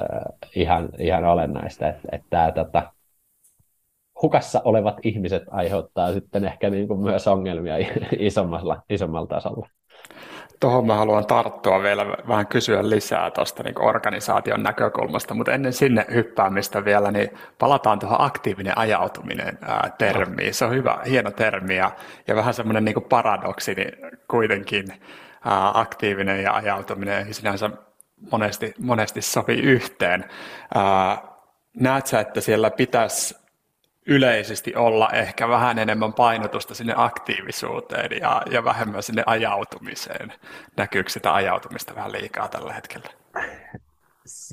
äh, 0.00 0.48
ihan, 0.54 0.88
ihan 0.98 1.24
olennaista, 1.24 1.88
että, 1.88 2.08
että 2.12 2.26
tämä, 2.30 2.52
tota, 2.52 2.92
hukassa 4.22 4.62
olevat 4.64 4.96
ihmiset 5.02 5.42
aiheuttaa 5.50 6.12
sitten 6.12 6.44
ehkä 6.44 6.70
niin 6.70 6.88
kuin 6.88 7.00
myös 7.00 7.28
ongelmia 7.28 7.74
isommalla, 8.18 8.82
isommalla 8.90 9.26
tasolla 9.26 9.68
tuohon 10.60 10.86
mä 10.86 10.94
haluan 10.94 11.26
tarttua 11.26 11.82
vielä 11.82 12.06
vähän 12.28 12.46
kysyä 12.46 12.90
lisää 12.90 13.30
tuosta 13.30 13.62
niin 13.62 13.82
organisaation 13.82 14.62
näkökulmasta, 14.62 15.34
mutta 15.34 15.52
ennen 15.52 15.72
sinne 15.72 16.06
hyppäämistä 16.14 16.84
vielä, 16.84 17.10
niin 17.10 17.30
palataan 17.58 17.98
tuohon 17.98 18.20
aktiivinen 18.20 18.78
ajautuminen 18.78 19.58
ää, 19.62 19.90
termiin. 19.98 20.54
Se 20.54 20.64
on 20.64 20.74
hyvä, 20.74 20.98
hieno 21.06 21.30
termi 21.30 21.76
ja, 21.76 21.90
ja 22.26 22.36
vähän 22.36 22.54
semmoinen 22.54 22.84
niin 22.84 23.02
paradoksi 23.08 23.74
niin 23.74 23.92
kuitenkin 24.30 24.86
ää, 25.44 25.70
aktiivinen 25.80 26.42
ja 26.42 26.54
ajautuminen 26.54 27.34
sinänsä 27.34 27.70
monesti, 28.32 28.74
monesti 28.78 29.22
sopii 29.22 29.60
yhteen. 29.60 30.24
Ää, 30.74 31.18
näet 31.80 32.06
sä, 32.06 32.20
että 32.20 32.40
siellä 32.40 32.70
pitäisi 32.70 33.47
yleisesti 34.08 34.76
olla 34.76 35.10
ehkä 35.10 35.48
vähän 35.48 35.78
enemmän 35.78 36.12
painotusta 36.12 36.74
sinne 36.74 36.94
aktiivisuuteen 36.96 38.10
ja, 38.20 38.42
ja 38.50 38.64
vähemmän 38.64 39.02
sinne 39.02 39.22
ajautumiseen. 39.26 40.32
Näkyykö 40.76 41.10
sitä 41.10 41.34
ajautumista 41.34 41.94
vähän 41.94 42.12
liikaa 42.12 42.48
tällä 42.48 42.72
hetkellä? 42.72 43.08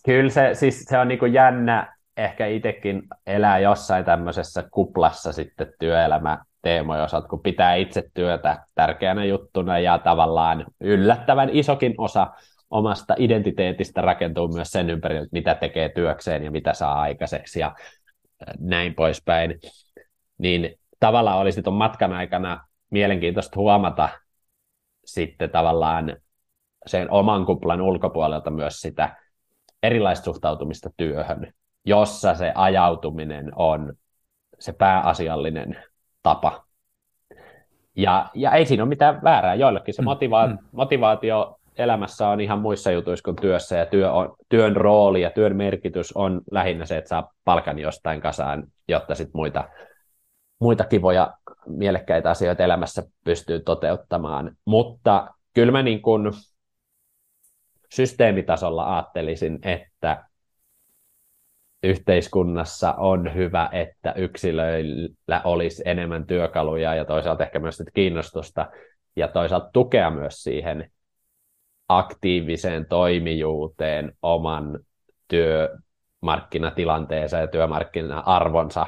Kyllä 0.05 0.29
se, 0.29 0.49
siis 0.53 0.85
se 0.85 0.97
on 0.97 1.07
niin 1.07 1.33
jännä 1.33 1.95
ehkä 2.17 2.47
itsekin 2.47 3.01
elää 3.27 3.59
jossain 3.59 4.05
tämmöisessä 4.05 4.63
kuplassa 4.71 5.31
sitten 5.31 5.73
työelämä 5.79 6.37
teemoja 6.61 7.03
osalta, 7.03 7.27
kun 7.27 7.41
pitää 7.41 7.75
itse 7.75 8.03
työtä 8.13 8.57
tärkeänä 8.75 9.25
juttuna 9.25 9.79
ja 9.79 9.97
tavallaan 9.97 10.65
yllättävän 10.81 11.49
isokin 11.49 11.95
osa 11.97 12.27
omasta 12.69 13.15
identiteetistä 13.17 14.01
rakentuu 14.01 14.47
myös 14.47 14.71
sen 14.71 14.89
ympärillä, 14.89 15.27
mitä 15.31 15.55
tekee 15.55 15.89
työkseen 15.89 16.43
ja 16.43 16.51
mitä 16.51 16.73
saa 16.73 17.01
aikaiseksi. 17.01 17.59
Ja 17.59 17.75
näin 18.59 18.95
poispäin, 18.95 19.59
niin 20.37 20.79
tavallaan 20.99 21.37
olisi 21.37 21.61
tuon 21.61 21.75
matkan 21.75 22.13
aikana 22.13 22.67
mielenkiintoista 22.89 23.59
huomata 23.59 24.09
sitten 25.05 25.49
tavallaan 25.49 26.17
sen 26.85 27.11
oman 27.11 27.45
kuplan 27.45 27.81
ulkopuolelta 27.81 28.51
myös 28.51 28.81
sitä 28.81 29.15
erilaista 29.83 30.25
suhtautumista 30.25 30.89
työhön, 30.97 31.53
jossa 31.85 32.35
se 32.35 32.51
ajautuminen 32.55 33.51
on 33.55 33.93
se 34.59 34.73
pääasiallinen 34.73 35.83
tapa. 36.23 36.65
Ja, 37.95 38.29
ja 38.33 38.51
ei 38.51 38.65
siinä 38.65 38.83
ole 38.83 38.89
mitään 38.89 39.23
väärää. 39.23 39.55
Joillekin 39.55 39.93
se 39.93 40.01
motiva- 40.01 40.47
mm. 40.47 40.57
motivaatio 40.71 41.59
elämässä 41.77 42.27
on 42.27 42.41
ihan 42.41 42.59
muissa 42.59 42.91
jutuissa 42.91 43.23
kuin 43.23 43.35
työssä, 43.41 43.75
ja 43.75 43.85
työ 43.85 44.11
on, 44.11 44.35
työn 44.49 44.75
rooli 44.75 45.21
ja 45.21 45.29
työn 45.29 45.55
merkitys 45.55 46.11
on 46.11 46.41
lähinnä 46.51 46.85
se, 46.85 46.97
että 46.97 47.09
saa 47.09 47.33
palkan 47.43 47.79
jostain 47.79 48.21
kasaan, 48.21 48.63
jotta 48.87 49.15
sit 49.15 49.29
muita, 49.33 49.69
muita 50.59 50.83
kivoja, 50.83 51.33
mielekkäitä 51.67 52.29
asioita 52.29 52.63
elämässä 52.63 53.03
pystyy 53.23 53.59
toteuttamaan. 53.59 54.57
Mutta 54.65 55.27
kyllä 55.53 55.71
mä 55.71 55.83
niin 55.83 56.01
kuin 56.01 56.31
systeemitasolla 57.93 58.95
ajattelisin, 58.95 59.59
että 59.63 60.25
yhteiskunnassa 61.83 62.93
on 62.93 63.33
hyvä, 63.33 63.69
että 63.71 64.13
yksilöillä 64.17 65.41
olisi 65.43 65.83
enemmän 65.85 66.27
työkaluja 66.27 66.95
ja 66.95 67.05
toisaalta 67.05 67.43
ehkä 67.43 67.59
myös 67.59 67.83
kiinnostusta 67.93 68.67
ja 69.15 69.27
toisaalta 69.27 69.69
tukea 69.73 70.09
myös 70.09 70.43
siihen 70.43 70.91
aktiiviseen 71.87 72.85
toimijuuteen 72.85 74.13
oman 74.21 74.79
työmarkkinatilanteensa 75.27 77.37
ja 77.37 77.47
työmarkkina-arvonsa 77.47 78.85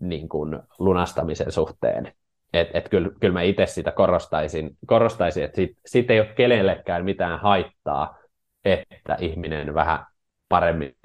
niin 0.00 0.28
kuin 0.28 0.58
lunastamisen 0.78 1.52
suhteen. 1.52 2.12
Et, 2.52 2.68
et 2.74 2.88
kyllä, 2.88 3.10
kyllä 3.20 3.32
mä 3.32 3.42
itse 3.42 3.66
sitä 3.66 3.92
korostaisin, 3.92 4.70
korostaisin 4.86 5.44
että 5.44 5.56
siitä, 5.56 5.80
siitä 5.86 6.12
ei 6.12 6.20
ole 6.20 6.32
kenellekään 6.36 7.04
mitään 7.04 7.40
haittaa, 7.40 8.18
että 8.64 9.16
ihminen 9.20 9.74
vähän 9.74 10.06
paremmin 10.48 10.96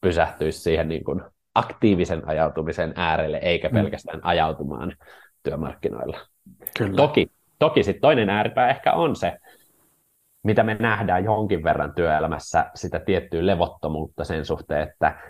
pysähtyisi 0.00 0.60
siihen 0.60 0.88
niin 0.88 1.04
kuin 1.04 1.22
aktiivisen 1.54 2.28
ajautumisen 2.28 2.92
äärelle, 2.96 3.36
eikä 3.36 3.68
mm. 3.68 3.74
pelkästään 3.74 4.20
ajautumaan 4.22 4.96
työmarkkinoilla. 5.42 6.18
Kyllä. 6.78 6.96
Toki, 6.96 7.30
toki 7.58 7.82
sitten 7.82 8.00
toinen 8.00 8.30
ääripää 8.30 8.70
ehkä 8.70 8.92
on 8.92 9.16
se, 9.16 9.38
mitä 10.42 10.62
me 10.62 10.74
nähdään 10.74 11.24
jonkin 11.24 11.64
verran 11.64 11.94
työelämässä, 11.94 12.70
sitä 12.74 13.00
tiettyä 13.00 13.46
levottomuutta 13.46 14.24
sen 14.24 14.44
suhteen, 14.44 14.88
että 14.88 15.20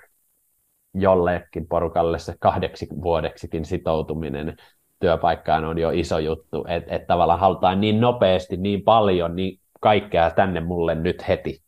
jollekin 0.94 1.66
porukalle 1.66 2.18
se 2.18 2.34
kahdeksi 2.40 2.88
vuodeksikin 3.02 3.64
sitoutuminen 3.64 4.56
työpaikkaan 5.00 5.64
on 5.64 5.78
jo 5.78 5.90
iso 5.90 6.18
juttu, 6.18 6.64
että 6.68 6.94
et 6.94 7.06
tavallaan 7.06 7.40
halutaan 7.40 7.80
niin 7.80 8.00
nopeasti, 8.00 8.56
niin 8.56 8.82
paljon, 8.82 9.36
niin 9.36 9.60
kaikkea 9.80 10.30
tänne 10.30 10.60
mulle 10.60 10.94
nyt 10.94 11.28
heti. 11.28 11.62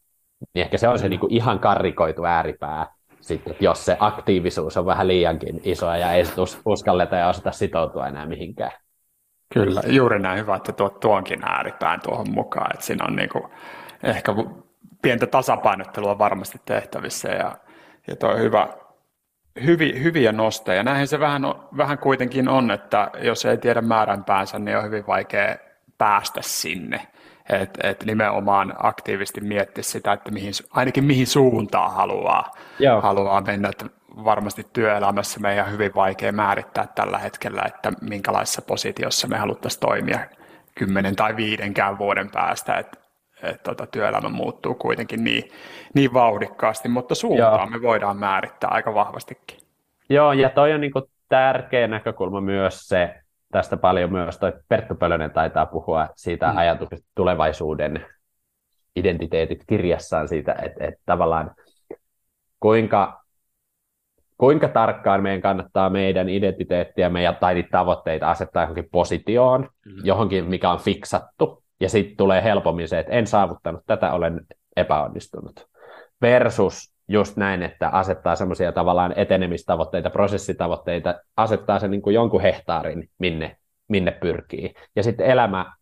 Niin 0.55 0.63
ehkä 0.63 0.79
se 0.79 0.89
on 0.89 0.99
se 0.99 1.09
niin 1.09 1.21
kuin 1.21 1.33
ihan 1.33 1.59
karrikoitu 1.59 2.25
ääripää, 2.25 2.87
sitten, 3.21 3.57
jos 3.61 3.85
se 3.85 3.97
aktiivisuus 4.01 4.77
on 4.77 4.87
vähän 4.87 5.09
liiankin 5.09 5.61
isoa 5.65 5.97
ja 5.97 6.13
ei 6.13 6.25
uskalleta 6.65 7.17
ja 7.17 7.29
osata 7.29 7.53
sitoutua 7.53 8.09
enää 8.09 8.27
mihinkään. 8.27 8.73
Kyllä, 9.53 9.83
juuri 9.87 10.19
näin 10.19 10.39
hyvä, 10.39 10.57
että 10.57 10.73
tuot 10.73 11.01
tuonkin 11.01 11.45
ääripään 11.45 12.01
tuohon 12.01 12.31
mukaan, 12.31 12.71
että 12.75 12.87
siinä 12.87 13.05
on 13.05 13.17
niin 13.17 13.29
kuin 13.29 13.45
ehkä 14.03 14.33
pientä 15.03 15.27
tasapainottelua 15.27 16.19
varmasti 16.19 16.61
tehtävissä 16.65 17.29
ja, 17.29 17.53
ja 18.09 18.17
tuo 18.17 18.37
hyvä, 18.37 18.69
hyvi, 19.65 20.03
hyviä 20.03 20.33
nosteja. 20.33 20.83
Näinhän 20.83 21.09
se 21.09 21.21
vähän, 21.21 21.43
vähän 21.77 21.99
kuitenkin 21.99 22.49
on, 22.49 22.71
että 22.71 23.11
jos 23.23 23.45
ei 23.45 23.57
tiedä 23.57 23.81
määränpäänsä, 23.81 24.59
niin 24.59 24.77
on 24.77 24.85
hyvin 24.85 25.07
vaikea 25.07 25.57
päästä 25.99 26.41
sinne. 26.43 27.01
Että 27.51 27.89
et 27.89 28.05
nimenomaan 28.05 28.75
aktiivisesti 28.79 29.41
miettiä 29.41 29.85
sitä, 29.85 30.13
että 30.13 30.31
mihin, 30.31 30.53
ainakin 30.71 31.05
mihin 31.05 31.27
suuntaan 31.27 31.95
haluaa, 31.95 32.51
haluaa 33.03 33.41
mennä. 33.41 33.69
Että 33.69 33.87
varmasti 34.25 34.67
työelämässä 34.73 35.41
meidän 35.41 35.67
on 35.67 35.73
hyvin 35.73 35.95
vaikea 35.95 36.33
määrittää 36.33 36.87
tällä 36.95 37.19
hetkellä, 37.19 37.63
että 37.67 37.93
minkälaisessa 38.01 38.63
positiossa 38.63 39.29
me 39.29 39.39
haluttaisiin 39.39 39.81
toimia 39.81 40.21
kymmenen 40.75 41.17
tai 41.17 41.37
viidenkään 41.37 41.99
vuoden 41.99 42.31
päästä. 42.31 42.75
Että 42.75 42.99
et, 43.43 43.63
tota, 43.63 43.87
työelämä 43.87 44.29
muuttuu 44.29 44.75
kuitenkin 44.75 45.25
niin, 45.25 45.51
niin 45.95 46.15
vauhdikkaasti, 46.15 46.89
mutta 46.89 47.15
suuntaan 47.15 47.61
Joo. 47.61 47.79
me 47.79 47.83
voidaan 47.83 48.17
määrittää 48.17 48.71
aika 48.71 48.95
vahvastikin. 48.95 49.59
Joo, 50.09 50.33
ja 50.33 50.51
toi 50.51 50.73
on 50.73 50.81
niin 50.81 50.93
kuin 50.93 51.05
tärkeä 51.29 51.89
näkökulma 51.89 52.41
myös 52.41 52.89
se, 52.89 53.15
tästä 53.53 53.77
paljon 53.77 54.13
myös 54.13 54.39
toi 54.39 54.53
Perttu 54.69 54.95
Pölönen 54.95 55.31
taitaa 55.31 55.67
puhua 55.67 56.09
siitä 56.17 56.51
mm. 56.51 56.57
ajatuksesta 56.57 57.09
tulevaisuuden 57.15 58.07
identiteetit 58.97 59.65
kirjassaan 59.67 60.29
siitä, 60.29 60.53
että, 60.53 60.85
että 60.85 61.01
tavallaan 61.07 61.55
kuinka, 62.61 63.22
kuinka 64.43 64.69
tarkkaan 64.69 65.23
meidän 65.23 65.41
kannattaa 65.41 65.91
meidän 65.91 66.29
identiteettiä 66.29 67.09
meidän, 67.09 67.37
tai 67.37 67.55
niitä 67.55 67.69
tavoitteita 67.73 68.31
asettaa 68.31 68.63
johonkin 68.63 68.89
positioon, 68.93 69.69
johonkin 70.05 70.45
mikä 70.45 70.71
on 70.71 70.79
fiksattu, 70.79 71.63
ja 71.81 71.89
sitten 71.89 72.17
tulee 72.17 72.43
helpommin 72.43 72.89
se, 72.89 72.99
että 72.99 73.13
en 73.13 73.27
saavuttanut 73.27 73.83
tätä, 73.87 74.13
olen 74.13 74.41
epäonnistunut. 74.77 75.67
Versus 76.23 76.93
just 77.09 77.37
näin, 77.37 77.63
että 77.63 77.89
asettaa 77.89 78.37
semmoisia 78.37 78.73
tavallaan 78.73 79.13
etenemistavoitteita, 79.17 80.11
prosessitavoitteita, 80.11 81.15
asettaa 81.37 81.79
sen 81.79 81.91
niin 81.91 82.03
kuin 82.03 82.15
jonkun 82.15 82.43
hehtaarin, 82.43 83.11
minne, 83.19 83.57
minne 83.89 84.11
pyrkii. 84.11 84.75
Ja 84.97 85.03
sitten 85.03 85.27
elämä 85.27 85.73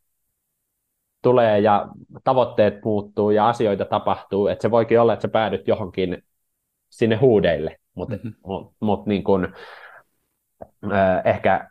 tulee 1.23 1.59
ja 1.59 1.89
tavoitteet 2.25 2.85
muuttuu 2.85 3.31
ja 3.31 3.49
asioita 3.49 3.85
tapahtuu, 3.85 4.49
että 4.49 4.63
se 4.63 4.71
voikin 4.71 5.01
olla, 5.01 5.13
että 5.13 5.23
sä 5.23 5.29
päädyt 5.29 5.69
johonkin 5.69 6.23
sinne 6.91 7.17
huudeille, 7.17 7.80
mutta 7.95 8.15
mm-hmm. 8.15 8.35
mut, 8.47 8.73
mut 8.81 9.07
niin 9.07 9.25
kun, 9.25 9.55
äh, 10.93 11.23
ehkä, 11.25 11.71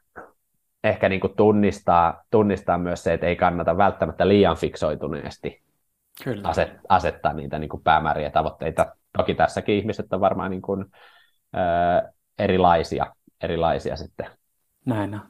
ehkä 0.84 1.10
niin 1.10 1.22
kuin 1.22 1.36
tunnistaa, 1.36 2.24
tunnistaa 2.32 2.78
myös 2.78 3.04
se, 3.04 3.14
että 3.14 3.28
ei 3.28 3.36
kannata 3.36 3.78
välttämättä 3.78 4.28
liian 4.28 4.58
fiksoituneesti 4.58 5.64
Kyllä. 6.24 6.48
Aset, 6.48 6.72
asettaa 6.90 7.34
niitä 7.34 7.60
niin 7.60 7.70
kuin 7.70 7.84
päämääriä 7.84 8.30
tavoitteita 8.30 8.96
Toki 9.18 9.36
tässäkin 9.36 9.76
ihmiset 9.76 10.14
on 10.14 10.22
varmaan 10.22 10.52
niin 10.52 10.62
kuin, 10.62 10.86
ö, 11.56 12.10
erilaisia, 12.40 13.06
erilaisia 13.44 13.96
sitten. 13.96 14.26
Näin 14.86 15.14
on. 15.14 15.22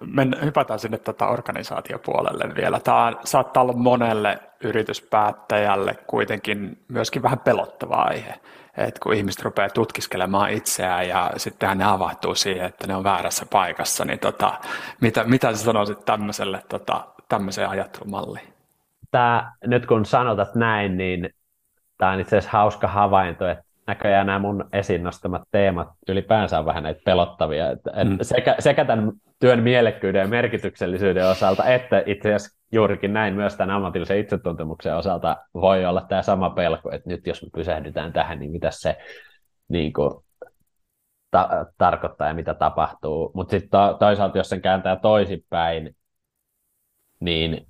Me 0.00 0.26
hypätään 0.44 0.78
sinne 0.78 0.98
tätä 0.98 1.12
tota 1.12 1.28
organisaatiopuolelle 1.28 2.54
vielä. 2.54 2.80
Tämä 2.80 3.12
saattaa 3.24 3.62
olla 3.62 3.72
monelle 3.72 4.38
yrityspäättäjälle 4.64 5.94
kuitenkin 6.06 6.84
myöskin 6.88 7.22
vähän 7.22 7.38
pelottava 7.38 7.94
aihe. 7.94 8.40
Että 8.76 9.00
kun 9.02 9.14
ihmiset 9.14 9.42
rupeaa 9.42 9.70
tutkiskelemaan 9.70 10.50
itseään 10.50 11.08
ja 11.08 11.30
sitten 11.36 11.78
ne 11.78 11.84
avahtuu 11.84 12.34
siihen, 12.34 12.66
että 12.66 12.86
ne 12.86 12.96
on 12.96 13.04
väärässä 13.04 13.46
paikassa, 13.50 14.04
niin 14.04 14.18
tota, 14.18 14.60
mitä, 15.00 15.24
mitä 15.24 15.54
sä 15.54 15.64
sanoisit 15.64 16.04
tämmöiselle, 16.04 16.62
tota, 16.68 17.04
tämmöiseen 17.28 17.68
ajattelumalliin? 17.68 18.52
Tämä, 19.10 19.52
nyt 19.66 19.86
kun 19.86 20.06
sanotat 20.06 20.54
näin, 20.54 20.96
niin 20.96 21.30
tämä 21.98 22.12
on 22.12 22.20
itse 22.20 22.36
asiassa 22.36 22.58
hauska 22.58 22.88
havainto, 22.88 23.48
että 23.48 23.64
näköjään 23.86 24.26
nämä 24.26 24.38
mun 24.38 24.68
esiin 24.72 25.02
nostamat 25.02 25.42
teemat 25.50 25.88
ylipäänsä 26.08 26.58
on 26.58 26.66
vähän 26.66 26.82
näitä 26.82 27.00
pelottavia. 27.04 27.70
Että, 27.70 27.90
mm. 28.04 28.18
sekä, 28.22 28.56
sekä 28.58 28.84
tämän 28.84 29.12
työn 29.40 29.62
mielekkyyden 29.62 30.20
ja 30.20 30.28
merkityksellisyyden 30.28 31.26
osalta, 31.26 31.64
että 31.64 32.02
itse 32.06 32.34
asiassa 32.34 32.62
juurikin 32.72 33.12
näin 33.12 33.34
myös 33.34 33.56
tämän 33.56 33.76
ammatillisen 33.76 34.18
itsetuntemuksen 34.18 34.96
osalta 34.96 35.36
voi 35.54 35.84
olla 35.84 36.06
tämä 36.08 36.22
sama 36.22 36.50
pelko, 36.50 36.92
että 36.92 37.08
nyt 37.10 37.26
jos 37.26 37.42
me 37.42 37.48
pysähdytään 37.54 38.12
tähän, 38.12 38.38
niin 38.38 38.52
mitä 38.52 38.70
se 38.70 38.98
niin 39.68 39.92
kuin, 39.92 40.10
ta- 41.30 41.66
tarkoittaa 41.78 42.28
ja 42.28 42.34
mitä 42.34 42.54
tapahtuu. 42.54 43.30
Mutta 43.34 43.50
sitten 43.50 43.70
to- 43.70 43.96
toisaalta, 43.98 44.38
jos 44.38 44.48
sen 44.48 44.62
kääntää 44.62 44.96
toisinpäin, 44.96 45.96
niin 47.20 47.66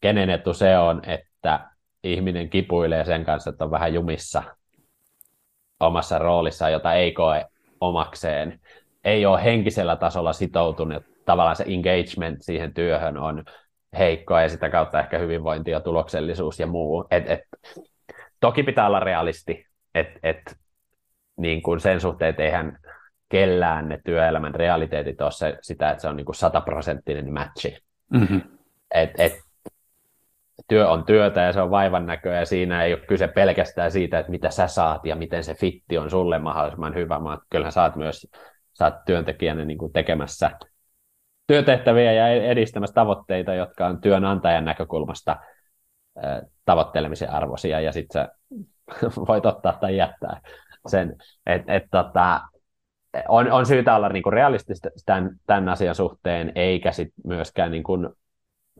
kenen 0.00 0.30
etu 0.30 0.54
se 0.54 0.78
on, 0.78 1.02
että 1.06 1.70
ihminen 2.04 2.50
kipuilee 2.50 3.04
sen 3.04 3.24
kanssa, 3.24 3.50
että 3.50 3.64
on 3.64 3.70
vähän 3.70 3.94
jumissa 3.94 4.42
omassa 5.80 6.18
roolissaan, 6.18 6.72
jota 6.72 6.94
ei 6.94 7.12
koe 7.12 7.46
omakseen, 7.80 8.60
ei 9.04 9.26
ole 9.26 9.44
henkisellä 9.44 9.96
tasolla 9.96 10.32
sitoutunut, 10.32 11.02
tavallaan 11.24 11.56
se 11.56 11.64
engagement 11.66 12.42
siihen 12.42 12.74
työhön 12.74 13.18
on 13.18 13.44
heikkoa 13.98 14.42
ja 14.42 14.48
sitä 14.48 14.70
kautta 14.70 15.00
ehkä 15.00 15.18
hyvinvointi 15.18 15.70
ja 15.70 15.80
tuloksellisuus 15.80 16.60
ja 16.60 16.66
muu. 16.66 17.06
Et, 17.10 17.30
et, 17.30 17.40
toki 18.40 18.62
pitää 18.62 18.86
olla 18.86 19.00
realisti, 19.00 19.66
että 19.94 20.18
et, 20.22 20.56
niin 21.36 21.62
kuin 21.62 21.80
sen 21.80 22.00
suhteen, 22.00 22.30
että 22.30 22.42
eihän 22.42 22.78
kellään 23.28 23.88
ne 23.88 24.00
työelämän 24.04 24.54
realiteetit 24.54 25.20
ole 25.20 25.30
se, 25.30 25.58
sitä, 25.62 25.90
että 25.90 26.02
se 26.02 26.08
on 26.08 26.16
niin 26.16 26.24
kuin 26.24 26.36
sataprosenttinen 26.36 27.32
matchi. 27.32 27.78
Mm-hmm. 28.12 28.40
Et, 28.94 29.10
et, 29.18 29.32
työ 30.68 30.88
on 30.88 31.04
työtä 31.04 31.40
ja 31.40 31.52
se 31.52 31.60
on 31.60 31.70
vaivan 31.70 32.06
näköä 32.06 32.38
ja 32.38 32.46
siinä 32.46 32.84
ei 32.84 32.92
ole 32.92 33.06
kyse 33.06 33.28
pelkästään 33.28 33.90
siitä, 33.90 34.18
että 34.18 34.30
mitä 34.30 34.50
sä 34.50 34.66
saat 34.66 35.06
ja 35.06 35.16
miten 35.16 35.44
se 35.44 35.54
fitti 35.54 35.98
on 35.98 36.10
sulle 36.10 36.38
mahdollisimman 36.38 36.94
hyvä, 36.94 37.24
vaan 37.24 37.40
kyllähän 37.50 37.72
saat 37.72 37.96
myös 37.96 38.26
saat 38.74 39.04
työntekijänä 39.06 39.64
niin 39.64 39.78
kuin 39.78 39.92
tekemässä 39.92 40.50
työtehtäviä 41.46 42.12
ja 42.12 42.28
edistämässä 42.28 42.94
tavoitteita, 42.94 43.54
jotka 43.54 43.86
on 43.86 44.00
työnantajan 44.00 44.64
näkökulmasta 44.64 45.36
tavoittelemisen 46.64 47.30
arvoisia 47.30 47.80
ja 47.80 47.92
sitten 47.92 48.22
sä 48.22 48.28
voit 49.28 49.46
ottaa 49.46 49.72
tai 49.72 49.96
jättää 49.96 50.40
sen, 50.86 51.16
että 51.46 51.72
et, 51.72 51.82
tota, 51.90 52.40
on, 53.28 53.52
on 53.52 53.66
syytä 53.66 53.96
olla 53.96 54.08
niinku 54.08 54.30
realistista 54.30 54.88
tämän, 55.06 55.30
tämän 55.46 55.68
asian 55.68 55.94
suhteen, 55.94 56.52
eikä 56.54 56.92
sit 56.92 57.12
myöskään 57.26 57.70
niinku 57.70 57.98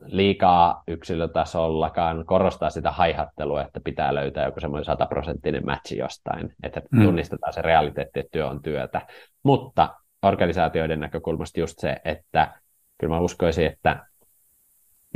liikaa 0.05 0.83
yksilötasollakaan 0.87 2.25
korostaa 2.25 2.69
sitä 2.69 2.91
haihattelua, 2.91 3.61
että 3.61 3.79
pitää 3.83 4.15
löytää 4.15 4.45
joku 4.45 4.59
semmoinen 4.59 4.85
sataprosenttinen 4.85 5.65
matchi 5.65 5.97
jostain, 5.97 6.55
että 6.63 6.81
mm. 6.91 7.03
tunnistetaan 7.03 7.53
se 7.53 7.61
realiteetti, 7.61 8.19
että 8.19 8.31
työ 8.31 8.47
on 8.47 8.61
työtä. 8.61 9.01
Mutta 9.43 9.95
organisaatioiden 10.23 10.99
näkökulmasta 10.99 11.59
just 11.59 11.79
se, 11.79 11.97
että 12.05 12.53
kyllä 12.97 13.13
mä 13.13 13.19
uskoisin, 13.19 13.65
että, 13.65 14.05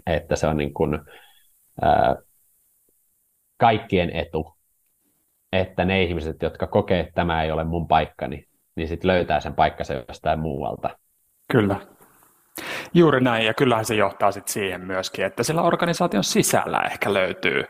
että 0.06 0.36
se 0.36 0.48
on 0.48 0.58
niin 0.58 0.74
kuin, 0.74 1.00
ää, 1.82 2.16
kaikkien 3.58 4.10
etu, 4.16 4.58
että 5.52 5.86
ne 5.86 6.04
ihmiset, 6.04 6.42
jotka 6.42 6.68
kokee, 6.68 7.00
että 7.00 7.14
tämä 7.16 7.44
ei 7.44 7.52
ole 7.52 7.64
mun 7.64 7.88
paikkani, 7.88 8.46
niin 8.76 8.88
sitten 8.88 9.08
löytää 9.08 9.40
sen 9.40 9.56
paikkansa 9.56 9.94
jostain 9.94 10.40
muualta. 10.40 10.98
Kyllä. 11.52 11.80
Juuri 12.94 13.22
näin, 13.22 13.46
ja 13.46 13.54
kyllähän 13.54 13.86
se 13.86 13.96
johtaa 13.96 14.32
sit 14.32 14.48
siihen 14.48 14.82
myöskin, 14.82 15.26
että 15.26 15.44
sillä 15.44 15.62
organisaation 15.62 16.24
sisällä 16.24 16.80
ehkä 16.92 17.14
löytyy 17.14 17.64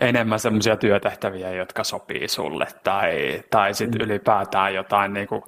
enemmän 0.00 0.38
sellaisia 0.38 0.76
työtehtäviä, 0.76 1.52
jotka 1.52 1.84
sopii 1.84 2.28
sulle, 2.28 2.66
tai, 2.84 3.42
tai 3.50 3.74
sitten 3.74 4.00
mm. 4.00 4.04
ylipäätään 4.04 4.74
jotain 4.74 5.12
niin 5.12 5.28
kuin, 5.28 5.42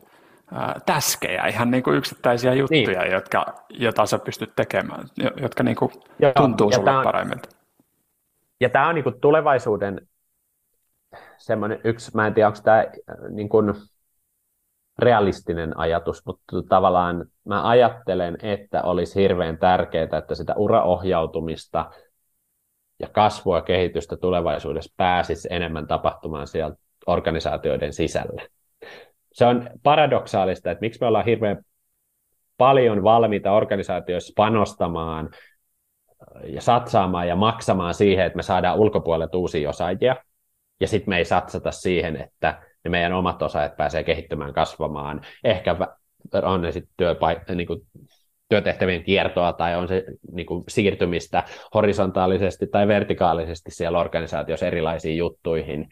ä, 0.52 0.80
täskejä, 0.86 1.46
ihan 1.46 1.70
niin 1.70 1.82
kuin 1.82 1.96
yksittäisiä 1.96 2.54
juttuja, 2.54 3.00
niin. 3.00 3.12
jotka, 3.12 3.54
joita 3.68 4.06
sä 4.06 4.18
pystyt 4.18 4.52
tekemään, 4.56 5.04
jotka 5.40 5.62
niin 5.62 5.76
kuin 5.76 5.92
Joo, 6.18 6.32
tuntuu 6.32 6.72
sulle 6.72 6.90
on, 6.90 7.04
paremmilta. 7.04 7.48
Ja 8.60 8.68
tämä 8.68 8.88
on 8.88 8.94
niin 8.94 9.04
kuin 9.04 9.20
tulevaisuuden 9.20 10.08
semmoinen 11.38 11.80
yksi, 11.84 12.10
mä 12.14 12.26
en 12.26 12.34
tiedä, 12.34 12.48
onko 12.48 12.60
tämä 12.64 12.84
niin 13.28 13.48
kuin, 13.48 13.74
realistinen 15.02 15.78
ajatus, 15.78 16.26
mutta 16.26 16.42
tavallaan 16.68 17.26
mä 17.44 17.68
ajattelen, 17.68 18.36
että 18.42 18.82
olisi 18.82 19.20
hirveän 19.22 19.58
tärkeää, 19.58 20.18
että 20.18 20.34
sitä 20.34 20.54
uraohjautumista 20.56 21.90
ja 22.98 23.08
kasvua 23.08 23.56
ja 23.56 23.62
kehitystä 23.62 24.16
tulevaisuudessa 24.16 24.94
pääsisi 24.96 25.48
enemmän 25.50 25.86
tapahtumaan 25.86 26.46
siellä 26.46 26.76
organisaatioiden 27.06 27.92
sisällä. 27.92 28.42
Se 29.32 29.46
on 29.46 29.70
paradoksaalista, 29.82 30.70
että 30.70 30.80
miksi 30.80 31.00
me 31.00 31.06
ollaan 31.06 31.24
hirveän 31.24 31.64
paljon 32.56 33.02
valmiita 33.02 33.52
organisaatioissa 33.52 34.32
panostamaan 34.36 35.30
ja 36.44 36.60
satsaamaan 36.60 37.28
ja 37.28 37.36
maksamaan 37.36 37.94
siihen, 37.94 38.26
että 38.26 38.36
me 38.36 38.42
saadaan 38.42 38.78
ulkopuolelta 38.78 39.38
uusia 39.38 39.68
osaajia, 39.68 40.16
ja 40.80 40.88
sitten 40.88 41.08
me 41.08 41.18
ei 41.18 41.24
satsata 41.24 41.70
siihen, 41.70 42.16
että 42.16 42.62
ne 42.84 42.90
meidän 42.90 43.12
omat 43.12 43.42
osaajat 43.42 43.76
pääsee 43.76 44.04
kehittymään, 44.04 44.52
kasvamaan. 44.52 45.20
Ehkä 45.44 45.76
on 46.42 46.62
ne 46.62 46.72
sitten 46.72 46.94
työpaik- 46.96 47.54
niin 47.54 47.66
kuin 47.66 47.80
työtehtävien 48.48 49.04
kiertoa 49.04 49.52
tai 49.52 49.76
on 49.76 49.88
se 49.88 50.04
niin 50.32 50.46
kuin 50.46 50.64
siirtymistä 50.68 51.42
horisontaalisesti 51.74 52.66
tai 52.66 52.88
vertikaalisesti 52.88 53.70
siellä 53.70 53.98
organisaatiossa 53.98 54.66
erilaisiin 54.66 55.16
juttuihin. 55.16 55.88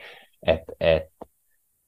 Et, 0.46 0.60
et, 0.80 1.02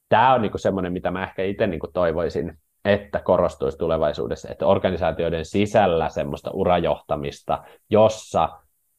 tämä 0.08 0.34
on 0.34 0.42
niin 0.42 0.52
kuin 0.52 0.60
semmoinen, 0.60 0.92
mitä 0.92 1.10
mä 1.10 1.22
ehkä 1.22 1.42
itse 1.42 1.66
niin 1.66 1.80
kuin 1.80 1.92
toivoisin, 1.92 2.58
että 2.84 3.20
korostuisi 3.20 3.78
tulevaisuudessa, 3.78 4.48
että 4.48 4.66
organisaatioiden 4.66 5.44
sisällä 5.44 6.08
semmoista 6.08 6.50
urajohtamista, 6.54 7.64
jossa 7.90 8.48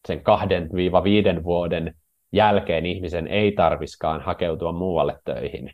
sen 0.08 0.24
kahden 0.24 0.70
viiva 0.74 1.04
viiden 1.04 1.44
vuoden 1.44 1.96
jälkeen 2.32 2.86
ihmisen 2.86 3.28
ei 3.28 3.52
tarviskaan 3.52 4.22
hakeutua 4.22 4.72
muualle 4.72 5.20
töihin, 5.26 5.72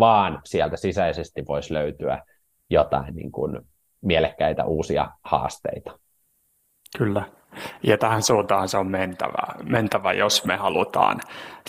vaan 0.00 0.40
sieltä 0.44 0.76
sisäisesti 0.76 1.44
voisi 1.48 1.74
löytyä 1.74 2.22
jotain 2.70 3.14
niin 3.14 3.32
kuin 3.32 3.60
mielekkäitä 4.00 4.64
uusia 4.64 5.10
haasteita. 5.24 5.98
Kyllä. 6.98 7.22
Ja 7.82 7.98
tähän 7.98 8.22
suuntaan 8.22 8.68
se 8.68 8.76
on 8.76 8.86
mentävä, 8.86 9.54
mentävä 9.62 10.12
jos 10.12 10.44
me 10.44 10.56
halutaan 10.56 11.20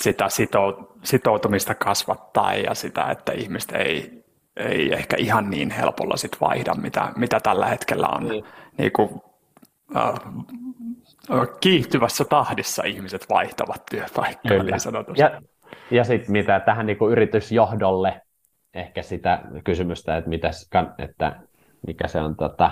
sitä 0.01 0.27
sitoutumista 1.03 1.75
kasvattaa 1.75 2.53
ja 2.53 2.75
sitä, 2.75 3.11
että 3.11 3.32
ihmiset 3.32 3.71
ei, 3.71 4.23
ei 4.57 4.93
ehkä 4.93 5.15
ihan 5.19 5.49
niin 5.49 5.71
helpolla 5.71 6.17
sit 6.17 6.41
vaihda, 6.41 6.73
mitä, 6.73 7.11
mitä 7.15 7.39
tällä 7.39 7.65
hetkellä 7.65 8.07
on 8.07 8.27
niin. 8.27 8.45
Niin 8.77 8.91
kuin, 8.91 9.09
äh, 9.95 10.13
kiihtyvässä 11.59 12.25
tahdissa 12.25 12.84
ihmiset 12.84 13.25
vaihtavat 13.29 13.86
työpaikkaa 13.91 14.57
Kyllä. 14.57 14.63
niin 14.63 14.79
sanotusti. 14.79 15.21
Ja, 15.21 15.41
ja 15.91 16.03
sitten 16.03 16.32
mitä 16.32 16.59
tähän 16.59 16.86
niin 16.86 16.97
kuin 16.97 17.11
yritysjohdolle, 17.11 18.22
ehkä 18.74 19.01
sitä 19.01 19.41
kysymystä, 19.63 20.17
että, 20.17 20.30
mitäs, 20.30 20.69
että 20.97 21.39
mikä 21.88 22.07
se 22.07 22.19
on, 22.22 22.36
tota, 22.36 22.72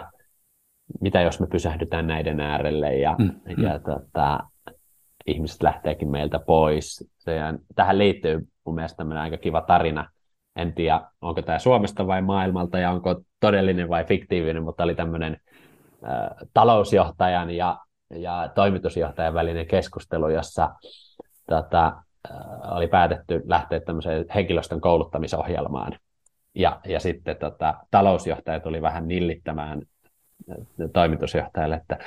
mitä 1.01 1.21
jos 1.21 1.39
me 1.39 1.47
pysähdytään 1.47 2.07
näiden 2.07 2.39
äärelle 2.39 2.95
ja, 2.95 3.15
mm, 3.19 3.25
mm. 3.25 3.63
ja 3.63 3.79
tota, 3.79 4.39
ihmiset 5.27 5.63
lähteekin 5.63 6.11
meiltä 6.11 6.39
pois. 6.39 7.09
Se, 7.17 7.39
tähän 7.75 7.97
liittyy 7.97 8.47
mun 8.65 8.75
mielestä 8.75 8.97
tämmöinen 8.97 9.23
aika 9.23 9.37
kiva 9.37 9.61
tarina. 9.61 10.09
En 10.55 10.73
tiedä, 10.73 11.01
onko 11.21 11.41
tämä 11.41 11.59
Suomesta 11.59 12.07
vai 12.07 12.21
maailmalta 12.21 12.79
ja 12.79 12.91
onko 12.91 13.21
todellinen 13.39 13.89
vai 13.89 14.03
fiktiivinen, 14.03 14.63
mutta 14.63 14.83
oli 14.83 14.95
tämmöinen 14.95 15.37
äh, 16.03 16.29
talousjohtajan 16.53 17.51
ja, 17.51 17.77
ja 18.09 18.51
toimitusjohtajan 18.55 19.33
välinen 19.33 19.67
keskustelu, 19.67 20.29
jossa 20.29 20.69
tota, 21.49 22.03
oli 22.71 22.87
päätetty 22.87 23.41
lähteä 23.45 23.79
tämmöiseen 23.79 24.25
henkilöstön 24.35 24.81
kouluttamisohjelmaan. 24.81 25.99
Ja, 26.55 26.79
ja 26.85 26.99
sitten 26.99 27.37
tota, 27.37 27.73
talousjohtaja 27.91 28.59
tuli 28.59 28.81
vähän 28.81 29.07
nillittämään 29.07 29.81
toimitusjohtajalle, 30.93 31.75
että 31.75 31.97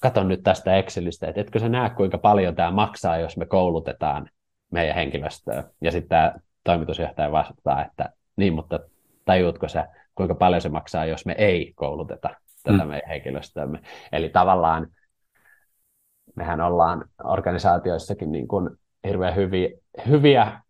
katon 0.00 0.28
nyt 0.28 0.42
tästä 0.42 0.76
Excelistä, 0.76 1.28
että 1.28 1.40
etkö 1.40 1.58
sä 1.58 1.68
näe, 1.68 1.90
kuinka 1.90 2.18
paljon 2.18 2.54
tämä 2.54 2.70
maksaa, 2.70 3.18
jos 3.18 3.36
me 3.36 3.46
koulutetaan 3.46 4.28
meidän 4.70 4.94
henkilöstöä. 4.94 5.64
Ja 5.80 5.92
sitten 5.92 6.08
tämä 6.08 6.34
toimitusjohtaja 6.64 7.32
vastaa, 7.32 7.84
että 7.84 8.10
niin, 8.36 8.52
mutta 8.52 8.80
tajuutko 9.24 9.68
sä, 9.68 9.88
kuinka 10.14 10.34
paljon 10.34 10.60
se 10.60 10.68
maksaa, 10.68 11.04
jos 11.04 11.26
me 11.26 11.34
ei 11.38 11.72
kouluteta 11.74 12.30
tätä 12.62 12.84
mm. 12.84 12.88
meidän 12.88 13.08
henkilöstöämme. 13.08 13.80
Eli 14.12 14.28
tavallaan 14.28 14.86
mehän 16.34 16.60
ollaan 16.60 17.04
organisaatioissakin 17.24 18.32
niin 18.32 18.48
kuin 18.48 18.70
hirveän 19.04 19.36
hyviä, 19.36 19.68
hyviä 20.08 20.60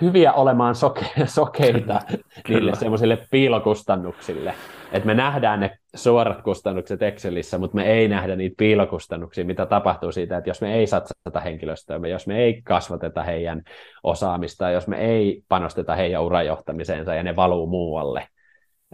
hyviä 0.00 0.32
olemaan 0.32 0.74
soke- 0.74 1.26
sokeita 1.26 2.00
Kyllä. 2.44 2.58
niille 2.58 2.74
semmoisille 2.74 3.18
piilokustannuksille. 3.30 4.54
Että 4.92 5.06
me 5.06 5.14
nähdään 5.14 5.60
ne 5.60 5.78
suorat 5.94 6.42
kustannukset 6.42 7.02
Excelissä, 7.02 7.58
mutta 7.58 7.74
me 7.74 7.92
ei 7.92 8.08
nähdä 8.08 8.36
niitä 8.36 8.54
piilokustannuksia, 8.58 9.44
mitä 9.44 9.66
tapahtuu 9.66 10.12
siitä, 10.12 10.36
että 10.36 10.50
jos 10.50 10.60
me 10.60 10.74
ei 10.74 10.86
satsata 10.86 11.40
henkilöstöä, 11.44 12.00
jos 12.08 12.26
me 12.26 12.38
ei 12.38 12.62
kasvateta 12.62 13.22
heidän 13.22 13.62
osaamista, 14.02 14.70
jos 14.70 14.88
me 14.88 14.96
ei 14.96 15.42
panosteta 15.48 15.94
heidän 15.94 16.22
urajohtamiseensa 16.22 17.14
ja 17.14 17.22
ne 17.22 17.36
valuu 17.36 17.66
muualle, 17.66 18.28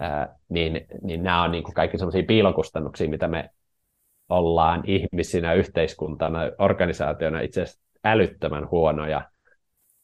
ää, 0.01 0.37
niin, 0.49 0.87
niin 1.03 1.23
nämä 1.23 1.43
on 1.43 1.51
niin 1.51 1.65
kuin 1.65 1.75
kaikki 1.75 1.99
semmoisia 1.99 2.23
piilokustannuksia, 2.23 3.09
mitä 3.09 3.29
me 3.29 3.51
ollaan 4.29 4.83
ihmisinä, 4.85 5.55
yhteiskuntana, 5.55 6.41
organisaationa 6.59 7.41
itse 7.41 7.63
asiassa 7.63 7.81
älyttömän 8.05 8.71
huonoja 8.71 9.23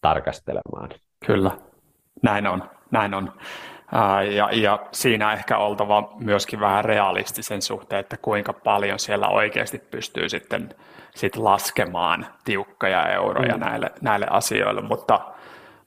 tarkastelemaan. 0.00 0.90
Kyllä, 1.26 1.50
näin 2.22 2.46
on. 2.46 2.70
Näin 2.90 3.14
on. 3.14 3.32
Ja, 4.36 4.48
ja 4.52 4.86
siinä 4.92 5.32
ehkä 5.32 5.58
oltava 5.58 6.12
myöskin 6.20 6.60
vähän 6.60 6.84
realistisen 6.84 7.62
suhteen, 7.62 8.00
että 8.00 8.16
kuinka 8.16 8.52
paljon 8.52 8.98
siellä 8.98 9.28
oikeasti 9.28 9.78
pystyy 9.78 10.28
sitten 10.28 10.68
sit 11.14 11.36
laskemaan 11.36 12.26
tiukkoja 12.44 13.08
euroja 13.08 13.54
mm. 13.54 13.60
näille, 13.60 13.90
näille 14.00 14.26
asioille, 14.30 14.80
mutta, 14.80 15.33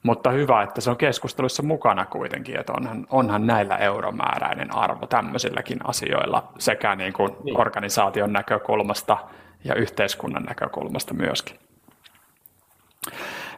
mutta 0.04 0.30
hyvä, 0.30 0.64
että 0.64 0.82
se 0.82 0.90
on 0.90 0.98
keskustelussa 0.98 1.64
mukana 1.64 2.06
kuitenkin, 2.06 2.60
että 2.60 2.74
onhan, 2.74 3.08
onhan 3.10 3.48
näillä 3.48 3.78
euromääräinen 3.78 4.76
arvo 4.76 5.08
tämmöisilläkin 5.08 5.80
asioilla 5.84 6.52
sekä 6.60 6.96
niin 6.96 7.14
kuin 7.14 7.36
niin. 7.44 7.60
organisaation 7.60 8.34
näkökulmasta 8.34 9.18
ja 9.64 9.76
yhteiskunnan 9.76 10.44
näkökulmasta 10.44 11.14
myöskin. 11.14 11.60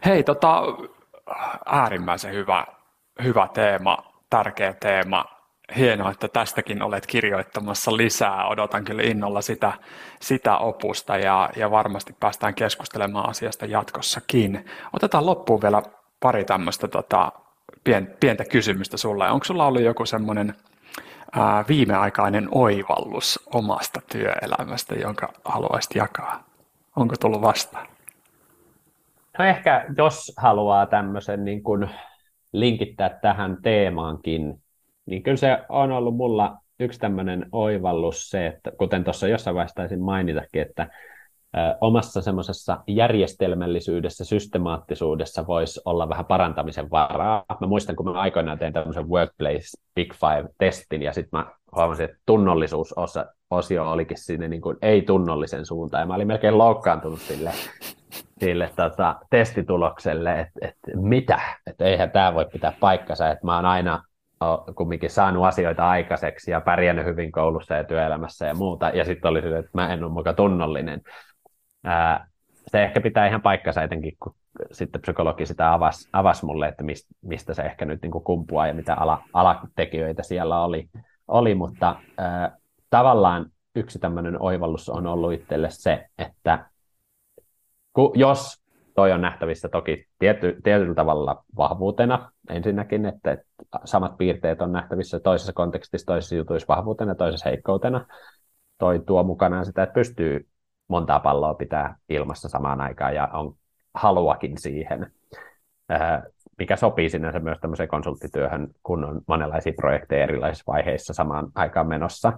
Hei, 0.06 0.24
tota, 0.24 0.64
äärimmäisen 1.66 2.34
hyvä, 2.34 2.66
hyvä 3.24 3.48
teema, 3.54 3.98
tärkeä 4.30 4.74
teema. 4.74 5.26
Hienoa, 5.78 6.12
että 6.12 6.28
tästäkin 6.28 6.82
olet 6.82 7.08
kirjoittamassa 7.08 7.98
lisää. 7.98 8.48
Odotan 8.48 8.86
kyllä 8.86 9.04
innolla 9.04 9.42
sitä, 9.42 9.74
sitä 10.22 10.58
opusta 10.58 11.18
ja, 11.18 11.50
ja 11.56 11.72
varmasti 11.72 12.16
päästään 12.20 12.56
keskustelemaan 12.56 13.30
asiasta 13.30 13.66
jatkossakin. 13.66 14.66
Otetaan 14.94 15.26
loppuun 15.26 15.62
vielä 15.62 15.84
pari 16.20 16.46
tämmöistä 16.46 16.88
tota, 16.88 17.32
pien, 17.84 18.16
pientä 18.20 18.46
kysymystä 18.46 18.98
sulla. 18.98 19.32
Onko 19.32 19.44
sulla 19.44 19.66
ollut 19.66 19.82
joku 19.82 20.06
semmoinen 20.06 20.54
viimeaikainen 21.68 22.48
oivallus 22.52 23.50
omasta 23.54 24.02
työelämästä, 24.12 24.96
jonka 24.96 25.34
haluaisit 25.46 25.96
jakaa? 25.96 26.44
Onko 26.96 27.16
tullut 27.20 27.42
vastaan? 27.42 27.88
No 29.40 29.46
ehkä 29.46 29.86
jos 29.98 30.34
haluaa 30.38 30.86
tämmöisen 30.86 31.46
niin 31.46 31.64
kuin 31.64 31.90
linkittää 32.54 33.10
tähän 33.10 33.58
teemaankin, 33.62 34.62
niin 35.06 35.24
kyllä 35.24 35.38
se 35.38 35.58
on 35.70 35.92
ollut 35.92 36.16
mulla 36.16 36.58
yksi 36.80 37.00
tämmöinen 37.00 37.46
oivallus 37.52 38.30
se, 38.30 38.48
että 38.48 38.72
kuten 38.78 39.04
tuossa 39.04 39.28
jossain 39.28 39.56
vaiheessa 39.56 39.76
taisin 39.76 40.02
mainitakin, 40.02 40.62
että 40.62 40.88
omassa 41.82 42.22
semmoisessa 42.22 42.78
järjestelmällisyydessä, 42.88 44.26
systemaattisuudessa 44.26 45.48
voisi 45.48 45.82
olla 45.86 46.10
vähän 46.10 46.26
parantamisen 46.26 46.92
varaa. 46.92 47.46
Mä 47.62 47.68
muistan, 47.68 47.96
kun 47.96 48.06
mä 48.06 48.20
aikoinaan 48.20 48.60
tein 48.60 48.74
tämmöisen 48.74 49.10
Workplace 49.10 49.68
Big 49.96 50.14
Five-testin, 50.14 51.02
ja 51.02 51.14
sitten 51.14 51.40
mä 51.40 51.46
huomasin, 51.76 52.06
että 52.06 52.18
tunnollisuusosio 52.26 53.92
olikin 53.92 54.18
sinne 54.18 54.48
niin 54.48 54.62
kuin 54.62 54.78
ei-tunnollisen 54.82 55.66
suuntaan, 55.66 56.02
ja 56.02 56.08
mä 56.08 56.16
olin 56.16 56.28
melkein 56.28 56.58
loukkaantunut 56.58 57.20
sille, 57.20 57.52
sille 58.40 58.70
tota, 58.76 59.16
testitulokselle, 59.30 60.40
että, 60.40 60.60
että 60.62 60.92
mitä, 60.96 61.40
että 61.68 61.86
eihän 61.86 62.12
tämä 62.12 62.34
voi 62.34 62.46
pitää 62.46 62.74
paikkansa, 62.80 63.30
että 63.30 63.46
mä 63.46 63.56
oon 63.56 63.66
aina 63.66 64.04
kumminkin 64.76 65.10
saanut 65.10 65.46
asioita 65.46 65.90
aikaiseksi 65.90 66.52
ja 66.52 66.62
pärjännyt 66.62 67.06
hyvin 67.06 67.32
koulussa 67.32 67.76
ja 67.76 67.84
työelämässä 67.84 68.48
ja 68.48 68.54
muuta, 68.54 68.90
ja 68.90 69.06
sitten 69.06 69.32
oli 69.32 69.42
se, 69.42 69.58
että 69.58 69.72
mä 69.74 69.94
en 69.94 70.04
ole 70.04 70.12
muka 70.12 70.34
tunnollinen. 70.34 71.02
Se 72.68 72.84
ehkä 72.84 73.02
pitää 73.02 73.28
ihan 73.28 73.42
paikkansa 73.42 73.84
etenkin, 73.84 74.14
kun 74.20 74.36
sitten 74.72 75.02
psykologi 75.02 75.46
sitä 75.46 75.74
avasi, 75.74 76.10
avasi 76.14 76.46
mulle, 76.46 76.68
että 76.68 76.84
mistä, 77.22 77.54
se 77.54 77.62
ehkä 77.62 77.86
nyt 77.86 78.02
niin 78.02 78.12
kuin 78.12 78.24
kumpuaa 78.24 78.68
ja 78.68 78.74
mitä 78.74 78.96
ala, 78.96 79.24
alatekijöitä 79.34 80.24
siellä 80.24 80.64
oli, 80.64 80.90
oli 81.28 81.56
mutta 81.56 81.96
ää, 82.18 82.58
tavallaan 82.90 83.46
yksi 83.76 84.00
tämmöinen 84.00 84.42
oivallus 84.42 84.90
on 84.90 85.08
ollut 85.08 85.34
itselle 85.34 85.70
se, 85.72 86.06
että 86.18 86.66
kun, 87.94 88.12
jos 88.16 88.64
toi 88.96 89.12
on 89.12 89.22
nähtävissä 89.22 89.70
toki 89.70 90.08
tiety, 90.20 90.58
tietyllä 90.64 90.96
tavalla 90.96 91.44
vahvuutena 91.58 92.32
ensinnäkin, 92.50 93.06
että, 93.06 93.32
että 93.32 93.46
samat 93.86 94.18
piirteet 94.18 94.62
on 94.62 94.72
nähtävissä 94.72 95.20
toisessa 95.20 95.54
kontekstissa, 95.54 96.06
toisessa 96.06 96.36
jutuissa 96.36 96.76
vahvuutena 96.76 97.16
toisessa 97.16 97.50
heikkoutena. 97.50 98.06
Toi 98.78 99.00
tuo 99.06 99.24
mukanaan 99.24 99.66
sitä, 99.66 99.84
että 99.84 99.94
pystyy 99.94 100.48
montaa 100.90 101.20
palloa 101.20 101.54
pitää 101.54 101.96
ilmassa 102.10 102.50
samaan 102.50 102.82
aikaan 102.82 103.16
ja 103.16 103.28
on 103.34 103.56
haluakin 103.94 104.58
siihen, 104.58 105.12
mikä 106.58 106.76
sopii 106.76 107.10
sinänsä 107.10 107.40
myös 107.40 107.58
tämmöiseen 107.62 107.90
konsulttityöhön, 107.90 108.68
kun 108.84 109.04
on 109.04 109.22
monenlaisia 109.28 109.74
projekteja 109.74 110.24
erilaisissa 110.24 110.72
vaiheissa 110.72 111.14
samaan 111.14 111.48
aikaan 111.56 111.88
menossa. 111.88 112.34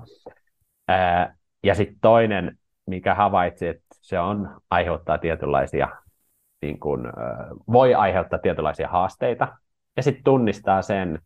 Ja 1.64 1.76
sitten 1.76 1.98
toinen, 2.02 2.58
mikä 2.86 3.16
havaitsi, 3.16 3.68
että 3.68 3.86
se 3.92 4.20
on 4.20 4.62
aiheuttaa 4.70 5.18
tietynlaisia, 5.18 5.88
niin 6.62 6.80
kuin, 6.80 7.04
voi 7.72 7.94
aiheuttaa 7.94 8.40
tietynlaisia 8.40 8.88
haasteita, 8.88 9.58
ja 9.98 10.04
sitten 10.04 10.24
tunnistaa 10.24 10.82
sen, 10.82 11.20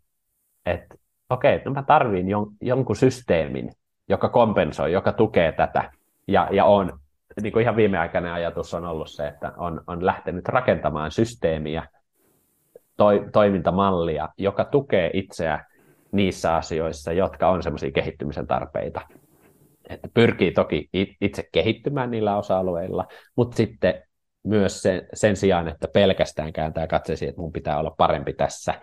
että 0.66 0.96
okei, 1.30 1.62
no 1.66 1.74
mä 1.74 1.84
tarviin 1.84 2.30
jon, 2.30 2.48
jonkun 2.62 2.96
systeemin, 2.96 3.72
joka 4.10 4.30
kompensoi, 4.30 4.92
joka 4.92 5.12
tukee 5.12 5.52
tätä, 5.52 5.92
ja, 6.28 6.48
ja 6.52 6.66
on, 6.66 7.00
niin 7.42 7.54
kuin 7.54 7.64
ihan 7.64 7.76
viimeaikainen 7.76 8.32
ajatus 8.32 8.74
on 8.74 8.86
ollut 8.86 9.10
se, 9.10 9.28
että 9.28 9.52
on, 9.58 9.82
on 9.88 10.06
lähtenyt 10.06 10.48
rakentamaan 10.48 11.12
systeemiä, 11.12 11.88
toi, 12.98 13.26
toimintamallia, 13.34 14.30
joka 14.38 14.66
tukee 14.66 15.10
itseä 15.14 15.66
niissä 16.12 16.56
asioissa, 16.56 17.14
jotka 17.14 17.50
on 17.50 17.64
semmoisia 17.64 17.92
kehittymisen 17.92 18.48
tarpeita. 18.48 19.02
Että 19.90 20.08
pyrkii 20.14 20.52
toki 20.52 20.90
itse 21.22 21.44
kehittymään 21.52 22.12
niillä 22.12 22.38
osa-alueilla, 22.38 23.06
mutta 23.36 23.58
sitten 23.58 24.04
myös 24.44 24.82
sen, 24.82 25.08
sen 25.14 25.36
sijaan, 25.36 25.68
että 25.68 25.88
pelkästään 25.88 26.54
kääntää 26.54 26.88
katseesi, 26.88 27.28
että 27.28 27.42
mun 27.42 27.54
pitää 27.54 27.80
olla 27.80 27.96
parempi 27.98 28.34
tässä, 28.34 28.82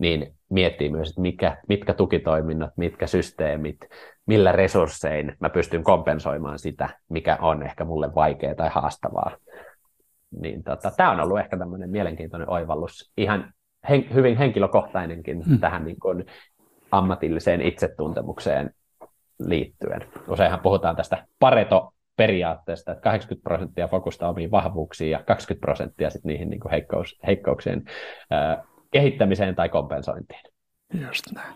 niin 0.00 0.34
miettii 0.48 0.90
myös, 0.90 1.08
että 1.08 1.20
mikä, 1.20 1.56
mitkä 1.68 1.94
tukitoiminnot, 1.94 2.70
mitkä 2.76 3.06
systeemit, 3.06 3.78
millä 4.26 4.52
resurssein 4.52 5.36
mä 5.40 5.50
pystyn 5.50 5.84
kompensoimaan 5.84 6.58
sitä, 6.58 6.88
mikä 7.08 7.38
on 7.40 7.62
ehkä 7.62 7.84
mulle 7.84 8.14
vaikeaa 8.14 8.54
tai 8.54 8.70
haastavaa. 8.72 9.36
Niin 10.40 10.62
tota, 10.62 10.90
tämä 10.96 11.10
on 11.10 11.20
ollut 11.20 11.38
ehkä 11.38 11.58
tämmöinen 11.58 11.90
mielenkiintoinen 11.90 12.50
oivallus, 12.50 13.12
ihan 13.16 13.52
hen, 13.88 14.14
hyvin 14.14 14.36
henkilökohtainenkin 14.36 15.44
hmm. 15.46 15.60
tähän 15.60 15.84
niin 15.84 16.00
kuin 16.00 16.24
ammatilliseen 16.90 17.60
itsetuntemukseen 17.60 18.70
liittyen. 19.38 20.04
Useinhan 20.28 20.60
puhutaan 20.60 20.96
tästä 20.96 21.26
Pareto 21.38 21.92
periaatteesta, 22.16 22.92
että 22.92 23.02
80 23.02 23.48
prosenttia 23.48 23.88
fokusta 23.88 24.28
omiin 24.28 24.50
vahvuuksiin 24.50 25.10
ja 25.10 25.22
20 25.26 25.60
prosenttia 25.60 26.10
sitten 26.10 26.28
niihin 26.28 26.50
niin 26.50 26.60
kuin 26.60 26.70
heikkous, 26.70 27.18
heikkouksien 27.26 27.84
ää, 28.30 28.64
kehittämiseen 28.90 29.54
tai 29.54 29.68
kompensointiin. 29.68 30.40
Just 31.06 31.24
näin. 31.34 31.54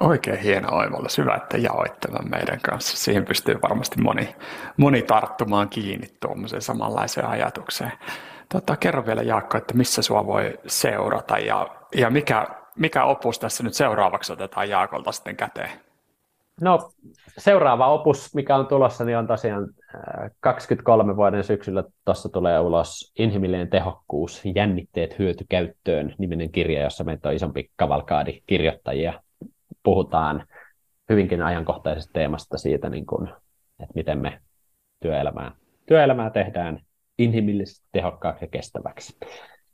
Oikein 0.00 0.38
hieno 0.38 0.76
oivallus. 0.76 1.18
Hyvä, 1.18 1.34
että 1.34 1.58
jaoit 1.58 2.00
tämän 2.00 2.30
meidän 2.30 2.60
kanssa. 2.60 2.96
Siihen 2.96 3.24
pystyy 3.24 3.62
varmasti 3.62 4.00
moni, 4.00 4.36
moni 4.76 5.02
tarttumaan 5.02 5.68
kiinni 5.68 6.06
tuommoiseen 6.20 6.62
samanlaiseen 6.62 7.26
ajatukseen. 7.26 7.92
Tota, 8.48 8.76
kerro 8.76 9.06
vielä 9.06 9.22
Jaakko, 9.22 9.58
että 9.58 9.74
missä 9.74 10.02
sua 10.02 10.26
voi 10.26 10.58
seurata 10.66 11.38
ja, 11.38 11.68
ja 11.94 12.10
mikä, 12.10 12.46
mikä 12.76 13.04
opus 13.04 13.38
tässä 13.38 13.62
nyt 13.62 13.74
seuraavaksi 13.74 14.32
otetaan 14.32 14.68
Jaakolta 14.68 15.12
sitten 15.12 15.36
käteen? 15.36 15.70
No 16.60 16.90
seuraava 17.38 17.86
opus, 17.86 18.34
mikä 18.34 18.56
on 18.56 18.66
tulossa, 18.66 19.04
niin 19.04 19.18
on 19.18 19.26
tosiaan 19.26 19.68
23 20.40 21.10
äh, 21.12 21.16
vuoden 21.16 21.44
syksyllä 21.44 21.84
tuossa 22.04 22.28
tulee 22.28 22.60
ulos 22.60 23.12
Inhimillinen 23.18 23.70
tehokkuus, 23.70 24.42
jännitteet 24.54 25.18
hyötykäyttöön 25.18 26.14
niminen 26.18 26.50
kirja, 26.50 26.82
jossa 26.82 27.04
meitä 27.04 27.28
on 27.28 27.34
isompi 27.34 27.70
kavalkaadi 27.76 28.42
kirjoittajia. 28.46 29.22
Puhutaan 29.82 30.46
hyvinkin 31.08 31.42
ajankohtaisesta 31.42 32.12
teemasta 32.12 32.58
siitä, 32.58 32.88
niin 32.88 33.06
kuin, 33.06 33.28
että 33.80 33.94
miten 33.94 34.18
me 34.18 34.40
työelämää, 35.00 35.52
työelämää 35.86 36.30
tehdään 36.30 36.80
inhimillisesti 37.18 37.86
tehokkaaksi 37.92 38.44
ja 38.44 38.48
kestäväksi. 38.48 39.18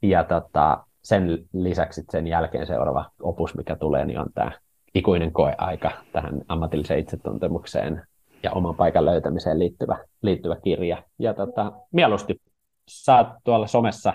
Ja 0.03 0.25
tota, 0.25 0.87
sen 1.03 1.39
lisäksi 1.53 2.03
sen 2.11 2.27
jälkeen 2.27 2.67
seuraava 2.67 3.11
opus, 3.23 3.55
mikä 3.55 3.77
tulee, 3.77 4.05
niin 4.05 4.19
on 4.19 4.27
tämä 4.35 4.53
ikuinen 4.95 5.33
koeaika 5.33 5.91
tähän 6.13 6.41
ammatilliseen 6.49 7.01
itsetuntemukseen 7.01 8.03
ja 8.43 8.53
oman 8.53 8.75
paikan 8.75 9.05
löytämiseen 9.05 9.59
liittyvä, 9.59 9.99
liittyvä 10.23 10.57
kirja. 10.65 11.03
Ja 11.19 11.35
tota, 11.35 11.73
mieluusti 11.93 12.41
saat 12.89 13.29
tuolla 13.45 13.67
somessa, 13.67 14.15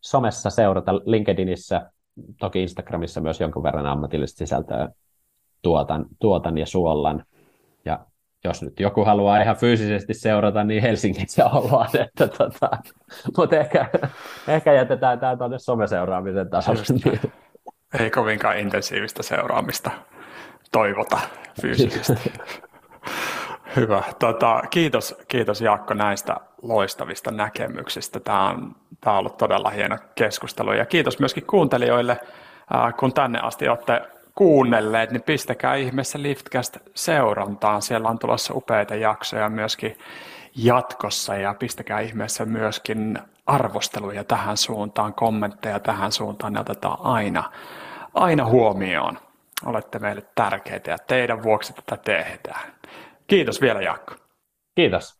somessa 0.00 0.50
seurata 0.50 0.94
LinkedInissä, 0.94 1.90
toki 2.40 2.62
Instagramissa 2.62 3.20
myös 3.20 3.40
jonkun 3.40 3.62
verran 3.62 3.86
ammatillista 3.86 4.38
sisältöä 4.38 4.88
tuotan, 5.62 6.06
tuotan 6.18 6.58
ja 6.58 6.66
suollan. 6.66 7.24
Ja 7.84 7.98
jos 8.44 8.62
nyt 8.62 8.80
joku 8.80 9.04
haluaa 9.04 9.42
ihan 9.42 9.56
fyysisesti 9.56 10.14
seurata, 10.14 10.64
niin 10.64 10.82
Helsingissä 10.82 11.46
ollaan. 11.46 11.88
Että 12.06 12.28
tota, 12.28 12.70
mutta 13.36 13.56
ehkä, 13.56 13.88
ehkä 14.48 14.72
jätetään 14.72 15.20
tämä 15.20 15.36
tuonne 15.36 15.58
someseuraamisen 15.58 16.50
tasolle. 16.50 16.82
Ei 17.98 18.10
kovinkaan 18.10 18.58
intensiivistä 18.58 19.22
seuraamista 19.22 19.90
toivota 20.72 21.20
fyysisesti. 21.60 22.32
Hyvä. 23.76 24.02
Tota, 24.18 24.62
kiitos, 24.70 25.16
kiitos 25.28 25.60
Jaakko 25.60 25.94
näistä 25.94 26.36
loistavista 26.62 27.30
näkemyksistä. 27.30 28.20
Tämä 28.20 28.48
on, 28.48 28.76
tämä 29.00 29.14
on 29.14 29.18
ollut 29.18 29.36
todella 29.36 29.70
hieno 29.70 29.98
keskustelu 30.14 30.72
ja 30.72 30.86
kiitos 30.86 31.18
myöskin 31.18 31.46
kuuntelijoille, 31.46 32.16
kun 32.98 33.12
tänne 33.12 33.40
asti 33.40 33.68
olette 33.68 34.02
kuunnelleet, 34.34 35.10
niin 35.10 35.22
pistäkää 35.22 35.74
ihmeessä 35.74 36.22
Liftcast 36.22 36.76
seurantaan. 36.94 37.82
Siellä 37.82 38.08
on 38.08 38.18
tulossa 38.18 38.54
upeita 38.54 38.94
jaksoja 38.94 39.48
myöskin 39.48 39.96
jatkossa 40.56 41.34
ja 41.34 41.54
pistäkää 41.54 42.00
ihmeessä 42.00 42.44
myöskin 42.44 43.18
arvosteluja 43.46 44.24
tähän 44.24 44.56
suuntaan, 44.56 45.14
kommentteja 45.14 45.80
tähän 45.80 46.12
suuntaan, 46.12 46.52
ne 46.52 46.60
otetaan 46.60 46.98
aina, 47.02 47.52
aina 48.14 48.44
huomioon. 48.44 49.18
Olette 49.64 49.98
meille 49.98 50.22
tärkeitä 50.34 50.90
ja 50.90 50.98
teidän 50.98 51.42
vuoksi 51.42 51.72
tätä 51.72 51.96
tehdään. 51.96 52.72
Kiitos 53.26 53.60
vielä 53.60 53.80
Jaakko. 53.82 54.14
Kiitos. 54.74 55.19